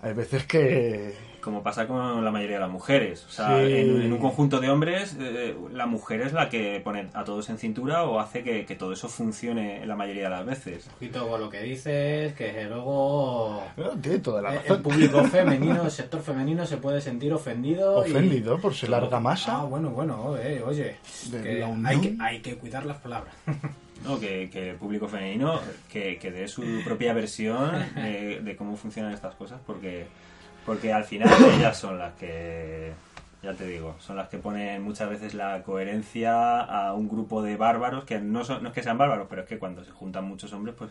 hay 0.02 0.12
veces 0.14 0.44
que... 0.46 1.14
Como 1.40 1.62
pasa 1.62 1.86
con 1.86 2.24
la 2.24 2.32
mayoría 2.32 2.56
de 2.56 2.60
las 2.62 2.70
mujeres. 2.70 3.24
O 3.24 3.30
sea, 3.30 3.56
Sí. 3.64 3.72
en, 3.72 4.02
en 4.02 4.12
un 4.12 4.18
conjunto 4.18 4.58
de 4.58 4.68
hombres, 4.68 5.16
eh, 5.20 5.54
la 5.72 5.86
mujer 5.86 6.22
es 6.22 6.32
la 6.32 6.48
que 6.48 6.80
pone 6.82 7.08
a 7.14 7.22
todos 7.22 7.48
en 7.50 7.58
cintura 7.58 8.02
o 8.02 8.18
hace 8.18 8.42
que, 8.42 8.66
que 8.66 8.74
todo 8.74 8.92
eso 8.92 9.08
funcione 9.08 9.86
la 9.86 9.94
mayoría 9.94 10.24
de 10.24 10.30
las 10.30 10.44
veces. 10.44 10.88
Ojito 10.96 11.28
con 11.28 11.40
lo 11.40 11.48
que 11.48 11.60
dices, 11.62 12.32
que 12.34 12.64
luego 12.64 13.62
tiene 14.02 14.18
toda 14.18 14.42
la 14.42 14.48
el- 14.50 14.56
el 14.56 14.62
razón. 14.62 14.82
público 14.82 15.22
femenino, 15.22 15.84
el 15.84 15.90
sector 15.92 16.20
femenino 16.20 16.66
se 16.66 16.78
puede 16.78 17.00
sentir 17.00 17.32
ofendido. 17.32 18.04
y- 18.04 18.10
Ofendido 18.10 18.58
por 18.60 18.74
ser 18.74 18.92
argamasa. 18.92 19.60
Ah, 19.60 19.64
bueno, 19.66 19.90
bueno, 19.90 20.36
eh, 20.36 20.64
oye, 20.66 20.96
De 21.30 21.42
que 21.44 21.60
la 21.60 21.68
unión. 21.68 21.86
hay, 21.86 22.00
que, 22.00 22.16
hay 22.18 22.40
que 22.42 22.56
cuidar 22.56 22.84
las 22.86 22.96
palabras. 22.98 23.32
¿no? 24.06 24.20
Que, 24.20 24.48
que 24.50 24.70
el 24.70 24.76
público 24.76 25.08
femenino 25.08 25.60
que, 25.90 26.18
que 26.18 26.30
dé 26.30 26.48
su 26.48 26.62
propia 26.84 27.12
versión 27.12 27.72
de, 27.94 28.40
de 28.42 28.56
cómo 28.56 28.76
funcionan 28.76 29.12
estas 29.12 29.34
cosas, 29.34 29.60
porque, 29.66 30.06
porque 30.64 30.92
al 30.92 31.04
final 31.04 31.28
ellas 31.56 31.76
son 31.78 31.98
las 31.98 32.14
que, 32.14 32.92
ya 33.42 33.54
te 33.54 33.66
digo, 33.66 33.96
son 34.00 34.16
las 34.16 34.28
que 34.28 34.38
ponen 34.38 34.82
muchas 34.82 35.08
veces 35.08 35.34
la 35.34 35.62
coherencia 35.62 36.60
a 36.60 36.94
un 36.94 37.08
grupo 37.08 37.42
de 37.42 37.56
bárbaros, 37.56 38.04
que 38.04 38.18
no, 38.18 38.44
son, 38.44 38.62
no 38.62 38.70
es 38.70 38.74
que 38.74 38.82
sean 38.82 38.98
bárbaros, 38.98 39.26
pero 39.28 39.42
es 39.42 39.48
que 39.48 39.58
cuando 39.58 39.84
se 39.84 39.92
juntan 39.92 40.24
muchos 40.24 40.52
hombres, 40.52 40.74
pues 40.76 40.90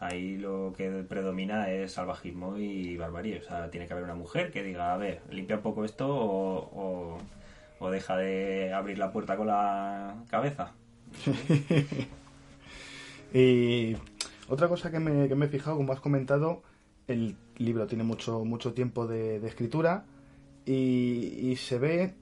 ahí 0.00 0.36
lo 0.36 0.72
que 0.76 0.90
predomina 1.08 1.70
es 1.70 1.92
salvajismo 1.92 2.56
y 2.58 2.96
barbarie. 2.96 3.38
O 3.38 3.42
sea, 3.44 3.70
tiene 3.70 3.86
que 3.86 3.92
haber 3.92 4.04
una 4.04 4.14
mujer 4.14 4.50
que 4.50 4.62
diga, 4.62 4.92
a 4.92 4.96
ver, 4.96 5.20
limpia 5.30 5.56
un 5.56 5.62
poco 5.62 5.84
esto 5.84 6.08
o, 6.08 6.58
o, 6.74 7.18
o 7.78 7.90
deja 7.90 8.16
de 8.16 8.72
abrir 8.72 8.98
la 8.98 9.12
puerta 9.12 9.36
con 9.36 9.46
la 9.46 10.14
cabeza. 10.28 10.72
Y 13.32 13.96
otra 14.48 14.68
cosa 14.68 14.90
que 14.90 15.00
me, 15.00 15.28
que 15.28 15.34
me 15.34 15.46
he 15.46 15.48
fijado, 15.48 15.76
como 15.76 15.92
has 15.92 16.00
comentado, 16.00 16.62
el 17.06 17.36
libro 17.56 17.86
tiene 17.86 18.04
mucho, 18.04 18.44
mucho 18.44 18.72
tiempo 18.72 19.06
de, 19.06 19.40
de 19.40 19.48
escritura 19.48 20.04
y, 20.66 21.50
y 21.50 21.56
se 21.56 21.78
ve, 21.78 22.14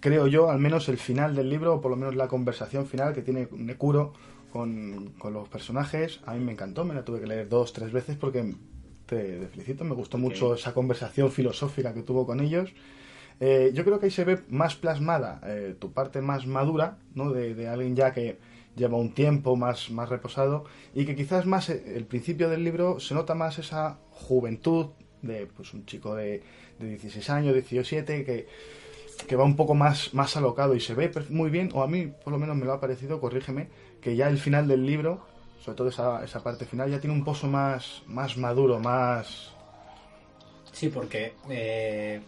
creo 0.00 0.26
yo, 0.26 0.50
al 0.50 0.58
menos 0.58 0.88
el 0.88 0.96
final 0.96 1.36
del 1.36 1.50
libro, 1.50 1.74
o 1.74 1.80
por 1.80 1.90
lo 1.90 1.96
menos 1.96 2.16
la 2.16 2.28
conversación 2.28 2.86
final 2.86 3.14
que 3.14 3.22
tiene 3.22 3.48
Nekuro 3.52 4.12
con, 4.52 5.12
con 5.18 5.32
los 5.32 5.48
personajes. 5.48 6.20
A 6.26 6.34
mí 6.34 6.44
me 6.44 6.52
encantó, 6.52 6.84
me 6.84 6.94
la 6.94 7.04
tuve 7.04 7.20
que 7.20 7.26
leer 7.26 7.48
dos, 7.48 7.72
tres 7.72 7.92
veces 7.92 8.16
porque 8.16 8.54
te, 9.06 9.38
te 9.38 9.46
felicito, 9.48 9.84
me 9.84 9.94
gustó 9.94 10.18
mucho 10.18 10.54
esa 10.54 10.72
conversación 10.72 11.30
filosófica 11.30 11.94
que 11.94 12.02
tuvo 12.02 12.26
con 12.26 12.40
ellos. 12.40 12.72
Eh, 13.38 13.70
yo 13.74 13.84
creo 13.84 13.98
que 13.98 14.06
ahí 14.06 14.10
se 14.10 14.24
ve 14.24 14.40
más 14.48 14.76
plasmada 14.76 15.40
eh, 15.46 15.74
tu 15.78 15.92
parte 15.92 16.20
más 16.20 16.46
madura, 16.46 16.98
¿no? 17.14 17.32
De, 17.32 17.54
de 17.54 17.68
alguien 17.68 17.96
ya 17.96 18.12
que 18.12 18.38
lleva 18.80 18.96
un 18.96 19.12
tiempo 19.12 19.54
más, 19.56 19.90
más 19.90 20.08
reposado 20.08 20.64
y 20.94 21.04
que 21.04 21.14
quizás 21.14 21.46
más 21.46 21.68
eh, 21.70 21.94
el 21.94 22.06
principio 22.06 22.48
del 22.48 22.64
libro 22.64 22.98
se 22.98 23.14
nota 23.14 23.34
más 23.34 23.58
esa 23.58 23.98
juventud 24.10 24.86
de 25.22 25.46
pues 25.46 25.72
un 25.74 25.84
chico 25.86 26.14
de, 26.14 26.42
de 26.78 26.88
16 26.88 27.30
años, 27.30 27.54
17, 27.54 28.24
que, 28.24 28.48
que 29.26 29.36
va 29.36 29.44
un 29.44 29.54
poco 29.54 29.74
más, 29.74 30.14
más 30.14 30.36
alocado 30.36 30.74
y 30.74 30.80
se 30.80 30.94
ve 30.94 31.10
muy 31.28 31.50
bien, 31.50 31.70
o 31.74 31.82
a 31.82 31.86
mí 31.86 32.06
por 32.06 32.32
lo 32.32 32.38
menos 32.38 32.56
me 32.56 32.64
lo 32.64 32.72
ha 32.72 32.80
parecido, 32.80 33.20
corrígeme, 33.20 33.68
que 34.00 34.16
ya 34.16 34.28
el 34.28 34.38
final 34.38 34.66
del 34.66 34.86
libro, 34.86 35.26
sobre 35.60 35.76
todo 35.76 35.88
esa, 35.88 36.24
esa 36.24 36.42
parte 36.42 36.64
final, 36.64 36.90
ya 36.90 37.00
tiene 37.00 37.14
un 37.14 37.24
pozo 37.24 37.46
más, 37.46 38.02
más 38.06 38.36
maduro, 38.36 38.80
más... 38.80 39.54
Sí, 40.72 40.88
porque 40.88 41.34
eh, 41.50 42.20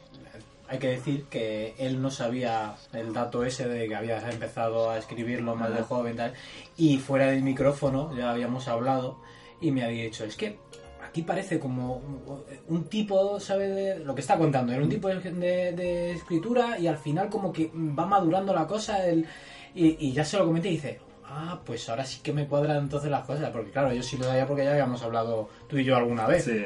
hay 0.73 0.79
que 0.79 0.89
decir 0.89 1.25
que 1.31 1.75
él 1.79 2.01
no 2.01 2.11
sabía 2.11 2.75
el 2.95 3.13
dato 3.13 3.45
ese 3.45 3.69
de 3.69 3.87
que 3.89 3.95
había 3.95 4.19
empezado 4.31 4.91
a 4.91 4.97
escribirlo 4.99 5.55
más 5.55 5.75
de 5.75 5.83
joven 5.83 6.17
tal, 6.17 6.33
y 6.77 6.97
fuera 6.99 7.27
del 7.27 7.43
micrófono 7.43 8.17
ya 8.17 8.31
habíamos 8.31 8.69
hablado 8.69 9.19
y 9.61 9.71
me 9.71 9.85
había 9.85 10.05
dicho, 10.05 10.25
es 10.25 10.35
que 10.37 10.59
aquí 11.07 11.23
parece 11.23 11.59
como 11.61 11.97
un- 11.97 12.45
un 12.69 12.85
tipo, 12.89 13.39
¿sabe? 13.39 13.69
De 13.69 13.99
lo 13.99 14.15
que 14.15 14.23
está 14.23 14.37
contando, 14.39 14.73
era 14.73 14.83
un 14.83 14.89
tipo 14.89 15.09
de, 15.09 15.21
de- 15.21 15.73
de 15.73 16.13
escritura 16.13 16.79
y 16.79 16.87
al 16.87 16.97
final 16.97 17.29
como 17.29 17.53
que 17.53 17.71
va 17.75 18.07
madurando 18.07 18.55
la 18.55 18.67
cosa 18.67 19.07
el, 19.07 19.27
y, 19.75 20.09
y 20.09 20.13
ya 20.13 20.25
se 20.25 20.39
lo 20.39 20.47
comenté 20.47 20.69
y 20.69 20.73
dice, 20.77 21.01
ah, 21.27 21.61
pues 21.67 21.87
ahora 21.91 22.05
sí 22.07 22.21
que 22.23 22.33
me 22.33 22.47
cuadran 22.47 22.79
entonces 22.79 23.11
las 23.11 23.27
cosas, 23.27 23.51
porque 23.51 23.71
claro, 23.73 23.93
yo 23.93 24.03
sí 24.03 24.17
lo 24.17 24.25
sabía 24.25 24.47
porque 24.47 24.65
ya 24.65 24.71
habíamos 24.73 25.03
hablado 25.03 25.51
tú 25.69 25.77
y 25.77 25.85
yo 25.85 25.97
alguna 25.97 26.27
vez. 26.27 26.45
Sí. 26.45 26.65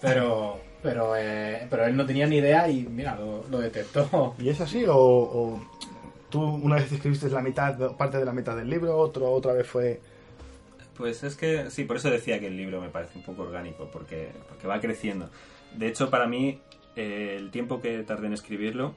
Pero, 0.00 0.60
pero, 0.82 1.14
eh, 1.16 1.66
pero 1.70 1.84
él 1.86 1.96
no 1.96 2.06
tenía 2.06 2.26
ni 2.26 2.36
idea 2.36 2.68
y 2.68 2.82
mira, 2.84 3.16
lo, 3.16 3.44
lo 3.50 3.58
detectó. 3.58 4.34
¿Y 4.38 4.48
es 4.48 4.60
así? 4.60 4.84
¿O, 4.86 4.96
o 4.96 5.60
tú 6.30 6.42
una 6.42 6.76
vez 6.76 6.90
escribiste 6.92 7.28
la 7.30 7.42
mitad, 7.42 7.96
parte 7.96 8.18
de 8.18 8.24
la 8.24 8.32
mitad 8.32 8.56
del 8.56 8.70
libro, 8.70 8.96
otro, 8.96 9.30
otra 9.30 9.52
vez 9.52 9.66
fue... 9.66 10.00
Pues 10.96 11.22
es 11.24 11.34
que 11.34 11.70
sí, 11.70 11.84
por 11.84 11.96
eso 11.96 12.10
decía 12.10 12.38
que 12.40 12.48
el 12.48 12.56
libro 12.56 12.80
me 12.80 12.88
parece 12.90 13.16
un 13.18 13.24
poco 13.24 13.42
orgánico, 13.42 13.88
porque, 13.90 14.28
porque 14.48 14.66
va 14.66 14.80
creciendo. 14.80 15.30
De 15.74 15.86
hecho, 15.88 16.10
para 16.10 16.26
mí, 16.26 16.60
eh, 16.94 17.36
el 17.38 17.50
tiempo 17.50 17.80
que 17.80 18.02
tardé 18.02 18.26
en 18.26 18.34
escribirlo, 18.34 18.94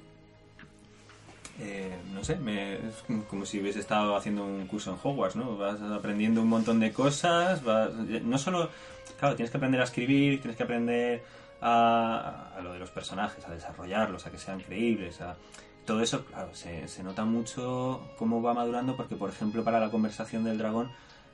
eh, 1.62 1.96
no 2.14 2.24
sé, 2.24 2.36
me- 2.38 2.74
es 2.76 2.96
como- 3.08 3.24
como 3.26 3.46
si 3.46 3.60
hubiese 3.62 3.80
estado 3.80 4.16
haciendo 4.16 4.44
un 4.44 4.66
curso 4.68 4.92
en 4.92 4.98
Hogwarts, 5.02 5.36
¿no? 5.36 5.56
Vas 5.58 5.80
aprendiendo 5.82 6.42
un 6.42 6.50
montón 6.50 6.80
de 6.80 6.92
cosas, 6.92 7.64
vas, 7.64 7.94
no 7.94 8.38
solo, 8.38 8.70
claro, 9.20 9.36
tienes 9.36 9.52
que 9.52 9.58
aprender 9.58 9.80
a 9.80 9.84
escribir, 9.86 10.42
tienes 10.42 10.58
que 10.58 10.64
aprender 10.64 11.24
a, 11.64 12.54
a 12.58 12.62
lo 12.62 12.74
de 12.74 12.80
los 12.80 12.92
personajes, 12.92 13.48
a 13.48 13.52
desarrollarlos, 13.52 14.26
a 14.28 14.32
que 14.32 14.38
sean 14.38 14.60
creíbles, 14.60 15.22
a... 15.22 15.36
Todo 15.86 16.02
eso, 16.02 16.24
claro, 16.26 16.50
se, 16.54 16.88
nota 17.04 17.26
mucho 17.26 18.02
cómo 18.18 18.42
va 18.42 18.54
madurando 18.54 18.96
porque, 18.96 19.16
por 19.16 19.30
ejemplo, 19.30 19.64
para 19.66 19.80
la 19.82 19.90
conversación 19.92 20.44
del 20.46 20.58
dragón, 20.58 20.90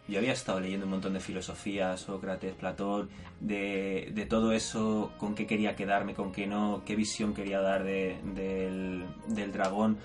yo 0.07 0.17
había 0.17 0.33
estado 0.33 0.59
leyendo 0.59 0.87
un 0.87 0.91
montón 0.93 1.13
de 1.13 1.19
filosofía, 1.19 1.95
Sócrates, 1.97 2.55
Platón, 2.55 3.09
de, 3.39 4.25
todo 4.27 4.51
eso, 4.51 5.11
con 5.19 5.35
qué 5.35 5.45
quería 5.45 5.75
quedarme, 5.75 6.15
con 6.15 6.31
qué 6.31 6.47
no, 6.47 6.81
qué 6.83 6.95
visión 6.95 7.35
quería 7.35 7.61
dar 7.61 7.83
de- 7.83 8.19
del, 8.35 9.05
del 9.27 9.51
dragón. 9.51 9.97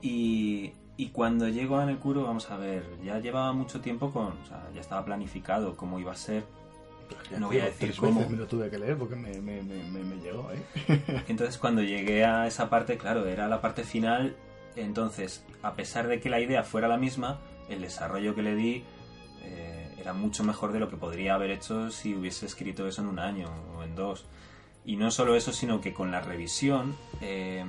Y, 0.00 0.72
y 0.96 1.08
cuando 1.08 1.48
llego 1.48 1.76
a 1.78 1.86
Nekuro, 1.86 2.22
vamos 2.24 2.50
a 2.50 2.56
ver, 2.56 2.84
ya 3.04 3.18
llevaba 3.18 3.52
mucho 3.52 3.80
tiempo 3.80 4.12
con, 4.12 4.26
o 4.28 4.46
sea, 4.46 4.68
ya 4.72 4.80
estaba 4.80 5.04
planificado 5.04 5.76
cómo 5.76 5.98
iba 5.98 6.12
a 6.12 6.16
ser. 6.16 6.44
No 7.38 7.46
voy 7.48 7.58
a 7.60 7.64
decir 7.66 7.94
cómo. 7.96 8.28
me 8.28 8.36
lo 8.36 8.46
tuve 8.46 8.68
que 8.70 8.78
leer 8.78 8.96
porque 8.96 9.16
me, 9.16 9.40
me, 9.40 9.62
me, 9.62 9.82
me- 9.84 10.04
me 10.04 10.16
llegó, 10.16 10.50
¿eh? 10.52 11.22
Entonces 11.28 11.58
cuando 11.58 11.82
llegué 11.82 12.24
a 12.24 12.46
esa 12.46 12.68
parte, 12.70 12.96
claro, 12.98 13.26
era 13.26 13.48
la 13.48 13.60
parte 13.60 13.84
final, 13.84 14.36
entonces, 14.76 15.44
a 15.62 15.74
pesar 15.74 16.06
de 16.08 16.20
que 16.20 16.30
la 16.30 16.40
idea 16.40 16.62
fuera 16.62 16.88
la 16.88 16.96
misma, 16.96 17.40
el 17.68 17.80
desarrollo 17.82 18.34
que 18.34 18.42
le 18.42 18.54
di 18.54 18.84
eh, 19.42 19.94
era 19.98 20.12
mucho 20.12 20.44
mejor 20.44 20.72
de 20.72 20.80
lo 20.80 20.88
que 20.88 20.96
podría 20.96 21.34
haber 21.34 21.50
hecho 21.50 21.90
si 21.90 22.14
hubiese 22.14 22.46
escrito 22.46 22.86
eso 22.86 23.02
en 23.02 23.08
un 23.08 23.18
año 23.18 23.48
o 23.76 23.82
en 23.82 23.94
dos. 23.96 24.26
Y 24.84 24.96
no 24.96 25.10
solo 25.10 25.34
eso, 25.36 25.52
sino 25.52 25.80
que 25.80 25.92
con 25.92 26.10
la 26.10 26.20
revisión, 26.20 26.96
eh, 27.20 27.64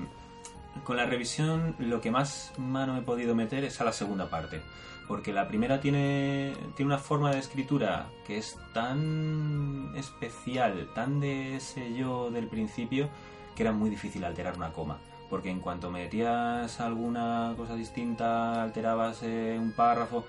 con 0.86 0.96
la 0.98 1.06
revisión 1.06 1.76
lo 1.80 2.00
que 2.02 2.10
más 2.12 2.54
mano 2.58 2.98
he 2.98 3.02
podido 3.02 3.36
meter 3.36 3.64
es 3.66 3.82
a 3.82 3.84
la 3.84 3.92
segunda 3.94 4.30
parte. 4.30 4.62
Porque 5.12 5.34
la 5.34 5.50
primera 5.50 5.82
tiene, 5.82 6.54
tiene 6.78 6.94
una 6.94 6.98
forma 6.98 7.32
de 7.32 7.40
escritura 7.40 8.06
que 8.26 8.38
es 8.38 8.58
tan 8.74 9.92
especial, 9.98 10.88
tan 10.96 11.20
de 11.20 11.58
ese 11.58 11.94
yo 11.94 12.32
del 12.32 12.48
principio, 12.48 13.10
que 13.54 13.64
era 13.64 13.74
muy 13.74 13.90
difícil 13.90 14.24
alterar 14.24 14.56
una 14.56 14.72
coma. 14.72 15.00
Porque 15.30 15.50
en 15.50 15.60
cuanto 15.60 15.92
metías 15.92 16.80
alguna 16.80 17.54
cosa 17.58 17.76
distinta, 17.76 18.64
alterabas 18.64 19.22
eh, 19.24 19.58
un 19.60 19.74
párrafo, 19.74 20.24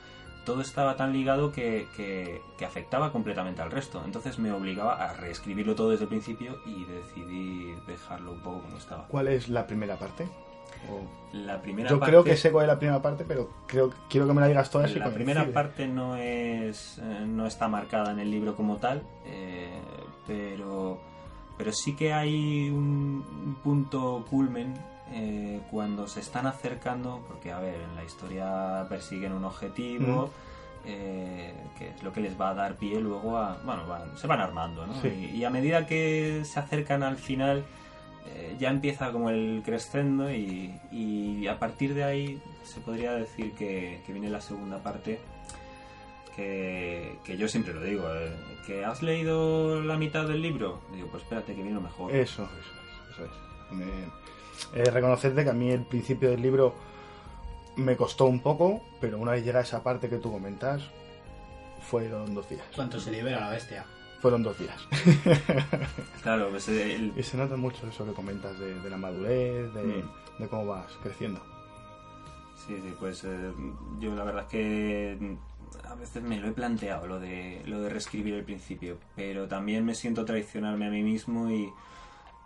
todo 0.44 0.60
estaba 0.60 0.96
tan 0.96 1.12
ligado 1.12 1.52
que, 1.52 1.86
que- 1.96 2.42
que 2.58 2.64
afectaba 2.64 3.12
completamente 3.12 3.62
al 3.62 3.70
resto. 3.70 4.02
Entonces 4.04 4.40
me 4.40 4.50
obligaba 4.50 4.94
a 4.96 5.12
reescribirlo 5.12 5.76
todo 5.76 5.90
desde 5.90 6.06
el 6.06 6.08
principio 6.08 6.58
y 6.66 6.86
decidí 6.86 7.72
dejarlo 7.86 8.32
un 8.32 8.40
poco 8.40 8.62
como 8.62 8.78
estaba. 8.78 9.06
¿Cuál 9.06 9.28
es 9.28 9.48
la 9.48 9.64
primera 9.68 9.96
parte? 9.96 10.26
O- 10.90 11.36
La 11.36 11.62
primera 11.62 11.88
Yo 11.88 11.98
parte, 11.98 12.10
creo 12.10 12.24
que 12.24 12.36
sé 12.36 12.52
cuál 12.52 12.64
es 12.64 12.68
la 12.68 12.78
primera 12.78 13.00
parte, 13.00 13.24
pero 13.26 13.48
creo, 13.66 13.90
quiero 14.10 14.26
que 14.26 14.34
me 14.34 14.40
la 14.42 14.48
digas 14.48 14.68
toda 14.70 14.86
La 14.86 15.10
primera 15.10 15.46
parte 15.52 15.88
no 15.88 16.16
es 16.16 16.98
eh, 17.02 17.24
no 17.26 17.46
está 17.46 17.68
marcada 17.68 18.12
en 18.12 18.18
el 18.20 18.30
libro 18.30 18.54
como 18.54 18.76
tal, 18.76 19.02
eh, 19.24 19.70
pero 20.26 21.00
pero 21.56 21.72
sí 21.72 21.94
que 21.96 22.12
hay 22.12 22.70
un, 22.70 23.24
un 23.46 23.54
punto 23.62 24.24
culmen 24.28 24.74
eh, 25.12 25.60
cuando 25.70 26.06
se 26.06 26.20
están 26.20 26.46
acercando, 26.46 27.22
porque 27.28 27.52
a 27.52 27.60
ver, 27.60 27.76
en 27.80 27.94
la 27.96 28.04
historia 28.04 28.86
persiguen 28.88 29.32
un 29.32 29.44
objetivo. 29.44 30.30
eh, 30.84 31.54
que 31.78 31.88
es 31.90 32.02
lo 32.02 32.12
que 32.12 32.20
les 32.20 32.38
va 32.40 32.50
a 32.50 32.54
dar 32.54 32.74
pie 32.76 33.00
luego 33.00 33.36
a 33.38 33.56
bueno 33.64 33.86
van- 33.86 34.16
se 34.18 34.26
van 34.26 34.40
armando 34.40 34.84
¿no? 34.84 35.00
Sí. 35.00 35.30
y, 35.32 35.36
y 35.36 35.44
a 35.44 35.50
medida 35.50 35.86
que 35.86 36.42
se 36.44 36.58
acercan 36.58 37.04
al 37.04 37.16
final 37.18 37.64
eh, 38.26 38.56
ya 38.58 38.70
empieza 38.70 39.10
como 39.12 39.30
el 39.30 39.62
crescendo 39.64 40.30
y, 40.32 40.72
y 40.90 41.46
a 41.48 41.58
partir 41.58 41.94
de 41.94 42.04
ahí 42.04 42.40
se 42.64 42.80
podría 42.80 43.12
decir 43.12 43.52
que, 43.54 44.00
que 44.06 44.12
viene 44.12 44.30
la 44.30 44.40
segunda 44.40 44.78
parte 44.82 45.18
que, 46.36 47.18
que 47.24 47.36
yo 47.36 47.48
siempre 47.48 47.74
lo 47.74 47.82
digo 47.82 48.04
eh, 48.14 48.32
que 48.66 48.84
has 48.84 49.02
leído 49.02 49.82
la 49.82 49.96
mitad 49.96 50.26
del 50.26 50.40
libro 50.40 50.80
digo 50.94 51.08
pues 51.08 51.22
espérate 51.24 51.54
que 51.54 51.62
viene 51.62 51.74
lo 51.74 51.80
mejor 51.82 52.14
Eso, 52.14 52.44
eso 52.44 52.52
es. 52.54 53.14
Eso 53.14 53.24
es. 53.24 53.76
Me- 53.76 54.22
he 54.78 54.82
de 54.84 54.90
reconocerte 54.90 55.44
que 55.44 55.50
a 55.50 55.54
mí 55.54 55.70
el 55.70 55.82
principio 55.82 56.30
del 56.30 56.40
libro 56.40 56.74
me 57.76 57.96
costó 57.96 58.26
un 58.26 58.40
poco, 58.40 58.82
pero 59.00 59.18
una 59.18 59.32
vez 59.32 59.44
llega 59.44 59.58
a 59.58 59.62
esa 59.62 59.82
parte 59.82 60.08
que 60.08 60.18
tú 60.18 60.30
comentas, 60.30 60.82
fueron 61.80 62.34
dos 62.34 62.48
días. 62.48 62.62
¿Cuánto 62.74 63.00
se 63.00 63.10
libera 63.10 63.40
la 63.40 63.48
bestia? 63.50 63.84
Fueron 64.22 64.42
dos 64.44 64.56
días. 64.58 64.80
claro 66.22 66.48
pues 66.50 66.68
el- 66.68 67.12
Y 67.16 67.22
se 67.24 67.36
nota 67.36 67.56
mucho 67.56 67.86
eso 67.88 68.04
que 68.06 68.12
comentas 68.12 68.58
de, 68.58 68.78
de 68.80 68.90
la 68.90 68.96
madurez, 68.96 69.74
de, 69.74 69.82
Mm. 69.82 70.42
de 70.42 70.48
cómo 70.48 70.66
vas 70.66 70.86
creciendo. 71.02 71.40
Sí, 72.54 72.76
sí, 72.80 72.94
pues 73.00 73.24
eh, 73.24 73.52
yo 73.98 74.14
la 74.14 74.22
verdad 74.22 74.42
es 74.44 74.48
que 74.48 75.16
mm, 75.20 75.86
a 75.88 75.94
veces 75.96 76.22
me 76.22 76.38
lo 76.38 76.46
he 76.48 76.52
planteado 76.52 77.08
lo 77.08 77.18
de 77.18 77.62
lo 77.66 77.80
de 77.80 77.88
reescribir 77.88 78.34
el 78.34 78.44
principio, 78.44 78.98
pero 79.16 79.48
también 79.48 79.84
me 79.84 79.96
siento 79.96 80.24
traicionarme 80.24 80.86
a 80.86 80.90
mí 80.90 81.02
mismo 81.02 81.50
y, 81.50 81.72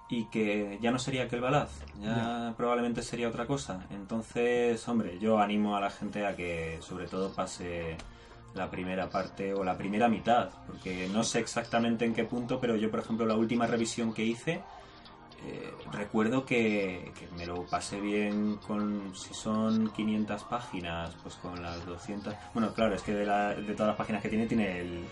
y 0.09 0.25
que 0.31 0.79
ya 0.81 0.91
no 0.91 0.99
sería 0.99 1.25
aquel 1.25 1.43
balaz, 1.43 1.71
ya 2.01 2.55
probablemente 2.57 3.03
sería 3.03 3.29
otra 3.29 3.47
cosa. 3.47 3.85
Entonces, 3.91 4.89
hombre, 4.89 5.19
yo 5.19 5.39
animo 5.39 5.77
a 5.77 5.81
la 5.83 5.91
gente 5.91 6.25
a 6.27 6.35
que 6.35 6.79
sobre 6.81 7.07
todo 7.07 7.35
pase 7.35 7.99
la 8.57 8.71
primera 8.71 9.09
parte 9.11 9.53
o 9.55 9.63
la 9.63 9.77
primera 9.77 10.09
mitad, 10.09 10.49
porque 10.67 11.09
no 11.13 11.23
sé 11.23 11.39
exactamente 11.41 12.05
en 12.05 12.15
qué 12.15 12.25
punto, 12.25 12.59
pero 12.61 12.75
yo, 12.77 12.91
por 12.91 13.01
ejemplo, 13.01 13.27
la 13.27 13.35
última 13.37 13.67
revisión 13.67 14.13
que 14.15 14.25
hice, 14.25 14.63
eh, 15.45 15.71
recuerdo 15.93 16.45
que, 16.47 17.13
que 17.19 17.29
me 17.37 17.47
lo 17.47 17.65
pasé 17.67 18.01
bien 18.01 18.57
con, 18.67 19.15
si 19.15 19.35
son 19.35 19.91
500 19.91 20.43
páginas, 20.45 21.15
pues 21.23 21.35
con 21.37 21.63
las 21.63 21.85
200... 21.87 22.35
Bueno, 22.55 22.73
claro, 22.73 22.95
es 22.95 23.03
que 23.03 23.13
de, 23.13 23.27
la- 23.27 23.55
de 23.55 23.73
todas 23.75 23.89
las 23.89 23.97
páginas 23.97 24.23
que 24.23 24.29
tiene, 24.31 24.47
tiene 24.47 24.81
el, 24.81 25.05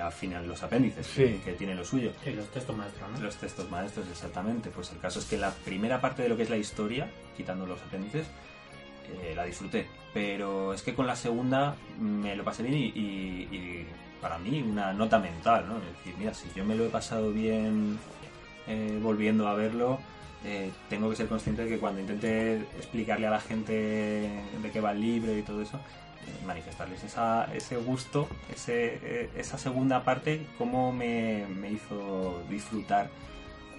al 0.00 0.12
final 0.12 0.46
los 0.46 0.62
apéndices, 0.62 1.06
Sí. 1.06 1.22
que, 1.22 1.40
que 1.44 1.52
tiene 1.52 1.74
lo 1.74 1.84
suyo. 1.84 2.12
Y 2.26 2.30
los 2.30 2.46
textos 2.48 2.76
maestros, 2.76 3.10
¿no? 3.12 3.20
Los 3.20 3.36
textos 3.36 3.70
maestros, 3.70 4.06
exactamente. 4.10 4.70
Pues 4.70 4.90
el 4.92 4.98
caso 4.98 5.20
es 5.20 5.24
que 5.26 5.36
la 5.38 5.50
primera 5.52 6.00
parte 6.00 6.22
de 6.22 6.28
lo 6.28 6.36
que 6.36 6.42
es 6.42 6.50
la 6.50 6.56
historia, 6.56 7.08
quitando 7.36 7.64
los 7.64 7.80
apéndices, 7.82 8.26
eh, 9.22 9.34
la 9.34 9.44
disfruté. 9.44 9.86
Pero 10.12 10.72
es 10.72 10.82
que 10.82 10.94
con 10.94 11.06
la 11.06 11.16
segunda 11.16 11.74
me 12.00 12.34
lo 12.34 12.44
pasé 12.44 12.62
bien 12.62 12.74
y, 12.74 13.86
para 14.20 14.38
mí 14.38 14.62
una 14.62 14.92
nota 14.92 15.18
mental, 15.20 15.66
¿no? 15.68 15.76
Es 15.78 15.96
decir, 15.98 16.14
mira, 16.18 16.34
si 16.34 16.48
yo 16.54 16.64
me 16.64 16.74
lo 16.74 16.86
he 16.86 16.88
pasado 16.88 17.30
bien 17.30 17.98
eh, 18.66 18.98
volviendo 19.00 19.46
a 19.46 19.54
verlo, 19.54 20.00
eh, 20.44 20.72
tengo 20.88 21.08
que 21.10 21.16
ser 21.16 21.28
consciente 21.28 21.62
de 21.64 21.68
que 21.68 21.78
cuando 21.78 22.00
intente 22.00 22.56
explicarle 22.76 23.28
a 23.28 23.30
la 23.30 23.40
gente 23.40 23.72
de 23.72 24.70
qué 24.72 24.80
va 24.80 24.90
el 24.90 25.00
libro 25.00 25.36
y 25.36 25.42
todo 25.42 25.62
eso, 25.62 25.76
eh, 25.76 26.46
manifestarles 26.46 27.04
esa, 27.04 27.44
ese 27.54 27.76
gusto, 27.76 28.28
ese, 28.52 29.30
esa 29.36 29.56
segunda 29.56 30.02
parte, 30.02 30.44
cómo 30.58 30.92
me, 30.92 31.46
me 31.46 31.70
hizo 31.70 32.42
disfrutar 32.50 33.08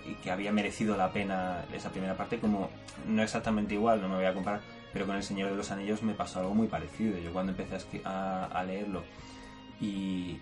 y 0.09 0.13
que 0.23 0.31
había 0.31 0.53
merecido 0.53 0.95
la 0.95 1.11
pena 1.11 1.65
esa 1.73 1.89
primera 1.89 2.15
parte, 2.15 2.39
como 2.39 2.69
no 3.07 3.21
exactamente 3.21 3.73
igual, 3.73 4.01
no 4.01 4.07
me 4.07 4.15
voy 4.15 4.25
a 4.25 4.33
comparar, 4.33 4.61
pero 4.93 5.05
con 5.05 5.15
El 5.15 5.23
Señor 5.23 5.49
de 5.51 5.55
los 5.57 5.71
Anillos 5.71 6.03
me 6.03 6.13
pasó 6.13 6.39
algo 6.39 6.53
muy 6.55 6.67
parecido. 6.67 7.17
Yo 7.19 7.31
cuando 7.33 7.51
empecé 7.51 7.77
a, 8.05 8.45
a- 8.45 8.63
leerlo 8.63 9.03
y, 9.81 10.37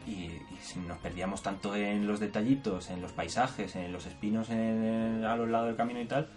nos 0.88 0.98
perdíamos 1.00 1.42
tanto 1.44 1.76
en 1.76 2.08
los 2.08 2.20
detallitos, 2.20 2.90
en 2.90 3.02
los 3.02 3.12
paisajes, 3.12 3.76
en 3.76 3.92
los 3.92 4.06
espinos 4.06 4.50
en- 4.50 5.24
a 5.26 5.36
los 5.36 5.50
lados 5.50 5.68
del 5.68 5.76
camino 5.76 6.00
y 6.02 6.06
tal, 6.06 6.28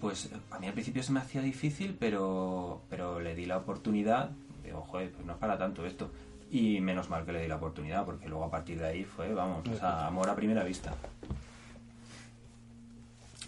pues 0.00 0.30
a 0.50 0.58
mí 0.58 0.66
al 0.66 0.72
principio 0.72 1.02
se 1.02 1.12
me 1.12 1.20
hacía 1.20 1.42
difícil, 1.42 1.96
pero, 1.98 2.80
pero 2.88 3.20
le 3.20 3.34
di 3.34 3.44
la 3.46 3.58
oportunidad. 3.58 4.30
Digo, 4.64 4.80
joder, 4.82 5.10
pues 5.12 5.26
no 5.26 5.32
es 5.34 5.38
para 5.38 5.58
tanto 5.58 5.84
esto. 5.84 6.10
Y 6.50 6.80
menos 6.80 7.10
mal 7.10 7.24
que 7.24 7.32
le 7.32 7.42
di 7.42 7.48
la 7.48 7.56
oportunidad, 7.56 8.04
porque 8.04 8.28
luego 8.28 8.44
a 8.44 8.50
partir 8.50 8.78
de 8.78 8.86
ahí 8.86 9.04
fue, 9.04 9.32
vamos, 9.34 9.66
o 9.68 9.76
sea, 9.76 10.06
amor 10.06 10.28
a 10.30 10.34
primera 10.34 10.64
vista. 10.64 10.94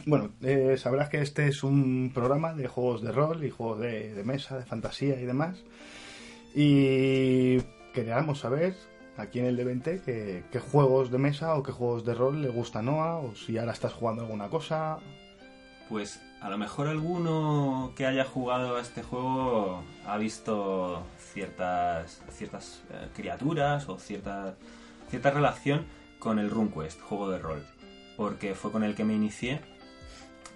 Bueno, 0.05 0.31
eh, 0.43 0.77
sabrás 0.79 1.09
que 1.11 1.21
este 1.21 1.47
es 1.47 1.63
un 1.63 2.11
programa 2.13 2.55
de 2.55 2.67
juegos 2.67 3.03
de 3.03 3.13
rol 3.13 3.45
y 3.45 3.51
juegos 3.51 3.79
de, 3.79 4.21
mesa, 4.25 4.59
de 4.59 4.65
fantasía 4.65 5.21
y 5.21 5.25
demás. 5.25 5.63
Y 6.57 7.61
queríamos 7.95 8.41
saber 8.41 8.75
aquí 9.17 9.39
en 9.39 9.47
el 9.47 9.57
de 9.57 9.65
20 9.65 10.03
qué, 10.51 10.59
juegos 10.59 11.13
de 11.13 11.19
mesa 11.19 11.55
o 11.55 11.63
qué 11.63 11.71
juegos 11.71 12.05
de 12.05 12.15
rol 12.15 12.43
le 12.43 12.49
gusta 12.49 12.81
a 12.81 12.83
Noah 12.83 13.19
o 13.19 13.37
si 13.37 13.59
ahora 13.59 13.73
estás 13.73 13.93
jugando 13.93 14.23
alguna 14.23 14.49
cosa. 14.49 14.99
Pues 15.89 16.21
a 16.41 16.51
lo 16.51 16.59
mejor 16.59 16.89
alguno 16.89 17.93
que 17.95 18.05
haya 18.05 18.25
jugado 18.25 18.77
a 18.77 18.81
este 18.81 19.05
juego 19.05 19.85
ha 20.05 20.17
visto 20.19 21.05
ciertas, 21.33 22.23
ciertas 22.31 22.83
eh, 22.91 23.09
criaturas 23.15 23.89
o 23.89 24.01
cierta, 24.01 24.57
cierta 25.11 25.31
relación 25.31 25.87
con 26.19 26.41
el 26.41 26.51
RuneQuest, 26.51 27.01
juego 27.03 27.31
de 27.31 27.39
rol. 27.39 27.65
Porque 28.17 28.55
fue 28.55 28.73
con 28.73 28.83
el 28.83 28.95
que 28.95 29.05
me 29.05 29.15
inicié 29.15 29.61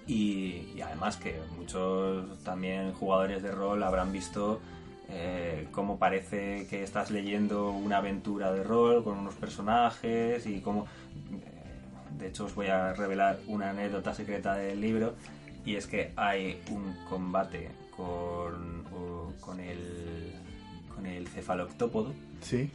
y, 0.06 0.72
y 0.76 0.80
además 0.82 1.16
que 1.16 1.40
muchos 1.56 2.42
también 2.44 2.92
jugadores 2.92 3.42
de 3.42 3.50
rol 3.50 3.82
habrán 3.82 4.12
visto 4.12 4.60
eh, 5.08 5.66
cómo 5.72 5.98
parece 5.98 6.66
que 6.68 6.82
estás 6.82 7.10
leyendo 7.10 7.70
una 7.70 7.98
aventura 7.98 8.52
de 8.52 8.62
rol 8.64 9.04
con 9.04 9.18
unos 9.18 9.34
personajes 9.34 10.46
y 10.46 10.60
cómo... 10.60 10.84
eh, 10.84 12.18
de 12.18 12.28
hecho 12.28 12.46
os 12.46 12.54
voy 12.54 12.68
a 12.68 12.92
revelar 12.94 13.38
una 13.46 13.70
anécdota 13.70 14.14
secreta 14.14 14.54
del 14.54 14.80
libro 14.80 15.14
y 15.64 15.74
es 15.76 15.86
que 15.86 16.12
hay 16.16 16.60
un 16.70 16.96
combate 17.08 17.70
con, 17.96 18.84
con 19.40 19.60
el 19.60 20.32
con 20.94 21.04
el 21.06 21.28
cefaloctópodo 21.28 22.14
Sí. 22.40 22.70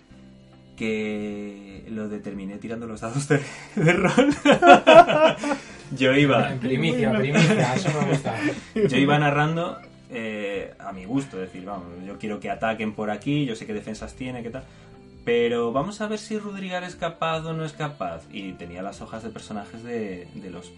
que 0.77 1.85
lo 1.89 2.07
determiné 2.07 2.57
tirando 2.57 2.85
los 2.87 3.01
dados 3.01 3.27
de, 3.27 3.41
de 3.75 3.93
rol. 3.93 4.29
yo 5.91 6.13
iba 6.13 6.51
En 6.51 6.59
primicia, 6.59 7.11
primicia, 7.13 7.75
eso 7.75 7.89
me 8.01 8.09
gusta. 8.11 8.35
yo 8.75 8.97
iba 8.97 9.17
narrando 9.19 9.77
eh, 10.09 10.73
a 10.79 10.91
mi 10.91 11.05
gusto, 11.05 11.37
es 11.41 11.51
decir, 11.51 11.65
vamos, 11.65 11.87
yo 12.05 12.17
quiero 12.17 12.39
que 12.39 12.49
ataquen 12.49 12.93
por 12.93 13.09
aquí, 13.11 13.45
yo 13.45 13.55
sé 13.55 13.65
qué 13.65 13.73
defensas 13.73 14.13
tiene, 14.15 14.43
qué 14.43 14.49
tal. 14.49 14.63
Pero 15.23 15.71
vamos 15.71 16.01
a 16.01 16.07
ver 16.07 16.17
si 16.19 16.37
Rudrigar 16.39 16.83
es 16.83 16.95
capaz 16.95 17.45
o 17.45 17.53
no 17.53 17.63
es 17.63 17.73
capaz. 17.73 18.23
Y 18.31 18.53
tenía 18.53 18.81
las 18.81 19.01
hojas 19.01 19.21
de 19.23 19.29
personajes 19.29 19.83
de, 19.83 20.27
de 20.33 20.49
los, 20.49 20.71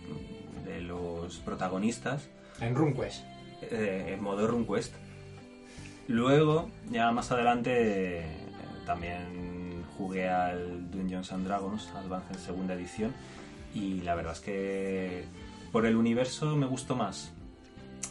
de 0.65 0.81
los 0.81 1.37
protagonistas 1.37 2.27
En 2.59 2.75
RuneQuest. 2.75 3.23
eh, 3.61 4.11
en 4.13 4.21
modo 4.21 4.45
RuneQuest. 4.47 4.93
Luego, 6.09 6.69
ya 6.91 7.11
más 7.11 7.31
adelante, 7.31 8.19
eh, 8.19 8.25
también 8.85 9.85
jugué 9.97 10.27
al 10.27 10.91
Dungeons 10.91 11.31
and 11.31 11.47
Dragons 11.47 11.87
Advance 11.95 12.33
en 12.33 12.39
segunda 12.39 12.73
edición. 12.73 13.13
Y 13.73 14.01
la 14.01 14.15
verdad 14.15 14.33
es 14.33 14.39
que 14.39 15.25
por 15.71 15.85
el 15.85 15.95
universo 15.95 16.55
me 16.55 16.65
gustó 16.65 16.95
más. 16.95 17.31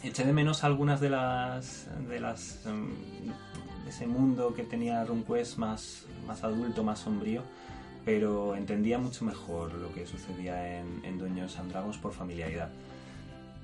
Eché 0.03 0.25
de 0.25 0.33
menos 0.33 0.63
algunas 0.63 0.99
de 0.99 1.09
las. 1.09 1.87
de 2.09 2.19
las. 2.19 2.65
em, 2.65 2.89
de 3.83 3.89
ese 3.89 4.07
mundo 4.07 4.53
que 4.53 4.63
tenía 4.63 5.03
RuneQuest 5.03 5.57
más, 5.57 6.05
más 6.27 6.43
adulto, 6.43 6.83
más 6.83 6.99
sombrío. 6.99 7.41
Pero 8.05 8.55
entendía 8.55 8.97
mucho 8.97 9.23
mejor 9.23 9.73
lo 9.75 9.93
que 9.93 10.05
sucedía 10.05 10.79
en, 10.79 11.01
en 11.05 11.17
Dungeons 11.17 11.97
por 12.01 12.11
familiaridad. 12.11 12.69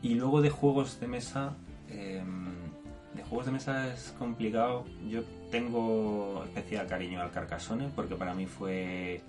Y 0.02 0.16
luego 0.16 0.42
de 0.42 0.50
juegos 0.50 1.00
de 1.02 1.08
mesa, 1.08 1.56
em, 1.90 2.54
de 3.16 3.24
juegos 3.24 3.48
de 3.48 3.52
mesa 3.52 3.94
es 3.94 4.16
complicado. 4.18 4.86
Yo 5.10 5.24
tengo 5.52 6.46
especial 6.46 6.88
cariño 6.88 7.22
al 7.22 7.32
Carcassonne 7.32 7.90
porque 7.94 8.16
para 8.16 8.34
mí 8.34 8.46
fue 8.46 9.22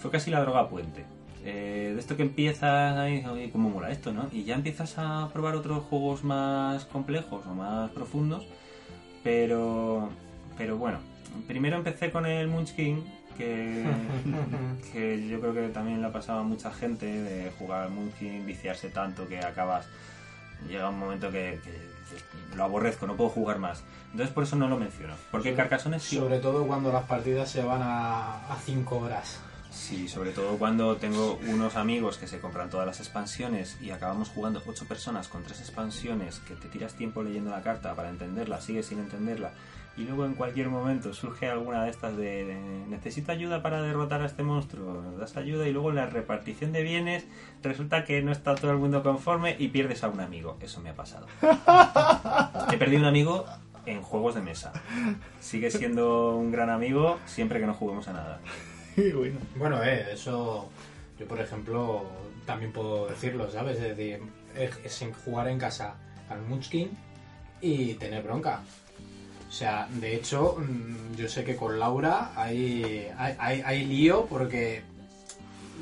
fue 0.00 0.10
casi 0.10 0.32
la 0.32 0.40
droga 0.40 0.68
puente. 0.68 1.04
Eh, 1.44 1.92
de 1.94 2.00
esto 2.00 2.16
que 2.16 2.22
empiezas 2.22 2.96
ahí, 2.96 3.24
oye, 3.26 3.50
cómo 3.50 3.68
mola 3.68 3.90
esto, 3.90 4.12
¿no? 4.12 4.28
Y 4.30 4.44
ya 4.44 4.54
empiezas 4.54 4.94
a 4.98 5.28
probar 5.32 5.56
otros 5.56 5.82
juegos 5.84 6.22
más 6.22 6.84
complejos 6.84 7.44
o 7.46 7.54
más 7.54 7.90
profundos, 7.90 8.46
pero 9.24 10.08
pero 10.56 10.76
bueno, 10.76 10.98
primero 11.48 11.76
empecé 11.76 12.10
con 12.10 12.26
el 12.26 12.46
Munchkin 12.46 13.02
que, 13.36 13.84
que 14.92 15.26
yo 15.28 15.40
creo 15.40 15.54
que 15.54 15.68
también 15.68 16.00
le 16.00 16.06
ha 16.06 16.12
pasado 16.12 16.40
a 16.40 16.44
mucha 16.44 16.72
gente 16.72 17.06
de 17.06 17.50
jugar 17.58 17.84
al 17.84 17.90
Munchkin, 17.90 18.46
viciarse 18.46 18.90
tanto 18.90 19.26
que 19.26 19.38
acabas 19.38 19.86
llega 20.68 20.88
un 20.88 20.98
momento 20.98 21.30
que, 21.30 21.58
lo 22.54 22.64
aborrezco, 22.64 23.06
no 23.06 23.16
puedo 23.16 23.30
jugar 23.30 23.58
más. 23.58 23.82
Entonces 24.12 24.32
por 24.32 24.44
eso 24.44 24.54
no 24.56 24.68
lo 24.68 24.76
menciono. 24.76 25.14
Porque 25.30 25.54
Carcassonne 25.54 25.98
sí. 25.98 26.16
Sobre 26.16 26.38
todo 26.38 26.66
cuando 26.66 26.92
las 26.92 27.04
partidas 27.04 27.50
se 27.50 27.62
van 27.62 27.80
a 27.82 28.56
5 28.64 28.96
horas. 28.98 29.40
Sí, 29.72 30.06
sobre 30.08 30.32
todo 30.32 30.58
cuando 30.58 30.96
tengo 30.96 31.40
unos 31.48 31.76
amigos 31.76 32.18
que 32.18 32.26
se 32.26 32.40
compran 32.40 32.68
todas 32.68 32.86
las 32.86 33.00
expansiones 33.00 33.78
y 33.80 33.90
acabamos 33.90 34.28
jugando 34.28 34.62
ocho 34.66 34.86
personas 34.86 35.28
con 35.28 35.42
tres 35.42 35.60
expansiones 35.60 36.40
que 36.40 36.54
te 36.54 36.68
tiras 36.68 36.94
tiempo 36.94 37.22
leyendo 37.22 37.50
la 37.50 37.62
carta 37.62 37.94
para 37.94 38.10
entenderla, 38.10 38.60
sigues 38.60 38.86
sin 38.86 38.98
entenderla 38.98 39.52
y 39.96 40.04
luego 40.04 40.24
en 40.24 40.34
cualquier 40.34 40.68
momento 40.68 41.12
surge 41.12 41.48
alguna 41.48 41.84
de 41.84 41.90
estas 41.90 42.16
de, 42.16 42.44
de, 42.44 42.54
necesito 42.88 43.32
ayuda 43.32 43.62
para 43.62 43.82
derrotar 43.82 44.22
a 44.22 44.26
este 44.26 44.42
monstruo, 44.42 45.02
das 45.18 45.36
ayuda 45.36 45.68
y 45.68 45.72
luego 45.72 45.90
en 45.90 45.96
la 45.96 46.06
repartición 46.06 46.72
de 46.72 46.82
bienes 46.82 47.26
resulta 47.62 48.04
que 48.04 48.22
no 48.22 48.32
está 48.32 48.54
todo 48.54 48.70
el 48.70 48.78
mundo 48.78 49.02
conforme 49.02 49.56
y 49.58 49.68
pierdes 49.68 50.02
a 50.04 50.08
un 50.08 50.20
amigo. 50.20 50.56
Eso 50.60 50.80
me 50.80 50.90
ha 50.90 50.94
pasado. 50.94 51.26
He 52.72 52.78
perdido 52.78 53.00
un 53.00 53.06
amigo 53.08 53.44
en 53.84 54.00
juegos 54.00 54.34
de 54.34 54.40
mesa. 54.40 54.72
Sigue 55.40 55.70
siendo 55.70 56.36
un 56.36 56.52
gran 56.52 56.70
amigo 56.70 57.18
siempre 57.26 57.60
que 57.60 57.66
no 57.66 57.74
juguemos 57.74 58.08
a 58.08 58.12
nada. 58.14 58.40
bueno. 59.14 59.38
Bueno, 59.56 59.82
eh, 59.82 60.08
eso 60.12 60.68
yo 61.18 61.26
por 61.26 61.40
ejemplo 61.40 62.04
también 62.46 62.72
puedo 62.72 63.08
decirlo, 63.08 63.50
¿sabes? 63.50 63.78
Es 63.78 63.96
decir, 63.96 64.20
es, 64.56 65.04
jugar 65.24 65.48
en 65.48 65.58
casa 65.58 65.94
al 66.28 66.42
Munchkin 66.42 66.90
y 67.60 67.94
tener 67.94 68.22
bronca. 68.22 68.62
O 69.48 69.52
sea, 69.52 69.86
de 70.00 70.16
hecho, 70.16 70.56
mm, 70.58 71.14
yo 71.16 71.28
sé 71.28 71.44
que 71.44 71.56
con 71.56 71.78
Laura 71.78 72.32
hay, 72.34 73.08
hay, 73.18 73.62
hay 73.64 73.84
lío 73.84 74.26
porque 74.26 74.82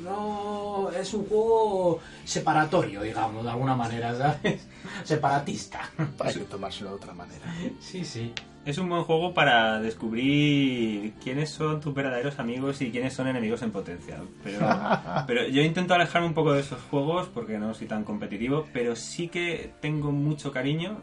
no 0.03 0.89
es 0.91 1.13
un 1.13 1.25
juego 1.25 1.99
separatorio, 2.23 3.01
digamos, 3.01 3.43
de 3.43 3.49
alguna 3.51 3.75
manera, 3.75 4.15
¿sabes? 4.15 4.67
Separatista. 5.03 5.89
Hay 6.19 6.33
que 6.33 6.39
tomárselo 6.41 6.91
de 6.91 6.95
otra 6.95 7.13
manera. 7.13 7.45
Sí, 7.79 8.03
sí. 8.05 8.33
Es 8.63 8.77
un 8.77 8.89
buen 8.89 9.03
juego 9.03 9.33
para 9.33 9.79
descubrir 9.79 11.13
quiénes 11.23 11.49
son 11.49 11.81
tus 11.81 11.95
verdaderos 11.95 12.37
amigos 12.37 12.79
y 12.81 12.91
quiénes 12.91 13.13
son 13.13 13.27
enemigos 13.27 13.63
en 13.63 13.71
potencia. 13.71 14.21
Pero, 14.43 14.59
pero 15.27 15.47
yo 15.47 15.63
intento 15.63 15.95
alejarme 15.95 16.27
un 16.27 16.35
poco 16.35 16.53
de 16.53 16.61
esos 16.61 16.79
juegos 16.83 17.27
porque 17.33 17.57
no 17.57 17.73
soy 17.73 17.87
tan 17.87 18.03
competitivo, 18.03 18.67
pero 18.71 18.95
sí 18.95 19.29
que 19.29 19.73
tengo 19.81 20.11
mucho 20.11 20.51
cariño. 20.51 20.97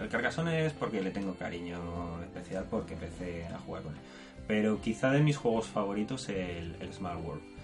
El 0.00 0.08
Carcassonne 0.08 0.66
es 0.66 0.72
porque 0.72 1.00
le 1.00 1.10
tengo 1.10 1.34
cariño 1.34 2.20
especial 2.22 2.66
porque 2.68 2.94
empecé 2.94 3.46
a 3.46 3.58
jugar 3.58 3.82
con 3.84 3.94
él. 3.94 4.00
pero 4.46 4.80
quizá 4.80 5.10
de 5.10 5.20
mis 5.20 5.36
juegos 5.36 5.66
favoritos 5.66 6.28
el, 6.28 6.76
el 6.80 6.92
Small 6.92 7.18
World. 7.18 7.57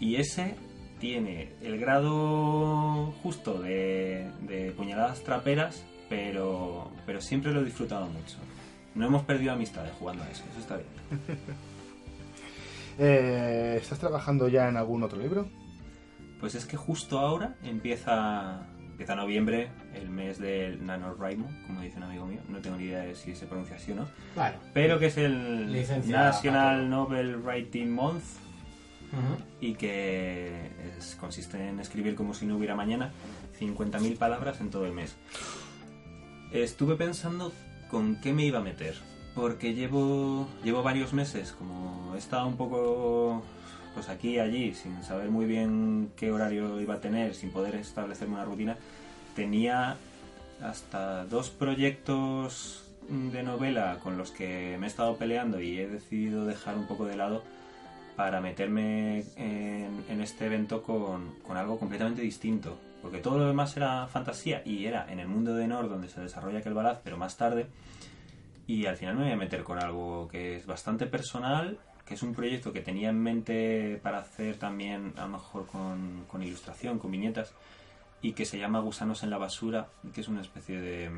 Y 0.00 0.16
ese 0.16 0.54
tiene 1.00 1.52
el 1.62 1.78
grado 1.78 3.12
justo 3.22 3.60
de, 3.60 4.30
de 4.42 4.72
puñaladas 4.72 5.22
traperas, 5.22 5.84
pero, 6.08 6.90
pero 7.06 7.20
siempre 7.20 7.52
lo 7.52 7.60
he 7.60 7.64
disfrutado 7.64 8.06
mucho. 8.06 8.36
No 8.94 9.06
hemos 9.06 9.22
perdido 9.22 9.52
amistades 9.52 9.92
jugando 9.98 10.24
a 10.24 10.30
eso, 10.30 10.44
eso 10.50 10.60
está 10.60 10.76
bien. 10.76 11.38
Eh, 13.00 13.78
¿Estás 13.80 14.00
trabajando 14.00 14.48
ya 14.48 14.68
en 14.68 14.76
algún 14.76 15.04
otro 15.04 15.20
libro? 15.20 15.48
Pues 16.40 16.56
es 16.56 16.66
que 16.66 16.76
justo 16.76 17.20
ahora 17.20 17.54
empieza, 17.62 18.66
empieza 18.76 19.14
noviembre, 19.14 19.70
el 19.94 20.10
mes 20.10 20.40
del 20.40 20.84
NaNoWriMo, 20.84 21.48
como 21.68 21.80
dice 21.80 21.98
un 21.98 22.02
amigo 22.02 22.26
mío. 22.26 22.40
No 22.48 22.58
tengo 22.58 22.76
ni 22.76 22.86
idea 22.86 23.02
de 23.02 23.14
si 23.14 23.36
se 23.36 23.46
pronuncia 23.46 23.76
así 23.76 23.92
o 23.92 23.94
no. 23.94 24.08
Bueno, 24.34 24.56
Pero 24.74 24.98
que 24.98 25.06
es 25.06 25.16
el 25.16 25.72
Licencia 25.72 26.18
National. 26.18 26.90
Novel 26.90 27.36
Writing 27.36 27.92
Month 27.92 28.24
y 29.60 29.74
que 29.74 30.70
consiste 31.20 31.68
en 31.68 31.80
escribir 31.80 32.14
como 32.14 32.34
si 32.34 32.46
no 32.46 32.56
hubiera 32.56 32.74
mañana 32.74 33.12
50.000 33.60 34.16
palabras 34.16 34.60
en 34.60 34.70
todo 34.70 34.86
el 34.86 34.92
mes. 34.92 35.16
Estuve 36.52 36.96
pensando 36.96 37.52
con 37.90 38.20
qué 38.20 38.32
me 38.32 38.44
iba 38.44 38.58
a 38.58 38.62
meter, 38.62 38.96
porque 39.34 39.74
llevo, 39.74 40.48
llevo 40.64 40.82
varios 40.82 41.12
meses, 41.12 41.52
como 41.52 42.14
he 42.14 42.18
estado 42.18 42.46
un 42.46 42.56
poco 42.56 43.42
pues 43.94 44.08
aquí 44.08 44.36
y 44.36 44.38
allí, 44.38 44.74
sin 44.74 45.02
saber 45.02 45.30
muy 45.30 45.46
bien 45.46 46.12
qué 46.16 46.30
horario 46.30 46.80
iba 46.80 46.94
a 46.94 47.00
tener, 47.00 47.34
sin 47.34 47.50
poder 47.50 47.74
establecerme 47.74 48.34
una 48.34 48.44
rutina, 48.44 48.76
tenía 49.34 49.96
hasta 50.62 51.24
dos 51.24 51.50
proyectos 51.50 52.84
de 53.08 53.42
novela 53.42 53.98
con 54.02 54.18
los 54.18 54.30
que 54.30 54.76
me 54.78 54.86
he 54.86 54.88
estado 54.88 55.16
peleando 55.16 55.60
y 55.60 55.78
he 55.78 55.88
decidido 55.88 56.44
dejar 56.44 56.76
un 56.76 56.86
poco 56.86 57.06
de 57.06 57.16
lado 57.16 57.42
para 58.18 58.40
meterme 58.40 59.20
en, 59.36 60.04
en 60.08 60.20
este 60.20 60.46
evento 60.46 60.82
con, 60.82 61.36
con 61.46 61.56
algo 61.56 61.78
completamente 61.78 62.20
distinto. 62.20 62.76
Porque 63.00 63.18
todo 63.18 63.38
lo 63.38 63.46
demás 63.46 63.76
era 63.76 64.08
fantasía 64.08 64.60
y 64.64 64.86
era 64.86 65.06
en 65.08 65.20
el 65.20 65.28
mundo 65.28 65.54
de 65.54 65.68
Nord 65.68 65.88
donde 65.88 66.08
se 66.08 66.20
desarrolla 66.20 66.58
aquel 66.58 66.74
balaz, 66.74 66.98
pero 67.04 67.16
más 67.16 67.36
tarde. 67.36 67.68
Y 68.66 68.86
al 68.86 68.96
final 68.96 69.14
me 69.14 69.22
voy 69.22 69.32
a 69.34 69.36
meter 69.36 69.62
con 69.62 69.80
algo 69.80 70.26
que 70.26 70.56
es 70.56 70.66
bastante 70.66 71.06
personal, 71.06 71.78
que 72.04 72.14
es 72.14 72.22
un 72.24 72.34
proyecto 72.34 72.72
que 72.72 72.80
tenía 72.80 73.10
en 73.10 73.22
mente 73.22 74.00
para 74.02 74.18
hacer 74.18 74.56
también, 74.56 75.12
a 75.16 75.22
lo 75.22 75.28
mejor 75.28 75.66
con, 75.66 76.24
con 76.26 76.42
ilustración, 76.42 76.98
con 76.98 77.12
viñetas, 77.12 77.54
y 78.20 78.32
que 78.32 78.44
se 78.44 78.58
llama 78.58 78.80
Gusanos 78.80 79.22
en 79.22 79.30
la 79.30 79.38
Basura, 79.38 79.86
que 80.12 80.22
es 80.22 80.26
una 80.26 80.40
especie 80.40 80.80
de 80.80 81.04
eh, 81.04 81.10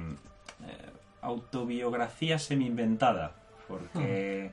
autobiografía 1.22 2.38
semi-inventada, 2.38 3.32
porque 3.66 4.52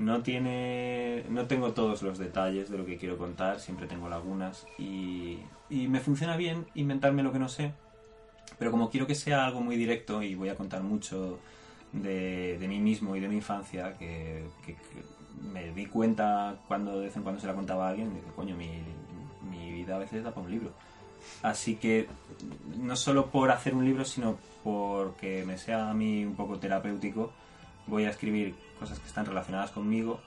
no 0.00 0.22
tiene 0.22 1.24
no 1.28 1.46
tengo 1.46 1.72
todos 1.72 2.02
los 2.02 2.18
detalles 2.18 2.70
de 2.70 2.78
lo 2.78 2.86
que 2.86 2.96
quiero 2.96 3.18
contar 3.18 3.60
siempre 3.60 3.86
tengo 3.86 4.08
lagunas 4.08 4.66
y, 4.78 5.38
y 5.68 5.88
me 5.88 6.00
funciona 6.00 6.36
bien 6.36 6.66
inventarme 6.74 7.22
lo 7.22 7.32
que 7.32 7.38
no 7.38 7.48
sé 7.48 7.72
pero 8.58 8.70
como 8.70 8.90
quiero 8.90 9.06
que 9.06 9.14
sea 9.14 9.44
algo 9.44 9.60
muy 9.60 9.76
directo 9.76 10.22
y 10.22 10.34
voy 10.34 10.48
a 10.48 10.56
contar 10.56 10.82
mucho 10.82 11.38
de, 11.92 12.56
de 12.58 12.68
mí 12.68 12.78
mismo 12.78 13.14
y 13.14 13.20
de 13.20 13.28
mi 13.28 13.36
infancia 13.36 13.96
que, 13.98 14.44
me 15.52 15.72
di 15.72 15.86
cuenta 15.86 16.56
cuando 16.66 16.98
de 16.98 17.06
vez 17.06 17.16
en 17.16 17.22
cuando 17.22 17.40
se 17.40 17.46
la 17.46 17.54
contaba 17.54 17.86
a 17.86 17.90
alguien 17.90 18.12
de 18.12 18.20
coño 18.34 18.56
mi, 18.56 18.68
mi 19.50 19.70
vida 19.70 19.96
a 19.96 19.98
veces 19.98 20.24
da 20.24 20.30
para 20.30 20.46
un 20.46 20.50
libro 20.50 20.72
así 21.42 21.76
que 21.76 22.08
no 22.78 22.96
solo 22.96 23.30
por 23.30 23.50
hacer 23.50 23.74
un 23.74 23.84
libro 23.84 24.04
sino 24.04 24.38
porque 24.64 25.44
me 25.46 25.58
sea 25.58 25.90
a 25.90 25.94
mí 25.94 26.24
un 26.24 26.34
poco 26.34 26.58
terapéutico 26.58 27.32
voy 27.90 28.04
a 28.06 28.10
escribir 28.10 28.54
cosas 28.78 28.98
que 28.98 29.06
están 29.06 29.26
relacionadas 29.26 29.70
conmigo. 29.72 30.20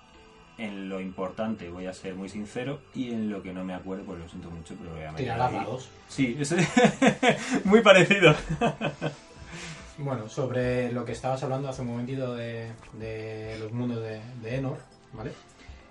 En 0.59 0.88
lo 0.88 1.01
importante 1.01 1.70
voy 1.70 1.88
a 1.88 1.93
ser 1.93 2.14
muy 2.14 2.30
sincero 2.30 2.80
y 2.93 3.11
en 3.11 3.32
lo 3.32 3.41
que 3.41 3.53
no 3.53 3.64
me 3.64 3.74
acuerdo, 3.74 4.03
pues 4.03 4.20
lo 4.20 4.30
siento 4.30 4.51
mucho, 4.51 4.76
pero 4.80 4.91
voy 4.91 5.01
a 5.03 5.11
meter 5.11 5.26
Tirarás 5.26 5.49
ahí. 5.51 5.57
dados. 5.57 5.89
Sí, 6.07 6.38
es 6.39 7.66
muy 7.66 7.82
parecido. 7.82 8.36
Bueno, 9.97 10.28
sobre 10.28 10.91
lo 10.91 11.05
que 11.05 11.11
estabas 11.11 11.43
hablando 11.43 11.70
hace 11.70 11.84
un 11.84 11.89
momentito 11.89 12.34
de, 12.34 12.72
de 12.93 13.57
los 13.59 13.72
mundos 13.72 14.01
de, 14.01 14.22
de 14.41 14.55
Enor, 14.55 14.78
¿vale? 15.14 15.32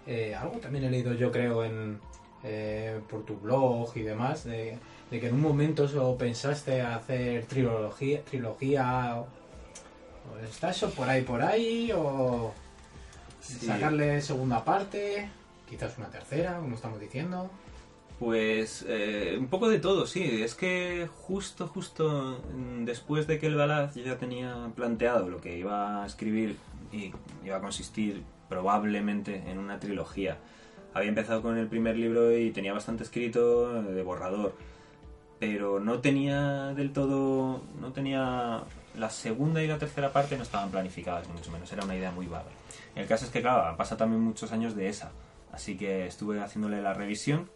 Eh, 0.08 0.34
algo 0.34 0.58
también 0.58 0.84
he 0.84 0.90
leído 0.90 1.14
yo 1.14 1.30
creo 1.30 1.64
en 1.64 2.00
eh, 2.42 2.98
por 3.08 3.24
tu 3.24 3.36
blog 3.36 3.96
y 3.96 4.02
demás, 4.02 4.42
de, 4.42 4.76
de 5.08 5.20
que 5.20 5.28
en 5.28 5.34
un 5.34 5.40
momento 5.40 5.84
eso 5.84 6.16
pensaste 6.18 6.80
hacer 6.82 7.44
trilogía, 7.46 8.24
trilogía 8.24 9.22
¿está 10.48 10.70
eso 10.70 10.90
por 10.90 11.08
ahí 11.08 11.22
por 11.22 11.42
ahí? 11.42 11.90
¿O 11.94 12.52
Sí. 13.40 13.66
sacarle 13.66 14.20
segunda 14.20 14.64
parte? 14.64 15.28
Quizás 15.68 15.98
una 15.98 16.08
tercera, 16.08 16.58
como 16.58 16.76
estamos 16.76 17.00
diciendo. 17.00 17.50
Pues 18.18 18.84
eh, 18.88 19.36
un 19.38 19.48
poco 19.48 19.68
de 19.68 19.80
todo, 19.80 20.06
sí. 20.06 20.42
Es 20.42 20.54
que 20.54 21.08
justo, 21.22 21.66
justo 21.66 22.40
después 22.84 23.26
de 23.26 23.40
que 23.40 23.46
el 23.48 23.56
Balaz 23.56 23.94
yo 23.96 24.04
ya 24.04 24.16
tenía 24.16 24.70
planteado 24.76 25.28
lo 25.28 25.40
que 25.40 25.58
iba 25.58 26.04
a 26.04 26.06
escribir 26.06 26.56
y 26.92 27.12
iba 27.44 27.56
a 27.56 27.60
consistir 27.60 28.22
probablemente 28.48 29.42
en 29.50 29.58
una 29.58 29.80
trilogía. 29.80 30.36
Había 30.94 31.08
empezado 31.08 31.42
con 31.42 31.56
el 31.58 31.66
primer 31.66 31.96
libro 31.96 32.36
y 32.36 32.50
tenía 32.52 32.72
bastante 32.74 33.02
escrito 33.02 33.82
de 33.82 34.02
borrador, 34.02 34.54
pero 35.40 35.80
no 35.80 35.98
tenía 36.00 36.74
del 36.74 36.92
todo, 36.92 37.62
no 37.80 37.92
tenía 37.92 38.62
la 38.96 39.10
segunda 39.10 39.62
y 39.62 39.66
la 39.66 39.78
tercera 39.78 40.12
parte 40.12 40.36
no 40.36 40.42
estaban 40.42 40.70
planificadas 40.70 41.26
ni 41.28 41.34
mucho 41.34 41.50
menos, 41.50 41.72
era 41.72 41.84
una 41.84 41.96
idea 41.96 42.10
muy 42.10 42.26
vaga. 42.26 42.50
El 42.94 43.06
caso 43.06 43.24
es 43.24 43.30
que 43.30 43.40
claro, 43.40 43.66
han 43.66 43.76
pasado 43.76 43.98
también 43.98 44.20
muchos 44.20 44.52
años 44.52 44.76
de 44.76 44.88
esa, 44.88 45.12
así 45.52 45.76
que 45.76 46.06
estuve 46.06 46.40
haciéndole 46.40 46.82
la 46.82 46.94
revisión. 46.94 47.50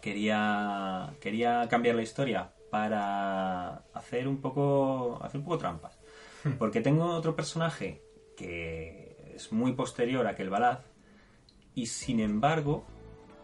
Quería 0.00 1.14
quería 1.20 1.66
cambiar 1.68 1.96
la 1.96 2.02
historia 2.02 2.52
para 2.70 3.82
hacer 3.94 4.28
un 4.28 4.40
poco 4.40 5.18
hacer 5.22 5.38
un 5.38 5.44
poco 5.44 5.58
trampas 5.58 5.98
porque 6.58 6.80
tengo 6.80 7.06
otro 7.06 7.36
personaje 7.36 8.02
que 8.36 9.32
es 9.34 9.52
muy 9.52 9.72
posterior 9.72 10.26
a 10.26 10.30
aquel 10.30 10.50
Balaz 10.50 10.80
y 11.74 11.86
sin 11.86 12.20
embargo 12.20 12.84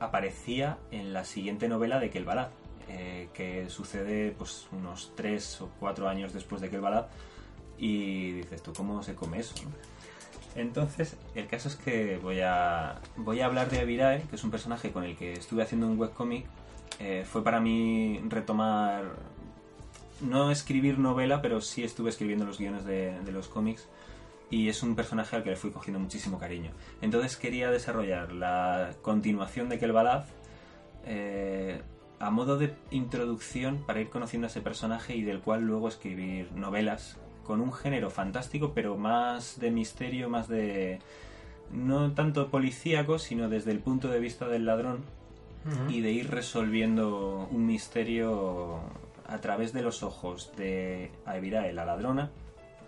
aparecía 0.00 0.78
en 0.90 1.12
la 1.12 1.24
siguiente 1.24 1.68
novela 1.68 1.98
de 1.98 2.10
Kelbalad, 2.10 2.48
eh, 2.88 3.28
que 3.34 3.68
sucede 3.68 4.32
pues 4.36 4.66
unos 4.72 5.12
tres 5.14 5.60
o 5.60 5.70
cuatro 5.78 6.08
años 6.08 6.32
después 6.32 6.60
de 6.60 6.70
Kelbalad 6.70 7.06
y 7.76 8.32
dices 8.32 8.62
tú 8.62 8.72
cómo 8.72 9.02
se 9.02 9.14
come 9.14 9.38
eso 9.38 9.54
no? 9.62 9.70
entonces 10.60 11.16
el 11.34 11.46
caso 11.46 11.68
es 11.68 11.76
que 11.76 12.18
voy 12.18 12.40
a 12.40 13.00
voy 13.16 13.40
a 13.40 13.46
hablar 13.46 13.70
de 13.70 13.80
Avirae 13.80 14.22
que 14.22 14.36
es 14.36 14.44
un 14.44 14.50
personaje 14.50 14.90
con 14.90 15.04
el 15.04 15.16
que 15.16 15.32
estuve 15.34 15.62
haciendo 15.62 15.86
un 15.86 15.98
webcomic 15.98 16.46
Eh, 17.00 17.24
fue 17.24 17.44
para 17.44 17.60
mí 17.60 18.18
retomar 18.28 19.04
no 20.20 20.50
escribir 20.50 20.98
novela 20.98 21.40
pero 21.40 21.60
sí 21.60 21.84
estuve 21.84 22.10
escribiendo 22.10 22.44
los 22.44 22.58
guiones 22.58 22.84
de, 22.84 23.20
de 23.20 23.30
los 23.30 23.46
cómics 23.46 23.86
y 24.50 24.68
es 24.68 24.82
un 24.82 24.94
personaje 24.96 25.36
al 25.36 25.42
que 25.42 25.50
le 25.50 25.56
fui 25.56 25.70
cogiendo 25.70 26.00
muchísimo 26.00 26.38
cariño. 26.38 26.72
Entonces 27.02 27.36
quería 27.36 27.70
desarrollar 27.70 28.32
la 28.32 28.94
continuación 29.02 29.68
de 29.68 29.78
Kelbalaz 29.78 30.26
eh, 31.04 31.82
a 32.20 32.30
modo 32.30 32.58
de 32.58 32.74
introducción 32.90 33.78
para 33.86 34.00
ir 34.00 34.08
conociendo 34.10 34.46
a 34.46 34.50
ese 34.50 34.60
personaje 34.60 35.14
y 35.14 35.22
del 35.22 35.40
cual 35.40 35.62
luego 35.62 35.88
escribir 35.88 36.50
novelas 36.52 37.16
con 37.44 37.60
un 37.60 37.72
género 37.72 38.10
fantástico 38.10 38.72
pero 38.74 38.96
más 38.96 39.58
de 39.60 39.70
misterio, 39.70 40.28
más 40.28 40.48
de... 40.48 40.98
no 41.70 42.12
tanto 42.12 42.48
policíaco, 42.48 43.18
sino 43.18 43.48
desde 43.48 43.70
el 43.70 43.78
punto 43.80 44.08
de 44.08 44.20
vista 44.20 44.48
del 44.48 44.66
ladrón 44.66 45.04
y 45.90 46.00
de 46.00 46.12
ir 46.12 46.30
resolviendo 46.30 47.46
un 47.50 47.66
misterio 47.66 48.80
a 49.26 49.38
través 49.40 49.72
de 49.74 49.82
los 49.82 50.02
ojos 50.02 50.50
de 50.56 51.10
Aevirae, 51.26 51.72
la 51.74 51.84
ladrona, 51.84 52.30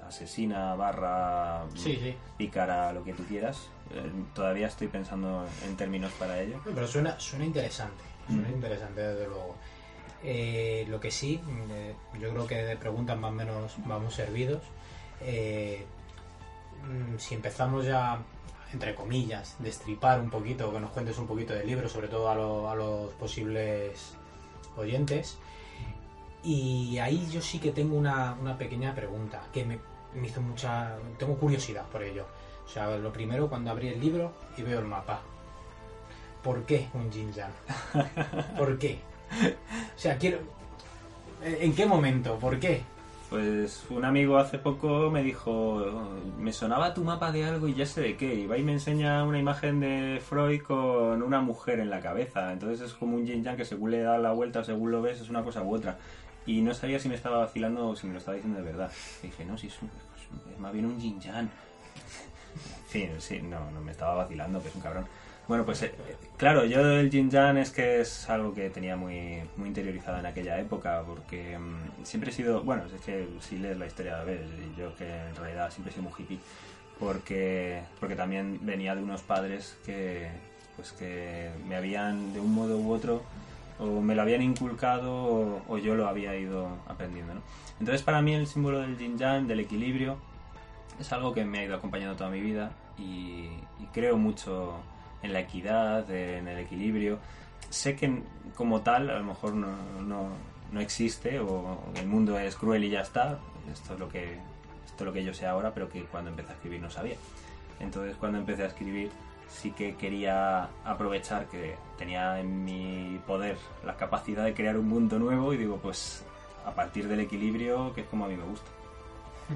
asesina 0.09 0.75
barra 0.77 1.65
Sí, 1.75 1.99
sí. 2.03 2.15
pícara, 2.39 2.93
lo 2.95 3.05
que 3.05 3.13
tú 3.13 3.23
quieras. 3.25 3.69
Eh, 3.93 4.11
todavía 4.35 4.67
estoy 4.69 4.89
pensando 4.89 5.45
en 5.67 5.77
términos 5.77 6.11
para 6.19 6.41
ello. 6.41 6.59
Pero 6.65 6.87
suena, 6.87 7.21
suena 7.21 7.45
interesante, 7.45 8.03
suena 8.31 8.49
Mm. 8.49 8.55
interesante 8.55 9.01
desde 9.01 9.27
luego. 9.27 9.55
Eh, 10.23 10.85
lo 10.89 11.01
que 11.01 11.11
sí, 11.11 11.41
eh, 11.71 11.95
yo 12.21 12.31
creo 12.31 12.47
que 12.47 12.57
de 12.57 12.77
preguntas 12.77 13.19
más 13.19 13.31
o 13.31 13.35
menos 13.35 13.75
vamos 13.87 14.15
servidos. 14.15 14.63
Eh, 15.23 15.85
mm, 16.85 17.19
si 17.19 17.35
empezamos 17.35 17.87
ya, 17.87 18.19
entre 18.73 18.95
comillas, 18.95 19.57
destripar 19.59 20.21
un 20.21 20.31
poquito, 20.31 20.73
que 20.73 20.81
nos 20.81 20.91
cuentes 20.91 21.19
un 21.19 21.27
poquito 21.27 21.55
del 21.55 21.67
libro, 21.67 21.89
sobre 21.89 22.09
todo 22.09 22.29
a, 22.29 22.35
lo- 22.35 22.69
a 22.71 22.75
los 22.75 23.13
posibles 23.15 24.15
oyentes. 24.77 25.39
Y 26.43 26.99
ahí 26.99 27.29
yo 27.31 27.41
sí 27.43 27.59
que 27.59 27.71
tengo 27.71 27.97
una, 27.97 28.35
una 28.41 28.57
pequeña 28.57 28.95
pregunta, 28.95 29.43
que 29.53 29.65
me, 29.65 29.79
me 30.15 30.27
hizo 30.29 30.41
mucha... 30.41 30.97
Tengo 31.19 31.37
curiosidad 31.37 31.85
por 31.89 32.03
ello. 32.03 32.27
O 32.65 32.69
sea, 32.69 32.97
lo 32.97 33.13
primero 33.13 33.49
cuando 33.49 33.71
abrí 33.71 33.89
el 33.89 34.01
libro 34.01 34.33
y 34.57 34.63
veo 34.63 34.79
el 34.79 34.87
mapa. 34.87 35.21
¿Por 36.43 36.65
qué 36.65 36.89
un 36.95 37.11
Jinjan? 37.13 37.51
¿Por 38.57 38.79
qué? 38.79 39.01
O 39.97 39.99
sea, 39.99 40.17
quiero... 40.17 40.39
¿En 41.43 41.75
qué 41.75 41.87
momento? 41.87 42.39
¿Por 42.39 42.59
qué? 42.59 42.83
Pues 43.29 43.85
un 43.91 44.05
amigo 44.05 44.39
hace 44.39 44.59
poco 44.59 45.09
me 45.11 45.23
dijo, 45.23 45.85
me 46.39 46.53
sonaba 46.53 46.93
tu 46.95 47.05
mapa 47.05 47.31
de 47.31 47.45
algo 47.45 47.69
y 47.69 47.75
ya 47.75 47.87
sé 47.87 48.01
de 48.01 48.17
qué. 48.17 48.35
Y 48.35 48.47
va 48.47 48.59
y 48.59 48.63
me 48.63 48.73
enseña 48.73 49.23
una 49.25 49.39
imagen 49.39 49.81
de 49.81 50.21
Freud 50.27 50.63
con 50.63 51.23
una 51.23 51.41
mujer 51.41 51.79
en 51.81 51.91
la 51.91 52.01
cabeza. 52.01 52.53
Entonces 52.53 52.81
es 52.81 52.95
como 52.95 53.17
un 53.17 53.27
yin 53.27 53.45
yang 53.45 53.57
que 53.57 53.65
según 53.65 53.93
le 53.93 54.01
da 54.01 54.19
la 54.19 54.33
vuelta, 54.33 54.65
según 54.65 54.91
lo 54.91 55.01
ves, 55.01 55.21
es 55.21 55.31
una 55.31 55.43
cosa 55.45 55.63
u 55.63 55.75
otra. 55.75 55.99
Y 56.47 56.61
no 56.63 56.75
sabía 56.75 56.99
si 56.99 57.09
me 57.09 57.15
estaba 57.15 57.39
vacilando 57.39 57.89
o 57.89 57.97
si 57.97 58.07
me 58.07 58.15
lo 58.15 58.19
estaba 58.19 58.35
diciendo 58.35 58.59
de 58.59 58.65
verdad. 58.65 58.91
Y 59.23 59.27
dije, 59.29 59.45
no, 59.45 59.57
si 59.57 59.69
es, 59.69 59.81
un- 59.81 59.91
es 60.53 60.59
más 60.59 60.73
bien 60.73 60.87
un 60.87 60.99
yin 60.99 61.21
yang. 61.21 61.49
Sí, 62.89 63.09
sí, 63.19 63.41
no, 63.41 63.71
no 63.71 63.81
me 63.81 63.93
estaba 63.93 64.15
vacilando, 64.17 64.61
que 64.61 64.69
es 64.69 64.75
un 64.75 64.81
cabrón. 64.81 65.07
Bueno, 65.51 65.65
pues 65.65 65.83
eh, 65.83 65.93
claro, 66.37 66.65
yo 66.65 66.79
el 66.79 67.11
Jin 67.11 67.29
Yang 67.29 67.59
es 67.59 67.71
que 67.73 68.01
es 68.01 68.31
algo 68.31 68.55
que 68.55 68.71
tenía 68.71 68.95
muy, 68.95 69.41
muy 69.57 69.67
interiorizado 69.67 70.21
en 70.21 70.27
aquella 70.27 70.61
época, 70.61 71.03
porque 71.05 71.59
mm, 71.59 72.05
siempre 72.05 72.31
he 72.31 72.33
sido, 72.33 72.63
bueno, 72.63 72.85
es 72.85 73.01
que 73.01 73.27
si 73.41 73.59
lees 73.59 73.77
la 73.77 73.87
historia, 73.87 74.23
ves, 74.23 74.43
y 74.47 74.79
yo 74.81 74.95
que 74.95 75.09
en 75.13 75.35
realidad 75.35 75.73
siempre 75.73 75.91
he 75.91 75.95
sido 75.97 76.09
muy 76.09 76.13
hippie, 76.17 76.39
porque, 77.01 77.83
porque 77.99 78.15
también 78.15 78.61
venía 78.63 78.95
de 78.95 79.03
unos 79.03 79.23
padres 79.23 79.77
que, 79.85 80.29
pues 80.77 80.93
que 80.93 81.51
me 81.67 81.75
habían 81.75 82.33
de 82.33 82.39
un 82.39 82.55
modo 82.55 82.79
u 82.79 82.93
otro 82.93 83.21
o 83.81 84.01
me 84.01 84.15
lo 84.15 84.23
habían 84.23 84.43
inculcado 84.43 85.65
o, 85.67 85.79
yo 85.79 85.97
lo 85.97 86.07
había 86.07 86.37
ido 86.37 86.69
aprendiendo, 86.87 87.35
¿no? 87.35 87.41
Entonces 87.81 88.03
para 88.03 88.23
mí 88.23 88.35
el 88.35 88.47
símbolo 88.47 88.83
del 88.83 88.97
Yang, 89.19 89.49
del 89.49 89.59
equilibrio, 89.59 90.17
es 91.01 91.13
algo 91.13 91.35
que 91.35 91.45
me 91.45 91.59
ha 91.59 91.65
ido 91.65 91.75
acompañando 91.75 92.15
toda 92.15 92.31
mi 92.31 92.41
vida 92.41 92.71
y 92.97 93.49
creo 93.93 94.17
mucho 94.17 94.81
en 95.23 95.33
la 95.33 95.41
equidad, 95.41 96.11
en 96.11 96.49
el 96.49 96.59
equilibrio. 96.59 97.19
Sé 97.69 97.97
que 97.97 98.23
como 98.57 98.81
tal 98.81 99.11
a 99.11 99.19
lo 99.19 99.25
mejor 99.25 99.55
no, 99.55 99.69
no, 100.01 100.29
no 100.73 100.81
existe 100.81 101.39
o 101.39 101.79
el 101.97 102.07
mundo 102.07 102.39
es 102.39 102.57
cruel 102.57 102.85
y 102.85 102.91
ya 102.91 103.01
está. 103.01 103.39
Esto 103.73 103.95
es 103.95 104.01
lo 104.01 104.09
que 104.09 104.39
esto 104.87 105.05
es 105.05 105.07
lo 105.07 105.13
que 105.13 105.25
yo 105.25 105.33
sé 105.33 105.47
ahora, 105.47 105.73
pero 105.73 105.89
que 105.89 106.05
cuando 106.05 106.31
empecé 106.31 106.51
a 106.51 106.55
escribir 106.55 106.81
no 106.81 106.91
sabía. 106.91 107.17
Entonces 107.79 108.17
cuando 108.17 108.39
empecé 108.39 108.65
a 108.65 108.67
escribir 108.67 109.11
sí 109.49 109.73
que 109.73 109.97
quería 109.97 110.69
aprovechar 110.85 111.47
que 111.47 111.75
tenía 111.99 112.39
en 112.39 112.65
mi 112.65 113.21
poder 113.27 113.57
la 113.85 113.97
capacidad 113.97 114.45
de 114.45 114.55
crear 114.55 114.77
un 114.77 114.89
mundo 114.89 115.19
nuevo 115.19 115.53
y 115.53 115.57
digo 115.57 115.79
pues 115.79 116.25
a 116.65 116.73
partir 116.73 117.09
del 117.09 117.21
equilibrio 117.21 117.93
que 117.95 118.03
es 118.03 118.07
como 118.07 118.27
a 118.27 118.29
mí 118.29 118.37
me 118.37 118.45
gusta. 118.45 118.67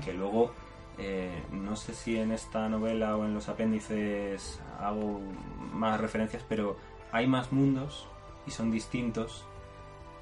Que 0.04 0.12
luego 0.12 0.52
eh, 0.98 1.42
no 1.52 1.76
sé 1.76 1.94
si 1.94 2.16
en 2.18 2.32
esta 2.32 2.68
novela 2.68 3.16
o 3.16 3.24
en 3.24 3.34
los 3.34 3.48
apéndices 3.48 4.60
hago 4.80 5.20
más 5.72 6.00
referencias, 6.00 6.44
pero 6.48 6.76
hay 7.12 7.26
más 7.26 7.52
mundos 7.52 8.06
y 8.46 8.50
son 8.50 8.70
distintos 8.70 9.44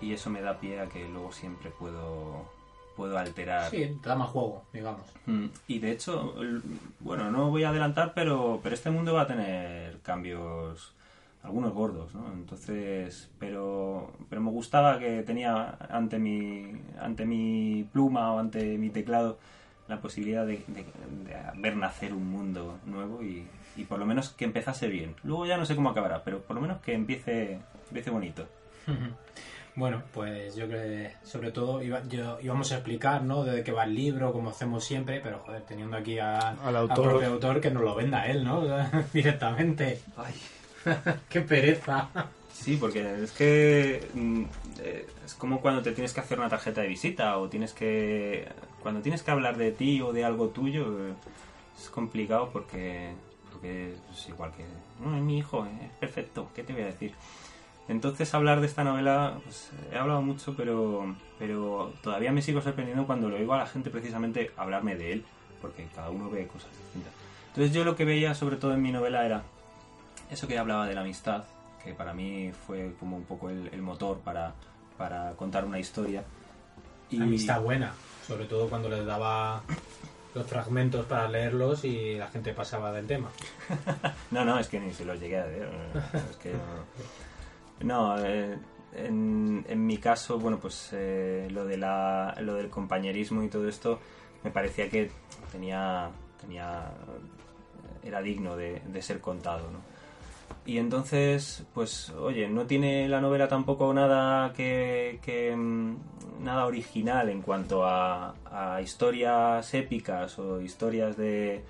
y 0.01 0.13
eso 0.13 0.31
me 0.31 0.41
da 0.43 0.59
pie 0.59 0.81
a 0.81 0.89
que 0.89 1.09
luego 1.09 1.33
siempre 1.33 1.71
puedo 1.71 2.45
puedo 2.97 3.17
alterar. 3.19 3.71
Sí, 3.71 3.99
te 4.03 4.09
da 4.09 4.15
más 4.17 4.29
juego, 4.29 4.65
digamos. 4.73 5.01
Mm, 5.27 5.47
Y 5.67 5.79
de 5.79 5.93
hecho, 5.93 6.35
bueno, 7.01 7.31
no 7.31 7.51
voy 7.51 7.65
a 7.65 7.71
adelantar, 7.71 8.13
pero, 8.15 8.61
pero 8.63 8.75
este 8.75 8.91
mundo 8.91 9.15
va 9.15 9.23
a 9.23 9.27
tener 9.27 9.99
cambios, 10.03 10.93
algunos 11.43 11.73
gordos, 11.73 12.15
¿no? 12.15 12.31
Entonces, 12.33 13.31
pero, 13.39 14.13
pero 14.29 14.43
me 14.43 14.51
gustaba 14.51 14.99
que 14.99 15.23
tenía 15.23 15.71
ante 15.89 16.19
mi, 16.19 16.71
ante 17.01 17.25
mi 17.25 17.89
pluma 17.93 18.33
o 18.35 18.39
ante 18.39 18.77
mi 18.77 18.91
teclado 18.91 19.39
la 19.95 20.01
posibilidad 20.01 20.47
de, 20.47 20.63
de- 20.69 20.85
de 21.25 21.37
ver 21.57 21.77
nacer 21.77 22.13
un 22.15 22.31
mundo 22.31 22.79
nuevo 22.87 23.23
y, 23.23 23.47
y 23.77 23.85
por 23.85 23.99
lo 23.99 24.07
menos 24.07 24.31
que 24.31 24.45
empezase 24.45 24.89
bien. 24.89 25.15
Luego 25.25 25.47
ya 25.47 25.57
no 25.57 25.67
sé 25.67 25.75
cómo 25.77 25.91
acabará, 25.91 26.23
pero 26.25 26.41
por 26.41 26.57
lo 26.57 26.63
menos 26.63 26.81
que 26.81 26.95
empiece, 26.95 27.59
empiece 27.89 28.11
bonito. 28.11 28.47
Bueno, 29.75 30.03
pues 30.13 30.55
yo 30.55 30.67
creo 30.69 30.83
que 30.83 31.13
sobre 31.25 31.51
todo 31.51 31.83
iba- 31.83 32.03
yo- 32.07 32.39
íbamos 32.43 32.71
a 32.73 32.75
explicar, 32.77 33.23
¿no? 33.23 33.43
De 33.45 33.63
qué 33.65 33.73
va 33.73 33.85
el 33.85 33.95
libro, 33.95 34.31
como 34.33 34.51
hacemos 34.51 34.85
siempre, 34.85 35.21
pero 35.21 35.39
joder, 35.47 35.63
teniendo 35.63 35.97
aquí 35.97 36.19
a- 36.19 36.39
Al 36.51 36.59
al 36.69 36.77
autor. 36.77 37.09
propio 37.11 37.29
autor 37.29 37.61
que 37.63 37.71
nos 37.71 37.83
lo 37.83 37.95
venda 37.95 38.27
él, 38.27 38.45
¿no? 38.45 38.59
O 38.59 38.67
sea, 38.67 39.05
directamente. 39.15 40.01
¡Qué 41.29 41.41
pereza! 41.41 42.09
Sí, 42.53 42.77
porque 42.77 43.25
es 43.25 43.33
que 43.33 44.07
mm, 44.15 44.43
eh, 44.81 45.07
es 45.25 45.35
como 45.35 45.61
cuando 45.61 45.83
te 45.83 45.93
tienes 45.93 46.13
que 46.13 46.21
hacer 46.21 46.39
una 46.39 46.49
tarjeta 46.49 46.81
de 46.83 46.89
visita 46.89 47.39
o 47.39 47.49
tienes 47.49 47.73
que 47.73 48.49
cuando 48.81 49.01
tienes 49.01 49.23
que 49.23 49.31
hablar 49.31 49.57
de 49.57 49.73
ti 49.73 50.01
o 50.01 50.13
de 50.13 50.25
algo 50.25 50.49
tuyo 50.49 51.09
eh, 51.09 51.15
es 51.77 51.89
complicado 51.89 52.51
porque 52.53 53.11
porque 53.51 53.95
es 54.13 54.29
igual 54.29 54.53
que 54.53 54.65
no 55.05 55.17
es 55.17 55.23
mi 55.23 55.39
hijo 55.39 55.67
es 55.67 55.91
perfecto 55.99 56.51
qué 56.55 56.63
te 56.63 56.73
voy 56.73 56.83
a 56.83 56.87
decir 56.87 57.15
entonces 57.89 58.33
hablar 58.35 58.61
de 58.61 58.67
esta 58.67 58.85
novela 58.85 59.39
pues 59.43 59.71
he 59.93 59.97
hablado 59.97 60.23
mucho 60.23 60.55
pero 60.57 61.17
pero 61.39 61.93
todavía 62.03 62.33
me 62.33 62.43
sigo 62.43 62.61
sorprendiendo 62.61 63.07
cuando 63.07 63.29
lo 63.29 63.37
oigo 63.37 63.55
a 63.55 63.59
la 63.59 63.67
gente 63.67 63.91
precisamente 63.91 64.53
hablarme 64.57 64.95
de 64.95 65.13
él 65.15 65.25
porque 65.63 65.87
cada 65.95 66.11
uno 66.11 66.29
ve 66.29 66.47
cosas 66.49 66.71
distintas. 66.77 67.13
Entonces 67.49 67.73
yo 67.73 67.85
lo 67.85 67.97
que 67.97 68.05
veía 68.05 68.35
sobre 68.35 68.57
todo 68.57 68.75
en 68.75 68.83
mi 68.83 68.91
novela 68.91 69.25
era 69.25 69.45
eso 70.33 70.49
que 70.49 70.59
hablaba 70.59 70.87
de 70.87 70.95
la 70.95 71.03
amistad, 71.03 71.45
que 71.85 71.93
para 71.93 72.15
mí 72.15 72.53
fue 72.67 72.95
como 72.99 73.17
un 73.17 73.25
poco 73.25 73.51
el, 73.51 73.69
el 73.73 73.83
motor 73.83 74.19
para, 74.21 74.55
para 74.97 75.33
contar 75.33 75.65
una 75.65 75.79
historia. 75.79 76.25
Y 77.11 77.21
Amistad 77.21 77.61
buena, 77.61 77.93
sobre 78.27 78.47
todo 78.47 78.69
cuando 78.69 78.89
les 78.89 79.05
daba 79.05 79.63
los 80.35 80.47
fragmentos 80.47 81.05
para 81.05 81.29
leerlos 81.29 81.85
y 81.85 82.15
la 82.15 82.29
gente 82.29 82.55
pasaba 82.55 82.93
del 82.93 83.07
tema. 83.07 83.31
No, 84.31 84.47
no, 84.47 84.59
es 84.59 84.69
que 84.69 84.81
ni 84.81 84.95
se 84.95 85.05
los 85.05 85.21
llegué 85.21 85.39
a 85.39 85.47
leer. 85.47 85.69
Es 86.31 86.37
que 86.37 86.55
no, 87.85 88.17
No, 88.17 88.25
eh, 88.25 88.57
en, 88.95 89.63
en 89.69 89.87
mi 89.87 89.99
caso, 89.99 90.39
bueno, 90.39 90.59
pues 90.59 90.89
eh, 90.93 91.49
lo, 91.51 91.67
de 91.67 91.77
la, 91.77 92.35
lo 92.41 92.55
del 92.55 92.71
compañerismo 92.71 93.43
y 93.43 93.49
todo 93.49 93.69
esto 93.69 94.01
me 94.43 94.51
parecía 94.51 94.89
que 94.89 95.11
tenía, 95.51 96.09
tenía 96.41 96.91
era 98.03 98.23
digno 98.23 98.57
de, 98.57 98.81
de 98.81 99.03
ser 99.03 99.21
contado, 99.21 99.71
¿no? 99.71 99.92
Y 100.65 100.79
entonces, 100.79 101.65
pues, 101.75 102.11
oye, 102.11 102.49
no 102.49 102.67
tiene 102.67 103.09
la 103.09 103.21
novela 103.21 103.49
tampoco 103.49 103.93
nada 103.93 104.53
que, 104.53 105.19
que, 105.23 105.55
mm, 105.57 105.97
nada 106.41 106.67
original 106.67 107.29
en 107.29 107.43
cuanto 107.43 107.85
a, 107.85 108.35
a 108.45 108.81
historias 108.81 109.75
épicas 109.75 110.39
o 110.39 110.61
historias 110.61 111.17
de, 111.17 111.65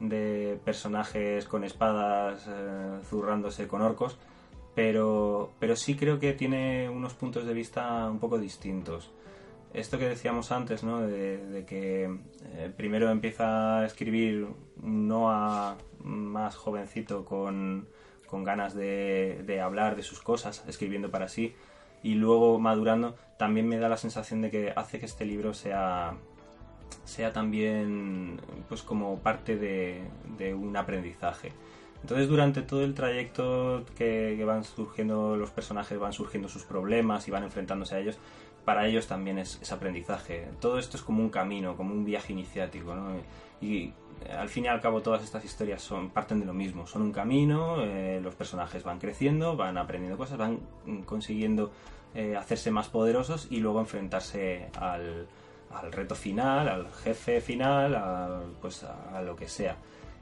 de 0.00 0.58
personajes 0.64 1.46
con 1.46 1.64
espadas 1.64 2.46
eh, 2.48 3.00
zurrándose 3.08 3.68
con 3.68 3.82
orcos, 3.82 4.18
pero, 4.74 5.52
pero 5.58 5.76
sí 5.76 5.94
creo 5.96 6.18
que 6.18 6.32
tiene 6.32 6.88
unos 6.88 7.14
puntos 7.14 7.46
de 7.46 7.54
vista 7.54 8.08
un 8.10 8.18
poco 8.18 8.38
distintos. 8.38 9.10
Esto 9.72 9.98
que 9.98 10.08
decíamos 10.08 10.52
antes, 10.52 10.84
¿no? 10.84 11.00
De, 11.00 11.64
que 11.66 12.04
eh, 12.04 12.72
primero 12.76 13.10
empieza 13.10 13.80
a 13.80 13.86
escribir 13.86 14.46
un 14.82 15.08
Noah 15.08 15.76
más 16.04 16.54
jovencito 16.54 17.24
con, 17.24 17.88
con 18.34 18.42
ganas 18.42 18.74
de, 18.74 19.44
de 19.46 19.60
hablar 19.60 19.94
de 19.94 20.02
sus 20.02 20.20
cosas, 20.20 20.64
escribiendo 20.66 21.12
para 21.12 21.28
sí, 21.28 21.54
y 22.02 22.16
luego 22.16 22.58
madurando, 22.58 23.14
también 23.38 23.68
me 23.68 23.78
da 23.78 23.88
la 23.88 23.96
sensación 23.96 24.40
de 24.40 24.50
que 24.50 24.72
hace 24.74 24.98
que 24.98 25.06
este 25.06 25.24
libro 25.24 25.54
sea, 25.54 26.16
sea 27.04 27.32
también 27.32 28.40
pues 28.68 28.82
como 28.82 29.20
parte 29.20 29.56
de, 29.56 30.02
de 30.36 30.52
un 30.52 30.76
aprendizaje. 30.76 31.52
Entonces 32.04 32.28
durante 32.28 32.60
todo 32.60 32.84
el 32.84 32.92
trayecto 32.92 33.82
que, 33.96 34.38
van 34.44 34.62
surgiendo 34.62 35.36
los 35.36 35.48
personajes, 35.48 35.98
van 35.98 36.12
surgiendo 36.12 36.50
sus 36.50 36.64
problemas 36.64 37.26
y 37.28 37.30
van 37.30 37.44
enfrentándose 37.44 37.94
a 37.94 37.98
ellos, 37.98 38.18
para 38.66 38.86
ellos 38.86 39.06
también 39.06 39.38
es, 39.38 39.72
aprendizaje. 39.72 40.48
Todo 40.60 40.78
esto 40.78 40.98
es 40.98 41.02
como 41.02 41.22
un 41.22 41.30
camino, 41.30 41.78
como 41.78 41.94
un 41.94 42.04
viaje 42.04 42.34
iniciático, 42.34 42.94
¿no? 42.94 43.12
Y 43.62 43.94
al 44.36 44.50
fin 44.50 44.66
y 44.66 44.68
al 44.68 44.82
cabo 44.82 45.00
todas 45.00 45.24
estas 45.24 45.46
historias 45.46 45.80
son 45.80 46.10
parten 46.10 46.40
de 46.40 46.44
lo 46.44 46.52
mismo, 46.52 46.86
son 46.86 47.00
un 47.00 47.10
camino, 47.10 47.82
eh, 47.82 48.20
los 48.22 48.34
personajes 48.34 48.84
van 48.84 48.98
creciendo, 48.98 49.56
van 49.56 49.78
aprendiendo 49.78 50.18
cosas, 50.18 50.36
van 50.36 50.60
consiguiendo 51.06 51.72
eh, 52.14 52.36
hacerse 52.36 52.70
más 52.70 52.88
poderosos 52.88 53.46
y 53.48 53.60
luego 53.60 53.80
enfrentarse 53.80 54.68
al, 54.78 55.26
reto 55.90 56.14
final, 56.14 56.68
al 56.68 56.92
jefe 57.02 57.40
final, 57.40 57.94
a, 57.94 58.42
pues 58.60 58.84
a 58.84 59.22
lo 59.22 59.34
que 59.36 59.48
sea. 59.48 59.78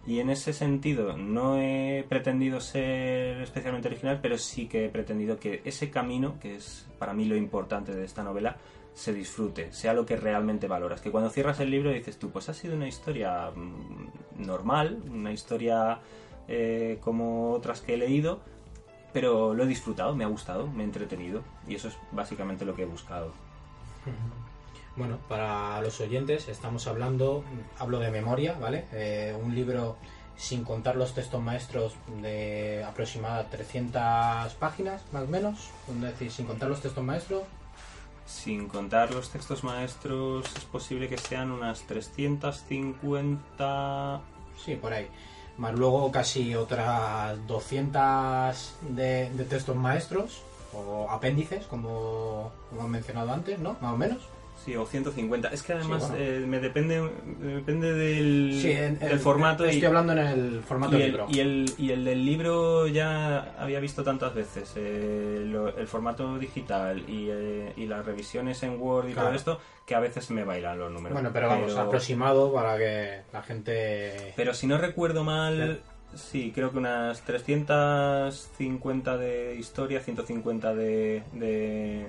Y 0.07 0.19
en 0.19 0.31
ese 0.31 0.53
sentido 0.53 1.17
no 1.17 1.59
he 1.59 2.05
pretendido 2.09 2.61
ser 2.61 3.41
especialmente 3.41 3.89
original, 3.89 4.19
pero 4.21 4.37
sí 4.37 4.67
que 4.67 4.87
he 4.87 4.89
pretendido 4.89 5.39
que 5.39 5.63
ese 5.65 5.91
camino, 5.91 6.41
que 6.41 6.57
es 6.57 6.87
para 6.99 7.13
mí 7.13 7.25
lo 7.25 7.37
importante 7.37 7.95
de 7.95 8.05
esta 8.05 8.25
novela, 8.25 8.57
se 8.95 9.13
disfrute, 9.13 9.73
sea 9.73 9.95
lo 9.95 10.05
que 10.05 10.17
realmente 10.17 10.67
valoras. 10.67 11.01
Que 11.01 11.11
cuando 11.11 11.31
cierras 11.31 11.61
el 11.61 11.71
libro 11.71 11.91
dices 11.91 12.19
tú, 12.19 12.31
pues 12.31 12.49
ha 12.49 12.55
sido 12.55 12.75
una 12.75 12.89
historia 12.89 13.51
mm, 13.55 14.45
normal, 14.45 15.01
una 15.09 15.33
historia 15.33 16.01
eh, 16.49 16.99
como 17.01 17.53
otras 17.53 17.81
que 17.81 17.95
he 17.95 17.97
leído, 17.97 18.41
pero 19.13 19.55
lo 19.55 19.65
he 19.65 19.67
disfrutado, 19.67 20.17
me 20.17 20.25
ha 20.25 20.29
gustado, 20.29 20.67
me 20.67 20.83
he 20.83 20.87
entretenido 20.87 21.43
y 21.69 21.77
eso 21.77 21.89
es 21.89 21.97
básicamente 22.11 22.65
lo 22.65 22.75
que 22.75 22.83
he 22.83 22.87
buscado. 22.87 23.33
Bueno, 24.95 25.19
para 25.29 25.81
los 25.81 26.01
oyentes 26.01 26.49
estamos 26.49 26.87
hablando, 26.87 27.43
hablo 27.79 27.99
de 27.99 28.11
memoria, 28.11 28.59
¿vale? 28.61 28.85
Eh, 28.93 29.35
un 29.43 29.55
libro 29.55 29.97
sin 30.37 30.65
contar 30.65 30.97
los 30.97 31.15
textos 31.15 31.41
maestros 31.41 31.95
de 32.21 32.85
aproximadamente 32.87 33.57
300 33.57 34.53
páginas, 34.55 35.03
más 35.13 35.23
o 35.23 35.29
menos, 35.29 35.71
es 35.89 35.99
decir, 36.01 36.31
sin 36.31 36.45
contar 36.47 36.69
los 36.69 36.83
textos 36.83 37.03
maestros, 37.03 37.45
sin 38.27 38.69
contar 38.69 39.15
los 39.15 39.31
textos 39.31 39.65
maestros, 39.65 40.45
es 40.57 40.65
posible 40.65 41.09
que 41.09 41.17
sean 41.19 41.51
unas 41.51 41.81
350... 41.83 44.21
Sí, 44.63 44.77
por 44.77 44.93
ahí. 44.93 45.09
Más 45.59 45.75
luego 45.75 46.13
casi 46.13 46.55
otras 46.55 47.47
200 47.47 48.75
de, 48.91 49.31
de 49.31 49.45
textos 49.45 49.77
maestros 49.77 50.43
o 50.73 51.11
apéndices, 51.11 51.67
como, 51.67 52.53
como 52.71 52.83
han 52.83 52.91
mencionado 52.91 53.33
antes, 53.33 53.59
¿no? 53.59 53.77
Más 53.81 53.93
o 53.93 53.97
menos. 53.97 54.21
Sí, 54.65 54.77
o 54.77 54.87
150. 54.87 55.49
Es 55.49 55.63
que 55.63 55.73
además 55.73 56.05
Sí, 56.05 56.11
bueno. 56.11 56.25
eh, 56.25 56.45
me 56.47 56.61
depende 56.61 57.01
me 57.41 57.55
depende 57.55 57.93
del, 57.95 58.59
Sí, 58.63 58.71
en- 58.71 58.99
del 58.99 59.13
en- 59.13 59.21
formato 59.21 59.65
Estoy 59.65 59.83
y, 59.83 59.85
hablando 59.85 60.13
en 60.13 60.19
el 60.21 60.63
formato 60.63 60.97
y 60.97 61.03
el, 61.03 61.07
libro. 61.09 61.27
y, 61.29 61.41
el, 61.41 61.73
y 61.79 61.91
el 61.91 62.05
del 62.05 62.25
libro 62.25 62.87
ya 62.87 63.55
había 63.59 63.81
visto 63.81 64.05
tantas 64.05 64.35
veces. 64.35 64.73
eh, 64.77 65.43
lo- 65.47 65.77
el 65.77 65.89
formato 65.89 66.39
digital 66.39 67.01
y, 67.09 67.29
eh, 67.31 67.73
y 67.77 67.87
las 67.87 68.07
revisiones 68.07 68.63
en 68.63 68.81
Word 68.81 69.09
y 69.09 69.13
Claro. 69.15 69.29
todo 69.29 69.37
esto, 69.37 69.61
que 69.85 69.95
a 69.97 70.01
veces 70.01 70.31
me 70.31 70.45
bailan 70.45 70.79
los 70.79 70.93
números. 70.93 71.15
Bueno, 71.15 71.31
pero 71.33 71.49
vamos, 71.49 71.77
aproximado 71.77 72.53
para 72.53 72.79
que 72.79 73.23
la 73.33 73.43
gente... 73.43 74.33
Pero 74.37 74.55
si 74.55 74.69
no 74.69 74.79
recuerdo 74.79 75.25
mal, 75.25 75.81
sí, 76.15 76.53
creo 76.55 76.71
que 76.71 76.79
unas 76.79 77.21
350 77.23 79.17
de 79.17 79.57
historia, 79.59 80.01
150 80.01 80.75
de, 80.75 81.23
de, 81.33 82.07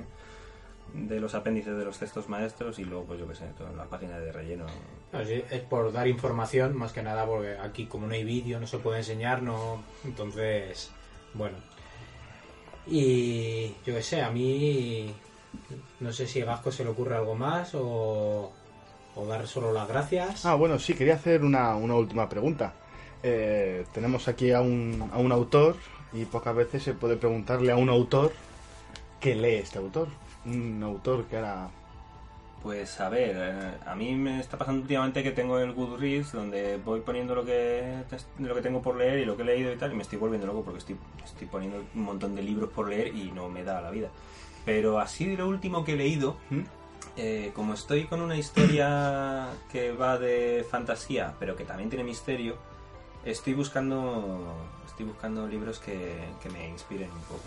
de 0.94 1.20
los 1.20 1.34
apéndices 1.34 1.76
de 1.78 1.86
los 1.86 1.98
textos 1.98 2.30
maestros 2.30 2.78
y 2.80 2.86
luego, 2.86 3.06
pues 3.06 3.20
yo 3.20 3.28
qué 3.28 3.36
sé, 3.36 3.46
todas 3.58 3.76
las 3.76 3.88
páginas 3.88 4.22
de 4.22 4.32
relleno. 4.32 4.66
No, 5.12 5.26
sí, 5.26 5.44
es 5.50 5.62
por 5.62 5.92
dar 5.92 6.08
información, 6.08 6.78
más 6.78 6.94
que 6.94 7.02
nada, 7.02 7.26
porque 7.26 7.58
aquí 7.58 7.88
como 7.88 8.08
no 8.08 8.14
hay 8.14 8.24
vídeo, 8.24 8.60
no 8.60 8.68
se 8.68 8.78
puede 8.78 9.00
enseñar, 9.00 9.42
no... 9.42 9.84
Entonces, 10.06 10.92
bueno. 11.34 11.58
Y 12.86 13.70
yo 13.86 13.96
qué 13.96 14.02
sé, 14.04 14.22
a 14.22 14.30
mí... 14.30 15.14
No 16.00 16.12
sé 16.12 16.28
si 16.28 16.42
a 16.42 16.46
Gasco 16.46 16.72
se 16.72 16.84
le 16.84 16.90
ocurre 16.90 17.16
algo 17.16 17.36
más 17.36 17.76
o, 17.76 18.52
o 19.16 19.26
dar 19.28 19.48
solo 19.48 19.72
las 19.72 19.88
gracias. 19.88 20.46
Ah, 20.46 20.56
bueno, 20.56 20.80
sí, 20.80 20.96
quería 20.96 21.16
hacer 21.16 21.44
una, 21.44 21.76
una 21.76 21.96
última 21.96 22.28
pregunta. 22.28 22.74
Eh, 23.22 23.86
tenemos 23.94 24.28
aquí 24.28 24.52
a 24.52 24.62
un, 24.62 25.10
a 25.14 25.20
un 25.20 25.32
autor 25.32 25.76
y 26.12 26.26
pocas 26.26 26.56
veces 26.56 26.84
se 26.84 26.94
puede 26.94 27.16
preguntarle 27.16 27.72
a 27.72 27.78
un 27.78 27.90
autor 27.90 28.34
qué 29.20 29.36
lee 29.36 29.56
este 29.56 29.78
autor. 29.78 30.10
Un 30.46 30.82
autor 30.84 31.26
que 31.26 31.38
ahora... 31.38 31.70
Pues 32.62 33.02
a 33.02 33.10
ver, 33.10 33.36
eh, 33.38 33.72
a 33.86 33.94
mí 33.94 34.16
me 34.16 34.40
está 34.40 34.58
pasando 34.58 34.84
últimamente 34.84 35.22
que 35.22 35.32
tengo 35.32 35.60
el 35.60 35.74
Goodreads 35.74 36.32
donde 36.32 36.78
voy 36.78 37.02
poniendo 37.02 37.36
lo 37.36 37.44
que 37.44 38.04
lo 38.40 38.56
que 38.56 38.62
tengo 38.62 38.82
por 38.82 38.96
leer 38.96 39.20
y 39.20 39.26
lo 39.26 39.36
que 39.36 39.44
he 39.44 39.46
leído 39.46 39.74
y 39.74 39.76
tal 39.76 39.92
y 39.92 39.96
me 39.96 40.04
estoy 40.04 40.18
volviendo 40.18 40.48
loco 40.48 40.64
porque 40.64 40.80
estoy, 40.80 40.96
estoy 41.26 41.48
poniendo 41.48 41.84
un 41.94 42.04
montón 42.04 42.36
de 42.36 42.42
libros 42.42 42.70
por 42.70 42.88
leer 42.88 43.14
y 43.14 43.34
no 43.34 43.50
me 43.50 43.66
da 43.66 43.82
la 43.82 43.92
vida. 43.92 44.08
Pero 44.64 44.98
así 44.98 45.26
de 45.26 45.36
lo 45.36 45.50
último 45.50 45.84
que 45.84 45.92
he 45.92 45.98
leído, 45.98 46.38
¿Mm? 46.50 46.62
eh, 47.18 47.52
como 47.54 47.74
estoy 47.74 48.06
con 48.06 48.22
una 48.22 48.38
historia 48.38 49.50
que 49.70 49.92
va 49.92 50.18
de 50.18 50.66
fantasía 50.72 51.34
pero 51.42 51.58
que 51.58 51.66
también 51.66 51.90
tiene 51.90 52.06
misterio, 52.06 52.56
estoy 53.26 53.56
buscando 53.56 54.56
estoy 54.86 55.06
buscando 55.06 55.46
libros 55.48 55.80
que, 55.80 56.16
que 56.42 56.50
me 56.50 56.70
inspiren 56.70 57.12
un 57.12 57.24
poco. 57.24 57.44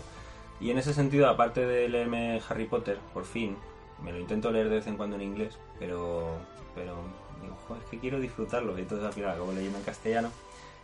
Y 0.61 0.70
en 0.70 0.78
ese 0.78 0.94
sentido, 0.94 1.28
aparte 1.28 1.66
de 1.66 1.88
leerme 1.88 2.40
Harry 2.48 2.66
Potter, 2.66 2.98
por 3.12 3.24
fin, 3.24 3.57
me 4.02 4.12
lo 4.12 4.18
intento 4.18 4.50
leer 4.50 4.68
de 4.68 4.76
vez 4.76 4.86
en 4.86 4.96
cuando 4.96 5.16
en 5.16 5.22
inglés, 5.22 5.59
pero, 5.78 6.38
pero 6.74 6.96
digo, 7.42 7.57
joder, 7.66 7.82
es 7.82 7.90
que 7.90 7.98
quiero 7.98 8.20
disfrutarlo. 8.20 8.76
Y 8.78 8.82
entonces 8.82 9.07
al 9.07 9.12
final 9.12 9.30
acabo 9.30 9.52
leyendo 9.52 9.78
en 9.78 9.84
castellano. 9.84 10.30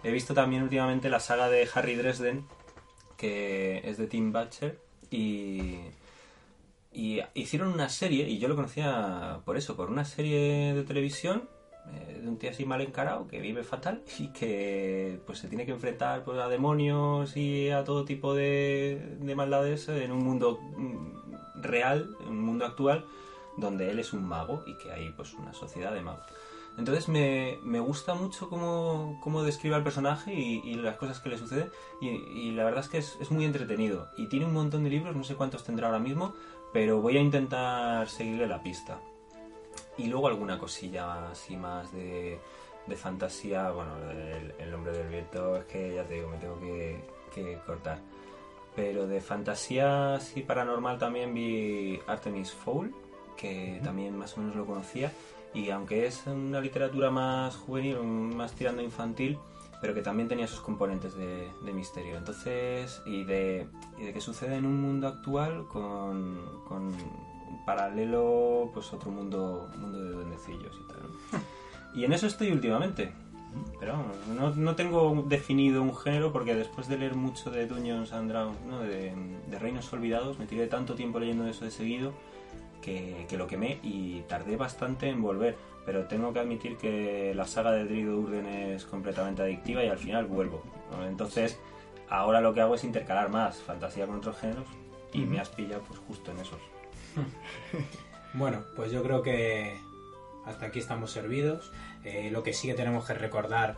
He 0.04 0.10
visto 0.10 0.34
también 0.34 0.62
últimamente 0.62 1.08
la 1.08 1.20
saga 1.20 1.48
de 1.48 1.68
Harry 1.74 1.94
Dresden, 1.94 2.44
que 3.16 3.80
es 3.84 3.98
de 3.98 4.06
Tim 4.06 4.32
Butcher, 4.32 4.78
y, 5.10 5.78
y 6.92 7.20
hicieron 7.34 7.72
una 7.72 7.88
serie, 7.88 8.28
y 8.28 8.38
yo 8.38 8.48
lo 8.48 8.56
conocía 8.56 9.40
por 9.44 9.56
eso, 9.56 9.76
por 9.76 9.90
una 9.90 10.04
serie 10.04 10.74
de 10.74 10.82
televisión 10.82 11.48
eh, 11.90 12.20
de 12.22 12.28
un 12.28 12.38
tío 12.38 12.50
así 12.50 12.64
mal 12.64 12.80
encarado 12.80 13.26
que 13.26 13.40
vive 13.40 13.64
fatal 13.64 14.02
y 14.18 14.28
que 14.28 15.20
pues 15.26 15.38
se 15.38 15.48
tiene 15.48 15.66
que 15.66 15.72
enfrentar 15.72 16.22
pues, 16.24 16.38
a 16.38 16.48
demonios 16.48 17.36
y 17.36 17.70
a 17.70 17.84
todo 17.84 18.04
tipo 18.04 18.34
de, 18.34 19.16
de 19.20 19.34
maldades 19.34 19.88
en 19.88 20.12
un 20.12 20.24
mundo 20.24 20.60
mm, 20.76 21.62
real, 21.62 22.16
en 22.22 22.28
un 22.28 22.42
mundo 22.42 22.64
actual 22.64 23.04
donde 23.56 23.90
él 23.90 23.98
es 23.98 24.12
un 24.12 24.24
mago 24.24 24.62
y 24.66 24.76
que 24.78 24.92
hay 24.92 25.10
pues 25.10 25.34
una 25.34 25.52
sociedad 25.52 25.92
de 25.92 26.00
magos. 26.00 26.24
Entonces 26.78 27.08
me, 27.08 27.58
me 27.62 27.80
gusta 27.80 28.14
mucho 28.14 28.48
cómo, 28.48 29.18
cómo 29.22 29.42
describe 29.42 29.74
al 29.74 29.82
personaje 29.82 30.32
y, 30.32 30.74
las 30.76 30.96
cosas 30.96 31.20
que 31.20 31.28
le 31.28 31.36
suceden 31.36 31.70
y, 32.00 32.52
la 32.52 32.64
verdad 32.64 32.80
es 32.80 32.88
que 32.88 32.98
es 32.98 33.30
muy 33.30 33.44
entretenido 33.44 34.08
y 34.16 34.26
tiene 34.28 34.46
un 34.46 34.54
montón 34.54 34.82
de 34.82 34.88
libros, 34.88 35.14
no 35.14 35.22
sé 35.22 35.34
cuántos 35.34 35.64
tendrá 35.64 35.88
ahora 35.88 35.98
mismo, 35.98 36.34
pero 36.72 37.02
voy 37.02 37.18
a 37.18 37.20
intentar 37.20 38.08
seguirle 38.08 38.46
la 38.46 38.62
pista. 38.62 38.98
Y 39.98 40.06
luego 40.06 40.28
alguna 40.28 40.58
cosilla 40.58 41.30
así 41.30 41.56
más 41.56 41.92
de, 41.92 42.38
de 42.86 42.96
fantasía. 42.96 43.70
Bueno, 43.70 43.96
el, 44.10 44.54
el 44.58 44.70
nombre 44.70 44.92
del 44.92 45.08
viento 45.08 45.56
es 45.56 45.64
que 45.66 45.94
ya 45.94 46.04
te 46.04 46.14
digo, 46.14 46.28
me 46.28 46.38
tengo 46.38 46.58
que, 46.60 47.04
que 47.34 47.58
cortar. 47.66 47.98
Pero 48.74 49.06
de 49.06 49.20
fantasía 49.20 50.14
así 50.14 50.40
paranormal 50.40 50.98
también 50.98 51.34
vi 51.34 52.00
Artemis 52.06 52.52
Fowl, 52.52 52.94
que 53.36 53.80
también 53.84 54.16
más 54.16 54.36
o 54.36 54.40
menos 54.40 54.56
lo 54.56 54.64
conocía. 54.64 55.12
Y 55.52 55.68
aunque 55.68 56.06
es 56.06 56.26
una 56.26 56.60
literatura 56.60 57.10
más 57.10 57.54
juvenil, 57.56 58.02
más 58.02 58.52
tirando 58.52 58.80
infantil, 58.80 59.38
pero 59.82 59.92
que 59.92 60.00
también 60.00 60.28
tenía 60.28 60.46
sus 60.46 60.60
componentes 60.60 61.14
de, 61.14 61.50
de 61.62 61.72
misterio. 61.74 62.16
Entonces, 62.16 63.02
y 63.04 63.24
de, 63.24 63.68
y 63.98 64.04
de 64.04 64.12
que 64.14 64.20
sucede 64.22 64.56
en 64.56 64.64
un 64.64 64.80
mundo 64.80 65.08
actual 65.08 65.66
con, 65.68 66.62
con 66.66 66.94
paralelo, 67.64 68.70
pues 68.72 68.92
otro 68.92 69.10
mundo, 69.10 69.68
mundo 69.78 70.02
de 70.02 70.10
duendecillos 70.10 70.76
y 70.84 70.88
tal. 70.88 71.42
Y 71.94 72.04
en 72.04 72.14
eso 72.14 72.26
estoy 72.26 72.50
últimamente. 72.50 73.12
Pero 73.78 73.92
vamos, 73.92 74.16
no, 74.28 74.54
no 74.54 74.74
tengo 74.76 75.24
definido 75.28 75.82
un 75.82 75.94
género 75.94 76.32
porque 76.32 76.54
después 76.54 76.88
de 76.88 76.96
leer 76.96 77.14
mucho 77.14 77.50
de 77.50 77.66
Dungeons 77.66 78.12
and 78.14 78.30
Dragons, 78.30 78.58
¿no? 78.62 78.80
de, 78.80 79.12
de 79.46 79.58
Reinos 79.58 79.92
Olvidados, 79.92 80.38
me 80.38 80.46
tiré 80.46 80.68
tanto 80.68 80.94
tiempo 80.94 81.18
leyendo 81.18 81.46
eso 81.46 81.66
de 81.66 81.70
seguido 81.70 82.14
que, 82.80 83.26
que 83.28 83.36
lo 83.36 83.46
quemé 83.46 83.78
y 83.82 84.22
tardé 84.22 84.56
bastante 84.56 85.08
en 85.08 85.20
volver. 85.20 85.56
Pero 85.84 86.06
tengo 86.06 86.32
que 86.32 86.38
admitir 86.38 86.76
que 86.76 87.34
la 87.34 87.46
saga 87.46 87.72
de 87.72 87.84
Drido 87.84 88.16
Urden 88.16 88.46
es 88.46 88.84
completamente 88.84 89.42
adictiva 89.42 89.84
y 89.84 89.88
al 89.88 89.98
final 89.98 90.26
vuelvo. 90.26 90.62
¿no? 90.90 91.06
Entonces, 91.06 91.58
ahora 92.08 92.40
lo 92.40 92.54
que 92.54 92.60
hago 92.60 92.76
es 92.76 92.84
intercalar 92.84 93.30
más 93.30 93.60
fantasía 93.60 94.06
con 94.06 94.16
otros 94.16 94.38
géneros 94.38 94.66
y 95.12 95.20
me 95.20 95.40
has 95.40 95.48
pillado 95.48 95.82
pues 95.82 95.98
justo 96.00 96.30
en 96.30 96.38
esos. 96.38 96.71
Bueno, 98.34 98.64
pues 98.76 98.90
yo 98.90 99.02
creo 99.02 99.22
que 99.22 99.78
hasta 100.46 100.66
aquí 100.66 100.78
estamos 100.78 101.10
servidos. 101.10 101.70
Eh, 102.04 102.30
lo 102.32 102.42
que 102.42 102.52
sí 102.54 102.66
que 102.66 102.74
tenemos 102.74 103.04
que 103.06 103.12
recordar 103.14 103.76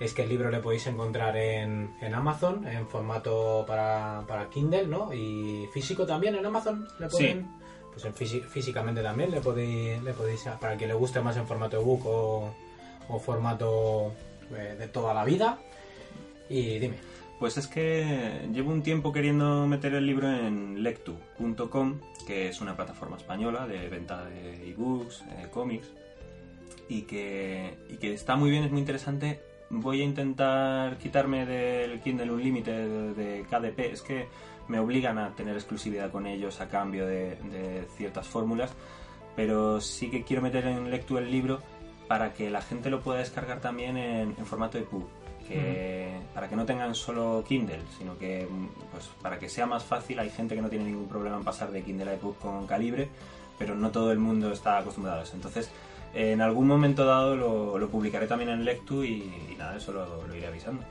es 0.00 0.14
que 0.14 0.22
el 0.22 0.30
libro 0.30 0.50
le 0.50 0.60
podéis 0.60 0.86
encontrar 0.86 1.36
en, 1.36 1.94
en 2.00 2.14
Amazon, 2.14 2.66
en 2.66 2.88
formato 2.88 3.64
para, 3.68 4.24
para 4.26 4.48
Kindle, 4.48 4.86
¿no? 4.86 5.12
Y 5.12 5.68
físico 5.74 6.06
también 6.06 6.34
en 6.34 6.46
Amazon. 6.46 6.88
¿le 6.98 7.08
pueden? 7.08 7.46
Pues 7.92 8.04
en 8.06 8.14
físi- 8.14 8.42
físicamente 8.42 9.02
también 9.02 9.30
le 9.32 9.40
podéis, 9.42 10.02
le 10.02 10.14
podéis, 10.14 10.44
para 10.58 10.78
que 10.78 10.86
le 10.86 10.94
guste 10.94 11.20
más 11.20 11.36
en 11.36 11.46
formato 11.46 11.76
ebook 11.78 12.06
o, 12.06 12.54
o 13.08 13.18
formato 13.18 14.14
eh, 14.56 14.76
de 14.78 14.88
toda 14.88 15.12
la 15.12 15.24
vida. 15.24 15.58
Y 16.48 16.78
dime. 16.78 16.96
Pues 17.40 17.56
es 17.56 17.66
que 17.66 18.46
llevo 18.52 18.70
un 18.70 18.82
tiempo 18.82 19.14
queriendo 19.14 19.66
meter 19.66 19.94
el 19.94 20.04
libro 20.04 20.30
en 20.30 20.82
lectu.com, 20.82 21.98
que 22.26 22.48
es 22.48 22.60
una 22.60 22.76
plataforma 22.76 23.16
española 23.16 23.66
de 23.66 23.88
venta 23.88 24.26
de 24.26 24.68
ebooks, 24.68 25.22
eh, 25.22 25.48
cómics, 25.50 25.88
y 26.86 27.02
que, 27.02 27.78
y 27.88 27.96
que 27.96 28.12
está 28.12 28.36
muy 28.36 28.50
bien, 28.50 28.64
es 28.64 28.70
muy 28.70 28.80
interesante. 28.80 29.40
Voy 29.70 30.02
a 30.02 30.04
intentar 30.04 30.98
quitarme 30.98 31.46
del 31.46 32.00
Kindle 32.02 32.30
Unlimited 32.30 33.14
de, 33.14 33.46
KDP, 33.48 33.78
es 33.90 34.02
que 34.02 34.28
me 34.68 34.78
obligan 34.78 35.16
a 35.16 35.34
tener 35.34 35.54
exclusividad 35.54 36.10
con 36.10 36.26
ellos 36.26 36.60
a 36.60 36.68
cambio 36.68 37.06
de, 37.06 37.36
de 37.36 37.86
ciertas 37.96 38.28
fórmulas, 38.28 38.70
pero 39.34 39.80
sí 39.80 40.10
que 40.10 40.24
quiero 40.24 40.42
meter 40.42 40.66
en 40.66 40.90
Lectu 40.90 41.16
el 41.16 41.30
libro 41.30 41.62
para 42.06 42.34
que 42.34 42.50
la 42.50 42.60
gente 42.60 42.90
lo 42.90 43.00
pueda 43.00 43.20
descargar 43.20 43.62
también 43.62 43.96
en, 43.96 44.34
en 44.36 44.44
formato 44.44 44.76
EPUB 44.76 45.19
que 45.50 46.20
para 46.34 46.48
que 46.48 46.56
no 46.56 46.64
tengan 46.64 46.94
solo 46.94 47.44
Kindle, 47.46 47.82
sino 47.98 48.16
que 48.16 48.48
pues 48.90 49.08
para 49.20 49.38
que 49.38 49.48
sea 49.48 49.66
más 49.66 49.84
fácil, 49.84 50.18
hay 50.18 50.30
gente 50.30 50.54
que 50.54 50.62
no 50.62 50.68
tiene 50.68 50.86
ningún 50.86 51.08
problema 51.08 51.36
en 51.36 51.44
pasar 51.44 51.70
de 51.70 51.82
Kindle 51.82 52.10
a 52.10 52.14
EPUB 52.14 52.38
con 52.38 52.66
calibre, 52.66 53.08
pero 53.58 53.74
no 53.74 53.90
todo 53.90 54.12
el 54.12 54.18
mundo 54.18 54.52
está 54.52 54.78
acostumbrado 54.78 55.20
a 55.20 55.22
eso. 55.24 55.36
Entonces, 55.36 55.70
en 56.14 56.40
algún 56.40 56.66
momento 56.66 57.04
dado 57.04 57.36
lo, 57.36 57.78
lo 57.78 57.88
publicaré 57.88 58.26
también 58.26 58.50
en 58.50 58.64
Lectu 58.64 59.04
y, 59.04 59.32
y 59.50 59.56
nada, 59.58 59.76
eso 59.76 59.92
lo, 59.92 60.26
lo 60.26 60.34
iré 60.34 60.46
avisando. 60.46 60.82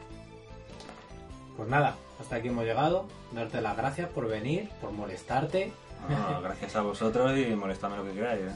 Pues 1.58 1.68
nada, 1.70 1.96
hasta 2.20 2.38
aquí 2.38 2.48
hemos 2.48 2.66
llegado. 2.66 3.06
Darte 3.34 3.62
las 3.62 3.76
gracias 3.76 4.10
por 4.10 4.28
venir, 4.28 4.70
por 4.80 4.92
molestarte. 4.92 5.74
No, 6.10 6.42
gracias 6.42 6.76
a 6.76 6.82
vosotros 6.82 7.38
y 7.38 7.54
molestadme 7.56 7.98
lo 7.98 8.06
que 8.06 8.14
queráis. 8.14 8.42
¿eh? 8.42 8.52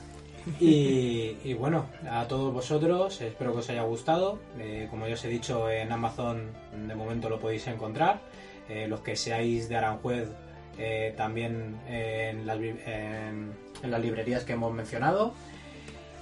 Y, 0.59 1.53
bueno, 1.53 1.85
a 2.09 2.27
todos 2.27 2.53
vosotros, 2.53 3.21
espero 3.21 3.53
que 3.53 3.59
os 3.59 3.69
haya 3.69 3.83
gustado. 3.83 4.39
Eh, 4.59 4.87
como 4.89 5.07
ya 5.07 5.13
os 5.13 5.23
he 5.25 5.29
dicho, 5.29 5.69
en 5.69 5.91
Amazon 5.91 6.51
de 6.87 6.95
momento 6.95 7.29
lo 7.29 7.39
podéis 7.39 7.67
encontrar. 7.67 8.21
Eh, 8.69 8.87
los 8.87 9.01
que 9.01 9.15
seáis 9.15 9.69
de 9.69 9.77
Aranjuez, 9.77 10.29
eh, 10.77 11.13
también 11.15 11.79
en 11.87 12.45
las 12.45 14.01
librerías 14.01 14.43
que 14.43 14.53
hemos 14.53 14.73
mencionado. 14.73 15.33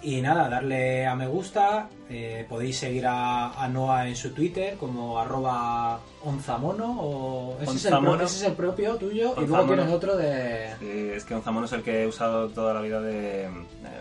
Y 0.04 0.20
nada, 0.22 0.50
darle 0.50 1.06
a 1.06 1.16
me 1.16 1.28
gusta. 1.28 1.88
eh, 2.10 2.46
podéis 2.50 2.78
seguir 2.80 3.06
a, 3.08 3.52
a 3.54 3.68
Noah 3.68 4.08
en 4.08 4.16
su 4.16 4.32
Twitter 4.34 4.76
como 4.78 5.20
arroba 5.20 6.00
onzamono 6.24 6.98
o 7.00 7.58
ese, 7.62 7.76
es 7.76 7.86
el, 7.86 7.94
Onzamono. 7.94 8.24
ese 8.24 8.36
es 8.38 8.44
el 8.44 8.54
propio 8.54 8.96
tuyo 8.96 9.34
y 9.38 9.42
luego 9.42 9.56
Onzamono. 9.56 9.74
tienes 9.76 9.94
otro 9.94 10.18
de... 10.18 10.70
Sí, 10.80 11.10
es 11.16 11.24
que 11.24 11.36
Onzamono 11.36 11.68
es 11.68 11.72
el 11.74 11.84
que 11.84 12.04
he 12.04 12.08
usado 12.08 12.50
toda 12.50 12.74
la 12.74 12.82
vida 12.82 13.00
de... 13.00 13.44
eh, 13.46 13.50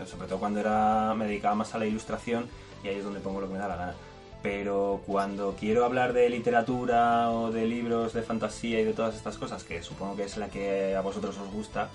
sobre 0.07 0.27
todo 0.27 0.39
cuando 0.39 0.59
era 0.59 1.13
me 1.15 1.25
dedicaba 1.25 1.55
más 1.55 1.73
a 1.75 1.77
la 1.77 1.85
ilustración 1.85 2.47
y 2.83 2.87
ahí 2.89 2.95
es 2.95 3.03
donde 3.03 3.19
pongo 3.21 3.39
lo 3.39 3.47
que 3.47 3.53
me 3.53 3.59
da 3.59 3.67
la 3.67 3.75
gana. 3.75 3.93
Pero 4.43 5.01
cuando 5.05 5.55
quiero 5.57 5.85
hablar 5.85 6.13
de 6.13 6.27
literatura 6.29 7.29
o 7.29 7.51
de 7.51 7.67
libros 7.67 8.11
de 8.13 8.23
fantasía 8.23 8.79
y 8.81 8.85
de 8.85 8.93
todas 8.93 9.15
estas 9.15 9.37
cosas, 9.37 9.63
que 9.63 9.83
supongo 9.83 10.15
que 10.15 10.23
es 10.23 10.35
la 10.37 10.49
que 10.49 10.95
a 10.95 11.01
vosotros 11.01 11.37
os 11.37 11.51
gusta, 11.53 11.89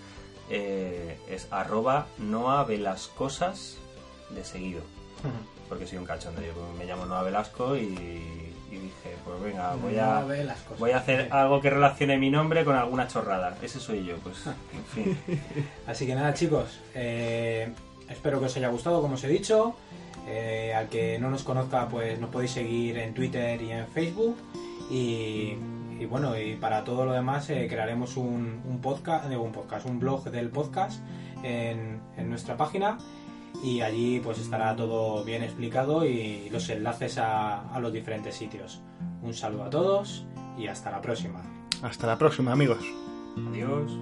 eh, 0.49 1.19
es 1.29 1.49
arroba 1.51 2.07
Noa 2.19 2.63
Velascosas 2.65 3.79
de 4.31 4.45
seguido. 4.45 4.83
Porque 5.68 5.87
soy 5.87 5.99
un 5.99 6.05
cachondo, 6.05 6.41
yo 6.43 6.53
me 6.79 6.85
llamo 6.85 7.07
Noa 7.07 7.22
Velasco 7.22 7.77
y, 7.77 7.81
y 8.70 8.70
dije, 8.70 9.16
pues 9.24 9.43
venga, 9.43 9.74
voy 9.74 9.99
a, 9.99 10.24
voy 10.79 10.91
a 10.93 10.99
hacer 10.99 11.33
algo 11.33 11.61
que 11.61 11.70
relacione 11.70 12.18
mi 12.18 12.31
nombre 12.31 12.64
con 12.64 12.77
alguna 12.77 13.09
chorrada. 13.09 13.57
Ese 13.62 13.81
soy 13.81 14.05
yo, 14.05 14.16
pues, 14.18 14.47
en 14.47 14.85
fin. 14.95 15.18
Así 15.87 16.07
que 16.07 16.14
nada, 16.14 16.35
chicos, 16.35 16.81
eh, 16.95 17.72
espero 18.09 18.39
que 18.39 18.47
os 18.47 18.57
haya 18.57 18.68
gustado, 18.68 19.01
como 19.01 19.14
os 19.14 19.24
he 19.24 19.29
dicho. 19.29 19.74
Eh, 20.29 20.74
al 20.74 20.89
que 20.89 21.18
no 21.18 21.31
nos 21.31 21.45
conozca, 21.45 21.89
pues 21.89 22.18
nos 22.20 22.31
podéis 22.31 22.51
seguir 22.53 22.99
en 22.99 23.14
Twitter 23.14 23.61
y 23.62 23.70
en 23.72 23.87
Facebook. 23.89 24.37
Y, 24.91 25.57
y 25.99 26.07
bueno, 26.09 26.39
y 26.39 26.55
para 26.57 26.85
todo 26.85 27.05
lo 27.05 27.12
demás, 27.12 27.49
eh, 27.51 27.66
crearemos 27.68 28.16
un, 28.16 28.61
un 28.64 28.81
podcast, 28.81 29.29
digo, 29.29 29.43
un 29.43 29.53
podcast, 29.53 29.87
un 29.87 29.99
blog 29.99 30.24
del 30.31 30.51
podcast 30.51 31.01
en, 31.43 32.01
en 32.16 32.29
nuestra 32.31 32.57
página. 32.57 32.99
Y 33.63 33.81
allí 33.81 34.21
pues 34.21 34.39
estará 34.39 34.77
todo 34.77 35.25
bien 35.25 35.43
explicado 35.43 36.05
y 36.05 36.49
los 36.51 36.69
enlaces 36.69 37.19
a, 37.19 37.69
a 37.73 37.81
los 37.81 37.93
diferentes 37.93 38.35
sitios. 38.35 38.83
Un 39.23 39.35
saludo 39.35 39.65
a 39.65 39.71
todos 39.71 40.27
y 40.57 40.67
hasta 40.67 40.91
la 40.91 41.01
próxima. 41.01 41.43
Hasta 41.83 42.07
la 42.07 42.17
próxima, 42.17 42.53
amigos. 42.53 42.79
Adiós. 43.51 43.93